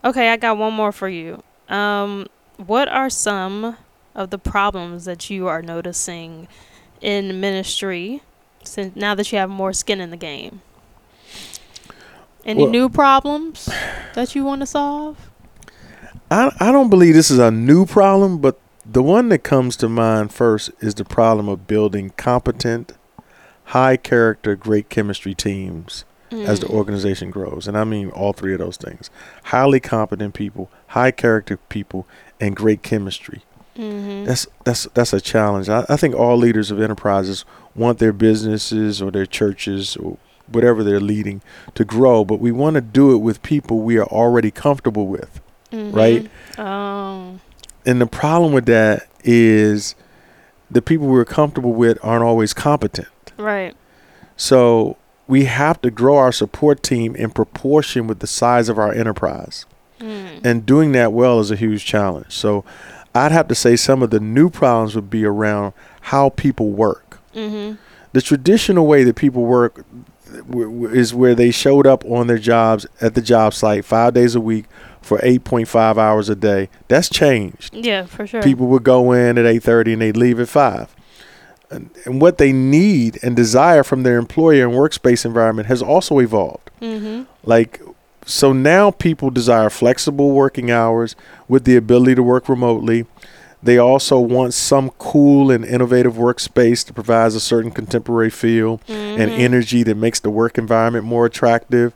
Okay, 0.05 0.31
I 0.31 0.37
got 0.37 0.59
one 0.59 0.75
more 0.75 0.93
for 0.93 1.09
you. 1.09 1.43
Um, 1.69 2.27
what 2.57 2.89
are 2.89 3.09
some 3.09 3.77
of 4.15 4.31
the 4.31 4.39
problems 4.39 5.05
that 5.05 5.31
you 5.31 5.47
are 5.47 5.63
noticing 5.63 6.49
in 7.01 7.41
ministry 7.41 8.23
since 8.65 8.95
now 8.97 9.15
that 9.15 9.31
you 9.33 9.39
have 9.39 9.51
more 9.51 9.73
skin 9.73 10.01
in 10.01 10.11
the 10.11 10.17
game? 10.17 10.61
Any 12.45 12.63
Well- 12.65 12.73
new 12.73 12.89
problems 12.89 13.69
that 14.15 14.35
you 14.35 14.45
want 14.45 14.61
to 14.61 14.67
solve? 14.67 15.17
I 16.31 16.51
I 16.59 16.73
don't 16.73 16.91
believe 16.91 17.15
this 17.15 17.31
is 17.31 17.39
a 17.39 17.51
new 17.51 17.87
problem, 17.87 18.39
but 18.39 18.59
the 18.85 19.03
one 19.03 19.29
that 19.29 19.45
comes 19.45 19.77
to 19.77 19.89
mind 19.89 20.33
first 20.33 20.71
is 20.81 20.95
the 20.95 21.05
problem 21.05 21.49
of 21.49 21.69
building 21.69 22.11
competent, 22.17 22.93
high 23.67 23.97
character, 23.97 24.57
great 24.57 24.89
chemistry 24.89 25.35
teams 25.35 26.05
as 26.33 26.61
the 26.61 26.67
Mm. 26.67 26.75
organization 26.75 27.31
grows. 27.31 27.69
And 27.69 27.77
I 27.77 27.85
mean 27.85 28.11
all 28.11 28.33
three 28.33 28.53
of 28.53 28.59
those 28.59 28.77
things. 28.77 29.11
Highly 29.45 29.81
competent 29.81 30.35
people, 30.35 30.71
high 30.89 31.11
character 31.11 31.59
people, 31.69 32.07
and 32.41 32.57
great 32.57 32.83
chemistry. 32.83 33.43
Mhm. 33.79 34.27
That's 34.27 34.47
that's 34.65 34.87
that's 34.95 35.13
a 35.13 35.21
challenge. 35.21 35.69
I, 35.69 35.85
I 35.89 35.97
think 35.97 36.15
all 36.15 36.37
leaders 36.37 36.71
of 36.71 36.81
enterprises 36.81 37.45
want 37.75 37.99
their 37.99 38.13
businesses 38.13 39.01
or 39.01 39.11
their 39.11 39.25
churches 39.27 39.97
or 39.97 40.19
whatever 40.51 40.83
they're 40.85 41.01
leading 41.01 41.41
to 41.75 41.85
grow, 41.85 42.25
but 42.25 42.39
we 42.41 42.53
want 42.53 42.75
to 42.75 42.81
do 42.83 43.13
it 43.13 43.19
with 43.19 43.43
people 43.43 43.79
we 43.81 43.97
are 43.97 44.07
already 44.07 44.51
comfortable 44.51 45.07
with. 45.07 45.41
right? 45.73 46.29
Mhm. 46.59 46.63
Um. 46.63 47.41
And 47.87 47.99
the 48.01 48.07
problem 48.07 48.53
with 48.53 48.67
that 48.67 49.07
is 49.25 49.95
the 50.71 50.83
people 50.83 51.07
we're 51.07 51.25
comfortable 51.25 51.73
with 51.73 51.99
aren't 52.03 52.25
always 52.25 52.53
competent. 52.53 53.09
Right. 53.39 53.75
So 54.37 54.97
we 55.33 55.47
have 55.47 55.81
to 55.81 55.91
grow 55.91 56.19
our 56.19 56.31
support 56.31 56.83
team 56.83 57.17
in 57.17 57.31
proportion 57.31 58.07
with 58.07 58.19
the 58.19 58.27
size 58.27 58.69
of 58.69 58.79
our 58.79 58.93
enterprise. 58.93 59.65
Mm. 59.99 60.45
And 60.45 60.67
doing 60.67 60.93
that 60.93 61.11
well 61.15 61.41
is 61.41 61.51
a 61.51 61.57
huge 61.57 61.87
challenge. 61.87 62.33
So 62.37 62.65
I'd 63.15 63.33
have 63.33 63.49
to 63.49 63.55
say 63.55 63.77
some 63.77 64.03
of 64.03 64.11
the 64.11 64.21
new 64.21 64.51
problems 64.51 64.95
would 64.95 65.09
be 65.09 65.25
around 65.25 65.73
how 66.13 66.29
people 66.29 66.69
work. 66.71 67.19
Mhm. 67.35 67.79
The 68.13 68.21
traditional 68.21 68.87
way 68.87 69.05
that 69.05 69.17
people 69.17 69.45
work, 69.47 69.85
w- 70.51 70.71
w- 70.71 70.95
is 70.95 71.15
where 71.15 71.35
they 71.35 71.51
showed 71.51 71.87
up 71.87 72.05
on 72.05 72.27
their 72.27 72.37
jobs 72.37 72.87
at 73.01 73.15
the 73.15 73.23
job 73.23 73.55
site 73.55 73.87
five 73.87 74.13
days 74.13 74.35
a 74.35 74.41
week 74.41 74.67
for 75.01 75.19
8.5 75.23 75.97
hours 75.97 76.29
a 76.29 76.35
day. 76.35 76.69
That's 76.89 77.09
changed. 77.09 77.75
Yeah, 77.75 78.05
for 78.05 78.27
sure. 78.27 78.43
People 78.43 78.67
would 78.67 78.85
go 78.85 79.13
in 79.13 79.39
at 79.39 79.47
8:30 79.47 79.95
and 79.95 80.03
they'd 80.03 80.17
leave 80.17 80.39
at 80.41 80.49
5. 80.51 80.95
And, 81.73 82.21
what 82.21 82.39
they 82.39 82.53
need 82.53 83.19
and 83.23 83.35
desire 83.35 83.83
from 83.83 84.03
their 84.03 84.19
employer 84.19 84.67
and 84.67 84.75
workspace 84.75 85.25
environment 85.25 85.69
has 85.69 85.83
also 85.83 86.19
evolved. 86.19 86.71
Mm-hmm. 86.81 87.23
Like 87.45 87.81
so 88.25 88.53
now 88.53 88.91
people 88.91 89.31
desire 89.31 89.71
flexible 89.71 90.31
working 90.31 90.71
hours 90.71 91.17
with 91.49 91.65
the 91.65 91.77
ability 91.77 92.15
to 92.17 92.23
work 92.23 92.49
remotely. 92.49 93.07
They 93.65 93.79
also 93.79 94.19
want 94.19 94.55
some 94.55 94.91
cool 94.99 95.51
and 95.51 95.65
innovative 95.65 96.15
workspace 96.15 96.85
that 96.85 96.95
provides 96.95 97.37
a 97.37 97.41
certain 97.41 97.71
contemporary 97.71 98.31
feel 98.31 98.81
and 98.89 99.31
Mhm. 99.31 99.39
energy 99.39 99.83
that 99.85 99.97
makes 99.97 100.19
the 100.19 100.31
work 100.31 100.59
environment 100.59 101.05
more 101.05 101.27
attractive. 101.27 101.93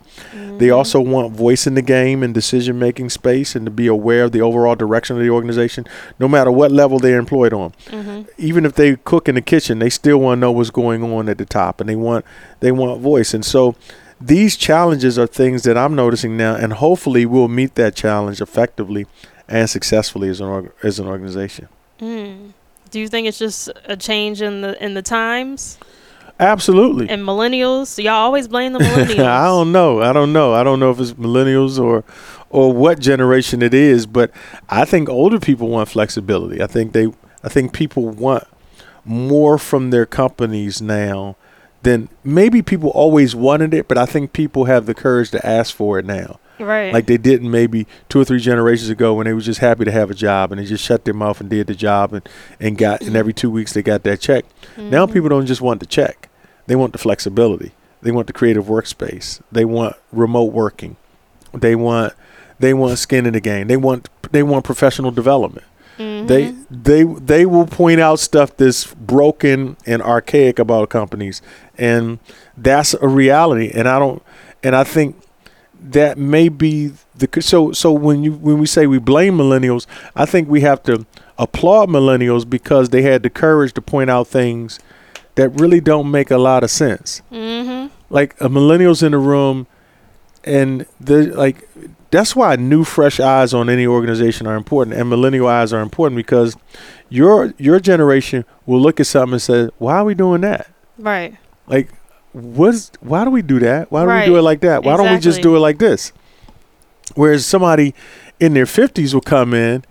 They 0.59 0.68
Mhm. 0.68 0.76
also 0.76 1.00
want 1.00 1.35
voice 1.37 1.66
in 1.66 1.74
the 1.74 1.83
game 1.83 2.22
and 2.22 2.33
decision 2.33 2.79
making 2.79 3.11
space 3.11 3.57
and 3.57 3.64
to 3.66 3.70
be 3.70 3.88
aware 3.88 4.24
of 4.24 4.33
the 4.33 4.40
overall 4.40 4.76
direction 4.76 5.16
of 5.16 5.22
the 5.22 5.31
organization, 5.31 5.85
no 6.20 6.29
matter 6.29 6.52
what 6.52 6.70
level 6.70 6.98
they're 7.00 7.18
employed 7.18 7.52
on. 7.52 7.72
Mhm. 7.90 8.26
Even 8.38 8.64
if 8.64 8.74
they 8.74 8.96
cook 9.05 9.29
in 9.29 9.35
the 9.35 9.40
kitchen, 9.40 9.81
they 9.81 9.90
still 9.90 10.18
want 10.18 10.37
to 10.38 10.40
know 10.40 10.52
what's 10.52 10.70
going 10.70 11.02
on 11.02 11.29
at 11.29 11.38
the 11.38 11.44
top 11.44 11.81
and 11.81 11.90
they 11.90 11.96
want 11.96 12.24
they 12.61 12.70
want 12.70 13.00
voice. 13.00 13.35
And 13.35 13.44
so 13.44 13.74
these 14.20 14.57
challenges 14.57 15.18
are 15.18 15.26
things 15.26 15.62
that 15.64 15.76
I'm 15.76 15.94
noticing 15.94 16.37
now 16.37 16.55
and 16.55 16.72
hopefully 16.74 17.26
we'll 17.26 17.48
meet 17.48 17.74
that 17.74 17.94
challenge 17.94 18.40
effectively 18.40 19.07
and 19.48 19.68
successfully 19.68 20.28
as 20.28 20.40
an 20.40 20.46
org- 20.46 20.72
as 20.82 20.98
an 20.98 21.06
organization. 21.06 21.68
Mm. 22.00 22.52
Do 22.90 23.00
you 23.00 23.09
think 23.09 23.26
it's 23.26 23.38
just 23.38 23.68
a 23.87 23.96
change 23.96 24.42
in 24.42 24.61
the 24.61 24.82
in 24.82 24.94
the 24.94 25.02
times 25.02 25.78
Absolutely. 26.38 27.09
and 27.09 27.22
millennials? 27.22 28.02
Y'all 28.02 28.12
always 28.14 28.48
blame 28.48 28.72
the 28.72 28.78
millennials. 28.80 29.24
I 29.24 29.46
don't 29.46 29.72
know. 29.72 30.00
I 30.02 30.12
don't 30.12 30.32
know. 30.32 30.52
I 30.54 30.62
don't 30.62 30.80
know 30.80 30.90
if 30.90 31.00
it's 31.00 31.12
millennials 31.12 31.82
or 31.82 32.04
or 32.50 32.72
what 32.72 33.00
generation 33.00 33.62
it 33.62 33.74
is, 33.74 34.06
but 34.06 34.30
I 34.68 34.85
think 34.85 35.09
older 35.09 35.40
people 35.40 35.68
want 35.68 35.88
flexibility. 35.88 36.62
I 36.62 36.66
think 36.66 36.92
they 36.92 37.12
I 37.42 37.48
think 37.48 37.72
people 37.72 38.09
want 38.09 38.44
more 39.04 39.59
from 39.59 39.90
their 39.90 40.06
companies 40.06 40.82
now 40.82 41.37
than 41.82 42.09
maybe 42.24 42.62
people 42.62 42.90
always 42.90 43.37
wanted 43.37 43.72
it, 43.72 43.87
but 43.87 43.96
I 43.96 44.06
think 44.06 44.32
people 44.32 44.64
have 44.64 44.87
the 44.87 44.94
courage 44.94 45.30
to 45.30 45.46
ask 45.46 45.74
for 45.74 45.98
it 45.98 46.04
now. 46.04 46.40
Right. 46.59 46.92
Like 46.92 47.07
they 47.07 47.16
didn't 47.19 47.51
maybe 47.51 47.87
two 48.09 48.21
or 48.21 48.25
three 48.25 48.40
generations 48.40 48.88
ago 48.90 49.14
when 49.14 49.27
they 49.27 49.33
was 49.33 49.45
just 49.45 49.61
happy 49.61 49.85
to 49.85 49.92
have 49.92 50.11
a 50.11 50.14
job 50.14 50.53
and 50.53 50.61
they 50.61 50.64
just 50.64 50.85
shut 50.85 51.05
their 51.05 51.14
mouth 51.14 51.40
and 51.40 51.49
did 51.51 51.66
the 51.66 51.75
job 51.75 52.12
and, 52.12 52.29
and 52.61 52.77
got 52.79 53.01
and 53.03 53.16
every 53.16 53.33
two 53.33 53.51
weeks 53.51 53.73
they 53.73 53.83
got 53.83 54.03
that 54.05 54.21
check. 54.21 54.45
Now 54.77 55.07
Mhm. 55.07 55.12
people 55.12 55.29
don't 55.29 55.47
just 55.47 55.61
want 55.61 55.81
the 55.81 55.87
check. 55.87 56.29
They 56.66 56.77
want 56.77 56.92
the 56.92 56.99
flexibility. 56.99 57.73
They 58.03 58.11
want 58.11 58.27
the 58.27 58.33
creative 58.33 58.66
workspace. 58.66 59.40
They 59.53 59.64
want 59.64 59.97
remote 60.12 60.53
working. 60.53 60.97
They 61.53 61.75
want 61.75 62.12
they 62.59 62.73
want 62.75 62.99
skin 62.99 63.27
in 63.27 63.33
the 63.35 63.40
game. 63.40 63.66
They 63.69 63.77
want 63.77 64.09
they 64.33 64.42
want 64.42 64.64
professional 64.64 65.11
development. 65.11 65.66
They 65.99 66.53
Mhm. 66.53 66.66
they 66.71 67.03
they 67.05 67.47
will 67.47 67.66
point 67.66 68.01
out 68.01 68.19
stuff 68.19 68.55
that's 68.57 68.92
broken 68.95 69.77
and 69.87 70.03
archaic 70.03 70.59
about 70.59 70.90
companies 70.90 71.40
and 71.79 72.19
that's 72.57 72.95
a 73.01 73.09
reality 73.09 73.71
and 73.75 73.88
I 73.88 73.99
don't 73.99 74.23
and 74.62 74.77
I 74.77 74.85
think 74.85 75.16
that 75.92 76.18
may 76.18 76.49
be 76.49 76.92
the 77.16 77.29
so 77.40 77.72
so 77.72 77.92
when 77.92 78.22
you 78.25 78.33
when 78.33 78.59
we 78.59 78.66
say 78.66 78.87
we 78.87 78.99
blame 78.99 79.37
millennials, 79.37 79.87
I 80.14 80.27
think 80.27 80.49
we 80.49 80.61
have 80.62 80.83
to 80.85 81.07
applaud 81.38 81.88
millennials 81.88 82.49
because 82.49 82.90
they 82.90 83.03
had 83.03 83.22
the 83.22 83.31
courage 83.31 83.72
to 83.75 83.83
point 83.83 84.11
out 84.11 84.27
things 84.27 84.79
that 85.37 85.49
really 85.61 85.81
don't 85.81 86.11
make 86.11 86.31
a 86.31 86.38
lot 86.38 86.64
of 86.64 86.70
sense. 86.70 87.22
Mhm. 87.33 87.90
Like 88.11 88.35
a 88.40 88.49
millennials 88.49 89.03
in 89.03 89.12
the 89.12 89.18
room 89.18 89.66
and 90.44 90.87
the 91.01 91.27
like 91.37 91.68
that's 92.11 92.35
why 92.35 92.57
new 92.57 92.85
fresh 92.85 93.20
eyes 93.20 93.53
on 93.53 93.68
any 93.68 93.87
organization 93.87 94.46
are 94.46 94.57
important 94.57 94.96
and 94.96 95.09
millennial 95.11 95.46
eyes 95.49 95.72
are 95.72 95.81
important 95.81 96.16
because 96.16 96.57
your 97.09 97.53
your 97.59 97.79
generation 97.81 98.44
will 98.64 98.81
look 98.81 98.99
at 99.01 99.07
something 99.07 99.35
and 99.35 99.42
say, 99.42 99.68
"Why 99.79 99.96
are 99.99 100.05
we 100.05 100.14
doing 100.14 100.40
that?" 100.42 100.68
Right. 100.99 101.37
Like 101.66 101.90
what's 102.37 102.90
why 103.01 103.25
do 103.25 103.31
we 103.31 103.42
do 103.42 103.59
that? 103.61 103.90
Why 103.90 104.03
do 104.03 104.09
we 104.12 104.25
do 104.27 104.37
it 104.38 104.42
like 104.42 104.61
that? 104.61 104.85
Why 104.85 104.96
don't 104.96 105.11
we 105.12 105.18
just 105.18 105.42
do 105.42 105.57
it 105.57 105.61
like 105.61 105.79
this? 105.79 106.12
Whereas 107.14 107.46
somebody 107.46 107.94
in 108.40 108.53
their 108.55 108.64
50s 108.66 109.14
will 109.14 109.20
come 109.20 109.55
in 109.55 109.85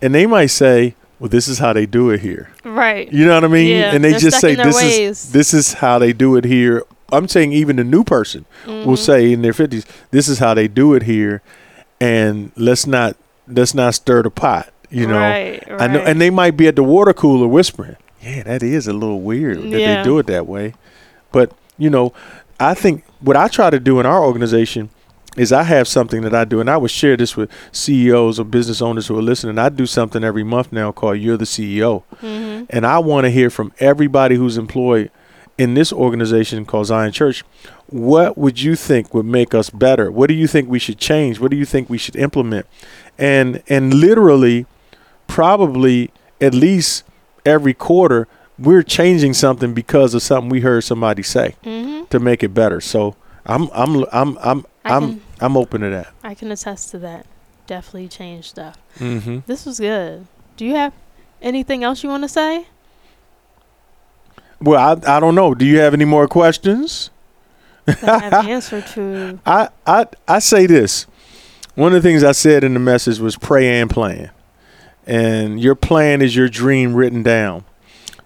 and 0.00 0.14
they 0.14 0.24
might 0.26 0.46
say, 0.46 0.94
"Well, 1.18 1.28
this 1.28 1.46
is 1.48 1.58
how 1.58 1.72
they 1.72 1.84
do 1.84 2.10
it 2.10 2.20
here." 2.20 2.50
Right. 2.64 3.12
You 3.12 3.26
know 3.26 3.34
what 3.34 3.44
I 3.44 3.48
mean? 3.48 3.68
Yeah, 3.68 3.94
and 3.94 4.02
they 4.02 4.10
they're 4.12 4.20
just 4.20 4.40
say 4.40 4.54
this 4.54 4.76
ways. 4.76 4.98
is 4.98 5.32
this 5.32 5.52
is 5.52 5.74
how 5.74 5.98
they 5.98 6.12
do 6.12 6.36
it 6.36 6.44
here. 6.44 6.84
I'm 7.12 7.28
saying 7.28 7.52
even 7.52 7.76
the 7.76 7.84
new 7.84 8.04
person 8.04 8.46
will 8.66 8.94
Mhm. 8.94 8.98
say 8.98 9.32
in 9.32 9.42
their 9.42 9.52
50s, 9.52 9.84
"This 10.10 10.28
is 10.28 10.38
how 10.38 10.54
they 10.54 10.68
do 10.68 10.94
it 10.94 11.02
here." 11.02 11.42
And 12.00 12.52
let's 12.56 12.86
not 12.86 13.16
let's 13.52 13.74
not 13.74 13.94
stir 13.94 14.22
the 14.22 14.30
pot, 14.30 14.70
you 14.90 15.06
know. 15.06 15.18
Right. 15.18 15.62
I 15.78 15.86
know, 15.88 15.98
right. 15.98 16.08
and 16.08 16.20
they 16.20 16.30
might 16.30 16.56
be 16.56 16.68
at 16.68 16.76
the 16.76 16.84
water 16.84 17.12
cooler 17.12 17.48
whispering, 17.48 17.96
"Yeah, 18.22 18.44
that 18.44 18.62
is 18.62 18.86
a 18.86 18.92
little 18.92 19.20
weird 19.20 19.58
that 19.72 19.80
Yeah. 19.80 19.96
they 20.02 20.04
do 20.04 20.18
it 20.20 20.26
that 20.28 20.46
way." 20.46 20.72
But 21.32 21.50
you 21.80 21.90
know, 21.90 22.12
I 22.60 22.74
think 22.74 23.04
what 23.20 23.36
I 23.36 23.48
try 23.48 23.70
to 23.70 23.80
do 23.80 23.98
in 23.98 24.06
our 24.06 24.22
organization 24.22 24.90
is 25.36 25.52
I 25.52 25.62
have 25.62 25.88
something 25.88 26.22
that 26.22 26.34
I 26.34 26.44
do, 26.44 26.60
and 26.60 26.68
I 26.68 26.76
would 26.76 26.90
share 26.90 27.16
this 27.16 27.36
with 27.36 27.50
CEOs 27.72 28.38
or 28.38 28.44
business 28.44 28.82
owners 28.82 29.06
who 29.06 29.16
are 29.18 29.22
listening. 29.22 29.58
I 29.58 29.68
do 29.68 29.86
something 29.86 30.22
every 30.22 30.42
month 30.44 30.72
now 30.72 30.92
called 30.92 31.18
"You're 31.18 31.36
the 31.36 31.46
CEO," 31.46 32.02
Mhm. 32.22 32.66
and 32.68 32.86
I 32.86 32.98
want 32.98 33.24
to 33.24 33.30
hear 33.30 33.48
from 33.48 33.72
everybody 33.78 34.34
who's 34.36 34.58
employed 34.58 35.10
in 35.56 35.74
this 35.74 35.92
organization 35.92 36.64
called 36.64 36.86
Zion 36.86 37.12
Church. 37.12 37.44
What 37.86 38.36
would 38.36 38.60
you 38.60 38.74
think 38.76 39.14
would 39.14 39.26
make 39.26 39.54
us 39.54 39.70
better? 39.70 40.10
What 40.10 40.28
do 40.28 40.34
you 40.34 40.46
think 40.46 40.68
we 40.68 40.78
should 40.78 40.98
change? 40.98 41.38
What 41.40 41.50
do 41.50 41.56
you 41.56 41.64
think 41.64 41.88
we 41.88 41.98
should 41.98 42.16
implement? 42.16 42.66
And 43.18 43.62
and 43.68 43.94
literally, 43.94 44.66
probably 45.28 46.10
at 46.40 46.54
least 46.54 47.04
every 47.46 47.74
quarter, 47.74 48.26
we're 48.60 48.82
changing 48.82 49.32
something 49.34 49.72
because 49.74 50.12
of 50.14 50.22
something 50.22 50.50
we 50.50 50.60
heard 50.60 50.84
somebody 50.84 51.22
say 51.22 51.54
Mhm. 51.64 52.08
to 52.10 52.20
make 52.20 52.42
it 52.42 52.50
better. 52.54 52.80
So 52.80 53.16
I'm 53.46 53.68
I'm 53.72 54.04
I'm 54.12 54.38
I'm 54.38 54.66
I 54.84 54.94
I'm 54.96 55.08
can 55.08 55.20
I'm 55.40 55.56
open 55.56 55.80
to 55.80 55.90
that. 55.90 56.08
I 56.22 56.34
can 56.34 56.50
attest 56.52 56.90
to 56.90 56.98
that. 57.00 57.26
Definitely 57.66 58.08
change 58.08 58.48
stuff. 58.50 58.76
Mm-hmm. 58.98 59.38
This 59.46 59.64
was 59.64 59.78
good. 59.80 60.26
Do 60.56 60.64
you 60.66 60.74
have 60.74 60.92
anything 61.40 61.84
else 61.84 62.02
you 62.02 62.10
want 62.10 62.24
to 62.24 62.28
say? 62.28 62.66
Well, 64.60 64.78
I 65.06 65.16
I 65.16 65.20
don't 65.20 65.34
know. 65.34 65.54
Do 65.54 65.64
you 65.64 65.78
have 65.80 65.94
any 65.94 66.04
more 66.04 66.28
questions? 66.28 67.10
I 67.86 67.92
have 68.18 68.46
answer 68.46 68.82
to. 68.94 69.38
I, 69.46 69.68
I 69.86 70.06
I 70.28 70.38
say 70.38 70.66
this. 70.66 71.06
One 71.76 71.94
of 71.94 72.02
the 72.02 72.06
things 72.08 72.22
I 72.22 72.32
said 72.32 72.62
in 72.64 72.74
the 72.74 72.80
message 72.80 73.18
was 73.20 73.36
pray 73.36 73.80
and 73.80 73.88
plan. 73.88 74.30
And 75.06 75.60
your 75.60 75.74
plan 75.74 76.20
is 76.20 76.36
your 76.36 76.48
dream 76.48 76.94
written 76.94 77.22
down. 77.22 77.64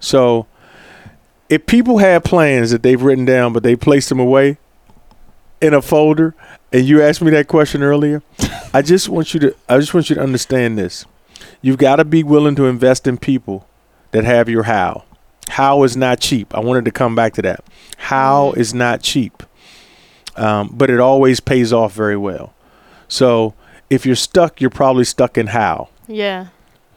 So 0.05 0.47
if 1.49 1.67
people 1.67 1.99
have 1.99 2.25
plans 2.25 2.71
that 2.71 2.83
they've 2.83 3.01
written 3.01 3.25
down 3.25 3.53
but 3.53 3.62
they 3.62 3.77
placed 3.77 4.09
them 4.09 4.21
away 4.21 4.59
in 5.61 5.73
a 5.75 5.81
folder 5.83 6.35
and 6.73 6.85
you 6.87 7.03
asked 7.03 7.23
me 7.23 7.31
that 7.31 7.49
question 7.49 7.83
earlier, 7.83 8.23
I 8.73 8.83
just 8.83 9.09
want 9.09 9.35
you 9.35 9.40
to 9.40 9.57
I 9.69 9.79
just 9.79 9.95
want 9.95 10.11
you 10.11 10.17
to 10.17 10.23
understand 10.23 10.77
this. 10.79 11.07
You've 11.62 11.79
got 11.79 11.97
to 11.97 12.05
be 12.05 12.23
willing 12.23 12.55
to 12.57 12.67
invest 12.67 13.07
in 13.07 13.17
people 13.19 13.67
that 14.11 14.25
have 14.25 14.49
your 14.49 14.64
how. 14.64 15.05
How 15.49 15.83
is 15.83 15.97
not 15.97 16.21
cheap. 16.21 16.55
I 16.55 16.61
wanted 16.61 16.85
to 16.87 16.90
come 16.90 17.14
back 17.14 17.35
to 17.35 17.43
that. 17.43 17.64
How 17.97 18.53
Mhm. 18.57 18.75
not 18.75 19.03
cheap 19.03 19.43
um, 20.37 20.71
but 20.73 20.90
it 20.90 20.99
always 21.01 21.38
pays 21.40 21.73
off 21.73 21.93
very 21.93 22.17
well. 22.17 22.53
So 23.07 23.55
if 23.88 24.05
you're 24.05 24.17
stuck, 24.17 24.61
you're 24.61 24.71
probably 24.71 25.05
stuck 25.05 25.38
in 25.38 25.49
how. 25.49 25.90
Yeah. 26.09 26.49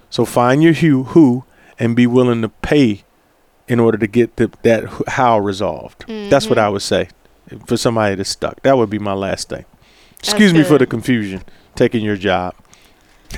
So 0.09 0.25
find 0.25 0.63
your 0.63 0.73
who, 0.73 1.03
who 1.03 1.43
and 1.79 1.95
be 1.95 2.07
willing 2.07 2.41
to 2.41 2.49
pay 2.49 3.03
in 3.67 3.79
order 3.79 3.97
to 3.97 4.07
get 4.07 4.35
the, 4.37 4.51
that 4.63 4.85
how 5.07 5.37
resolved. 5.39 6.05
That's 6.07 6.47
what 6.49 6.57
Mhm. 6.57 6.61
I 6.61 6.69
would 6.69 6.81
say 6.81 7.09
for 7.65 7.77
somebody 7.77 8.15
that's 8.15 8.29
stuck. 8.29 8.61
That 8.63 8.77
would 8.77 8.89
be 8.89 8.99
my 8.99 9.13
last 9.13 9.49
thing. 9.49 9.65
Excuse 10.19 10.53
me 10.53 10.63
for 10.63 10.77
the 10.77 10.85
confusion, 10.85 11.41
taking 11.75 12.03
your 12.03 12.15
job. 12.17 12.53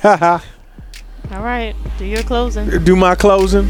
Haha. 0.02 0.40
All 1.34 1.42
right. 1.44 1.76
Do 1.98 2.06
your 2.06 2.24
closing. 2.24 2.84
Do 2.84 2.96
my 2.96 3.16
closing. 3.16 3.68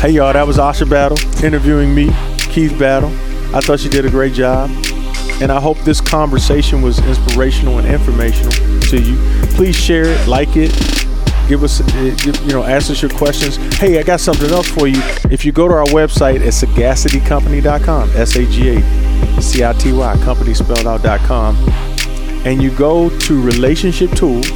Hey 0.00 0.10
y'all, 0.10 0.32
that 0.32 0.46
was 0.46 0.58
Asha 0.58 0.88
Battle 0.88 1.16
interviewing 1.44 1.94
me, 1.94 2.10
Keith 2.38 2.76
Battle. 2.78 3.08
I 3.54 3.60
thought 3.60 3.82
you 3.84 3.90
did 3.90 4.04
a 4.04 4.10
great 4.10 4.32
job. 4.34 4.70
And 5.40 5.50
I 5.50 5.60
hope 5.60 5.78
this 5.80 6.00
conversation 6.00 6.82
was 6.82 6.98
inspirational 7.00 7.78
and 7.78 7.86
informational 7.88 8.52
to 8.82 9.00
you. 9.00 9.16
Please 9.56 9.74
share 9.76 10.04
it, 10.04 10.28
like 10.28 10.50
it, 10.56 10.70
give 11.52 11.64
us, 11.64 11.82
uh, 11.82 12.16
you 12.46 12.52
know, 12.54 12.64
ask 12.64 12.90
us 12.90 13.02
your 13.02 13.10
questions. 13.10 13.56
Hey, 13.76 13.98
I 13.98 14.02
got 14.02 14.20
something 14.20 14.50
else 14.50 14.66
for 14.66 14.86
you. 14.86 15.02
If 15.30 15.44
you 15.44 15.52
go 15.52 15.68
to 15.68 15.74
our 15.74 15.84
website 15.84 16.36
at 16.36 16.54
sagacitycompany.com, 16.54 18.10
S 18.16 18.36
A 18.36 18.46
G 18.46 18.78
A 18.78 19.42
C 19.42 19.62
I 19.62 19.74
T 19.74 19.92
Y, 19.92 20.16
company 20.24 20.54
spelled 20.54 20.86
out.com, 20.86 21.56
and 22.46 22.62
you 22.62 22.74
go 22.74 23.10
to 23.18 23.42
relationship 23.42 24.10
tools, 24.12 24.46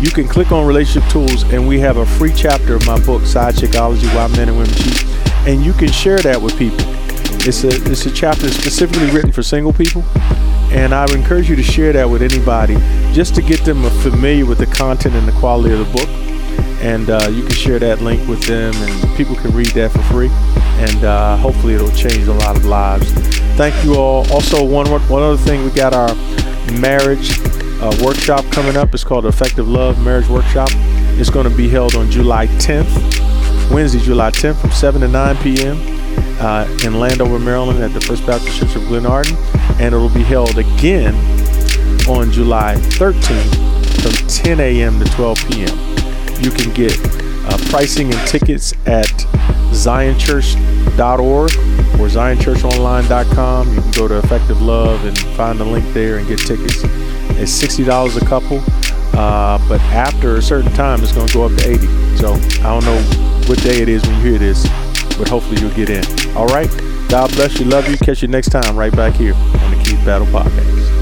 you 0.00 0.10
can 0.10 0.26
click 0.26 0.50
on 0.50 0.66
relationship 0.66 1.10
tools 1.10 1.42
and 1.52 1.68
we 1.68 1.78
have 1.80 1.98
a 1.98 2.06
free 2.06 2.32
chapter 2.34 2.74
of 2.74 2.86
my 2.86 2.98
book 3.04 3.26
side 3.26 3.54
chickology 3.54 4.06
why 4.14 4.28
men 4.28 4.48
and 4.48 4.56
women 4.56 4.74
cheat. 4.74 5.04
And 5.46 5.62
you 5.62 5.74
can 5.74 5.92
share 5.92 6.20
that 6.20 6.40
with 6.40 6.56
people. 6.56 6.86
It's 7.44 7.64
a 7.64 7.68
it's 7.68 8.06
a 8.06 8.10
chapter 8.10 8.48
specifically 8.48 9.10
written 9.10 9.30
for 9.30 9.42
single 9.42 9.74
people, 9.74 10.02
and 10.72 10.94
I 10.94 11.02
would 11.02 11.14
encourage 11.14 11.48
you 11.48 11.56
to 11.56 11.62
share 11.62 11.92
that 11.92 12.08
with 12.08 12.22
anybody 12.22 12.74
just 13.12 13.34
to 13.34 13.42
get 13.42 13.64
them 13.64 13.82
familiar 14.00 14.46
with 14.46 14.58
the 14.58 14.66
content 14.66 15.14
and 15.14 15.28
the 15.28 15.32
quality 15.32 15.72
of 15.72 15.78
the 15.80 15.92
book. 15.92 16.08
And 16.82 17.10
uh, 17.10 17.28
you 17.30 17.42
can 17.42 17.52
share 17.52 17.78
that 17.78 18.00
link 18.00 18.26
with 18.28 18.42
them, 18.44 18.74
and 18.74 19.16
people 19.16 19.36
can 19.36 19.52
read 19.52 19.68
that 19.68 19.92
for 19.92 20.02
free. 20.02 20.30
And 20.84 21.04
uh, 21.04 21.36
hopefully, 21.36 21.74
it'll 21.74 21.92
change 21.92 22.26
a 22.26 22.32
lot 22.32 22.56
of 22.56 22.64
lives. 22.64 23.12
Thank 23.56 23.84
you 23.84 23.94
all. 23.94 24.30
Also, 24.32 24.64
one 24.64 24.90
one 24.90 25.22
other 25.22 25.36
thing, 25.36 25.64
we 25.64 25.70
got 25.70 25.94
our 25.94 26.14
marriage 26.80 27.38
uh, 27.82 27.96
workshop 28.02 28.44
coming 28.50 28.76
up. 28.76 28.94
It's 28.94 29.04
called 29.04 29.26
Effective 29.26 29.68
Love 29.68 30.02
Marriage 30.02 30.28
Workshop. 30.28 30.68
It's 31.18 31.30
going 31.30 31.48
to 31.48 31.54
be 31.56 31.68
held 31.68 31.94
on 31.94 32.10
July 32.10 32.46
10th, 32.46 33.70
Wednesday, 33.70 34.00
July 34.00 34.30
10th, 34.30 34.56
from 34.60 34.70
7 34.70 35.00
to 35.02 35.08
9 35.08 35.36
p.m. 35.38 35.76
Uh, 36.40 36.66
in 36.84 36.98
Landover, 36.98 37.38
Maryland, 37.38 37.82
at 37.82 37.92
the 37.92 38.00
First 38.00 38.26
Baptist 38.26 38.58
Church 38.58 38.74
of 38.74 38.82
Glenarden, 38.82 39.36
and 39.80 39.94
it'll 39.94 40.08
be 40.08 40.22
held 40.22 40.58
again 40.58 41.14
on 42.08 42.30
July 42.32 42.74
13th 42.74 43.72
from 44.02 44.28
10 44.28 44.60
a.m. 44.60 44.98
to 44.98 45.04
12 45.12 45.38
p.m. 45.48 45.78
You 46.42 46.50
can 46.50 46.72
get 46.74 46.98
uh, 47.46 47.56
pricing 47.70 48.12
and 48.12 48.28
tickets 48.28 48.72
at 48.86 49.06
zionchurch.org 49.72 51.50
or 52.00 52.08
zionchurchonline.com. 52.08 53.74
You 53.74 53.80
can 53.80 53.90
go 53.92 54.08
to 54.08 54.18
Effective 54.18 54.60
Love 54.60 55.04
and 55.04 55.18
find 55.36 55.58
the 55.58 55.64
link 55.64 55.92
there 55.92 56.18
and 56.18 56.26
get 56.26 56.38
tickets. 56.38 56.80
It's 57.38 57.62
$60 57.62 58.20
a 58.20 58.26
couple, 58.26 58.58
uh, 59.18 59.58
but 59.68 59.80
after 59.80 60.36
a 60.36 60.42
certain 60.42 60.72
time, 60.72 61.02
it's 61.02 61.12
going 61.12 61.26
to 61.28 61.32
go 61.32 61.44
up 61.44 61.52
to 61.58 61.70
80 61.70 62.16
So 62.16 62.34
I 62.34 62.80
don't 62.80 62.84
know 62.84 63.00
what 63.48 63.58
day 63.62 63.82
it 63.82 63.88
is 63.88 64.02
when 64.02 64.16
you 64.16 64.30
hear 64.30 64.38
this, 64.38 64.64
but 65.16 65.28
hopefully 65.28 65.60
you'll 65.60 65.74
get 65.74 65.90
in. 65.90 66.04
All 66.36 66.46
right. 66.46 66.70
God 67.12 67.30
bless 67.32 67.60
you. 67.60 67.66
Love 67.66 67.86
you. 67.90 67.98
Catch 67.98 68.22
you 68.22 68.28
next 68.28 68.48
time 68.48 68.74
right 68.74 68.90
back 68.96 69.12
here 69.12 69.34
on 69.34 69.76
the 69.76 69.84
Keith 69.84 70.02
Battle 70.02 70.26
Podcast. 70.28 71.01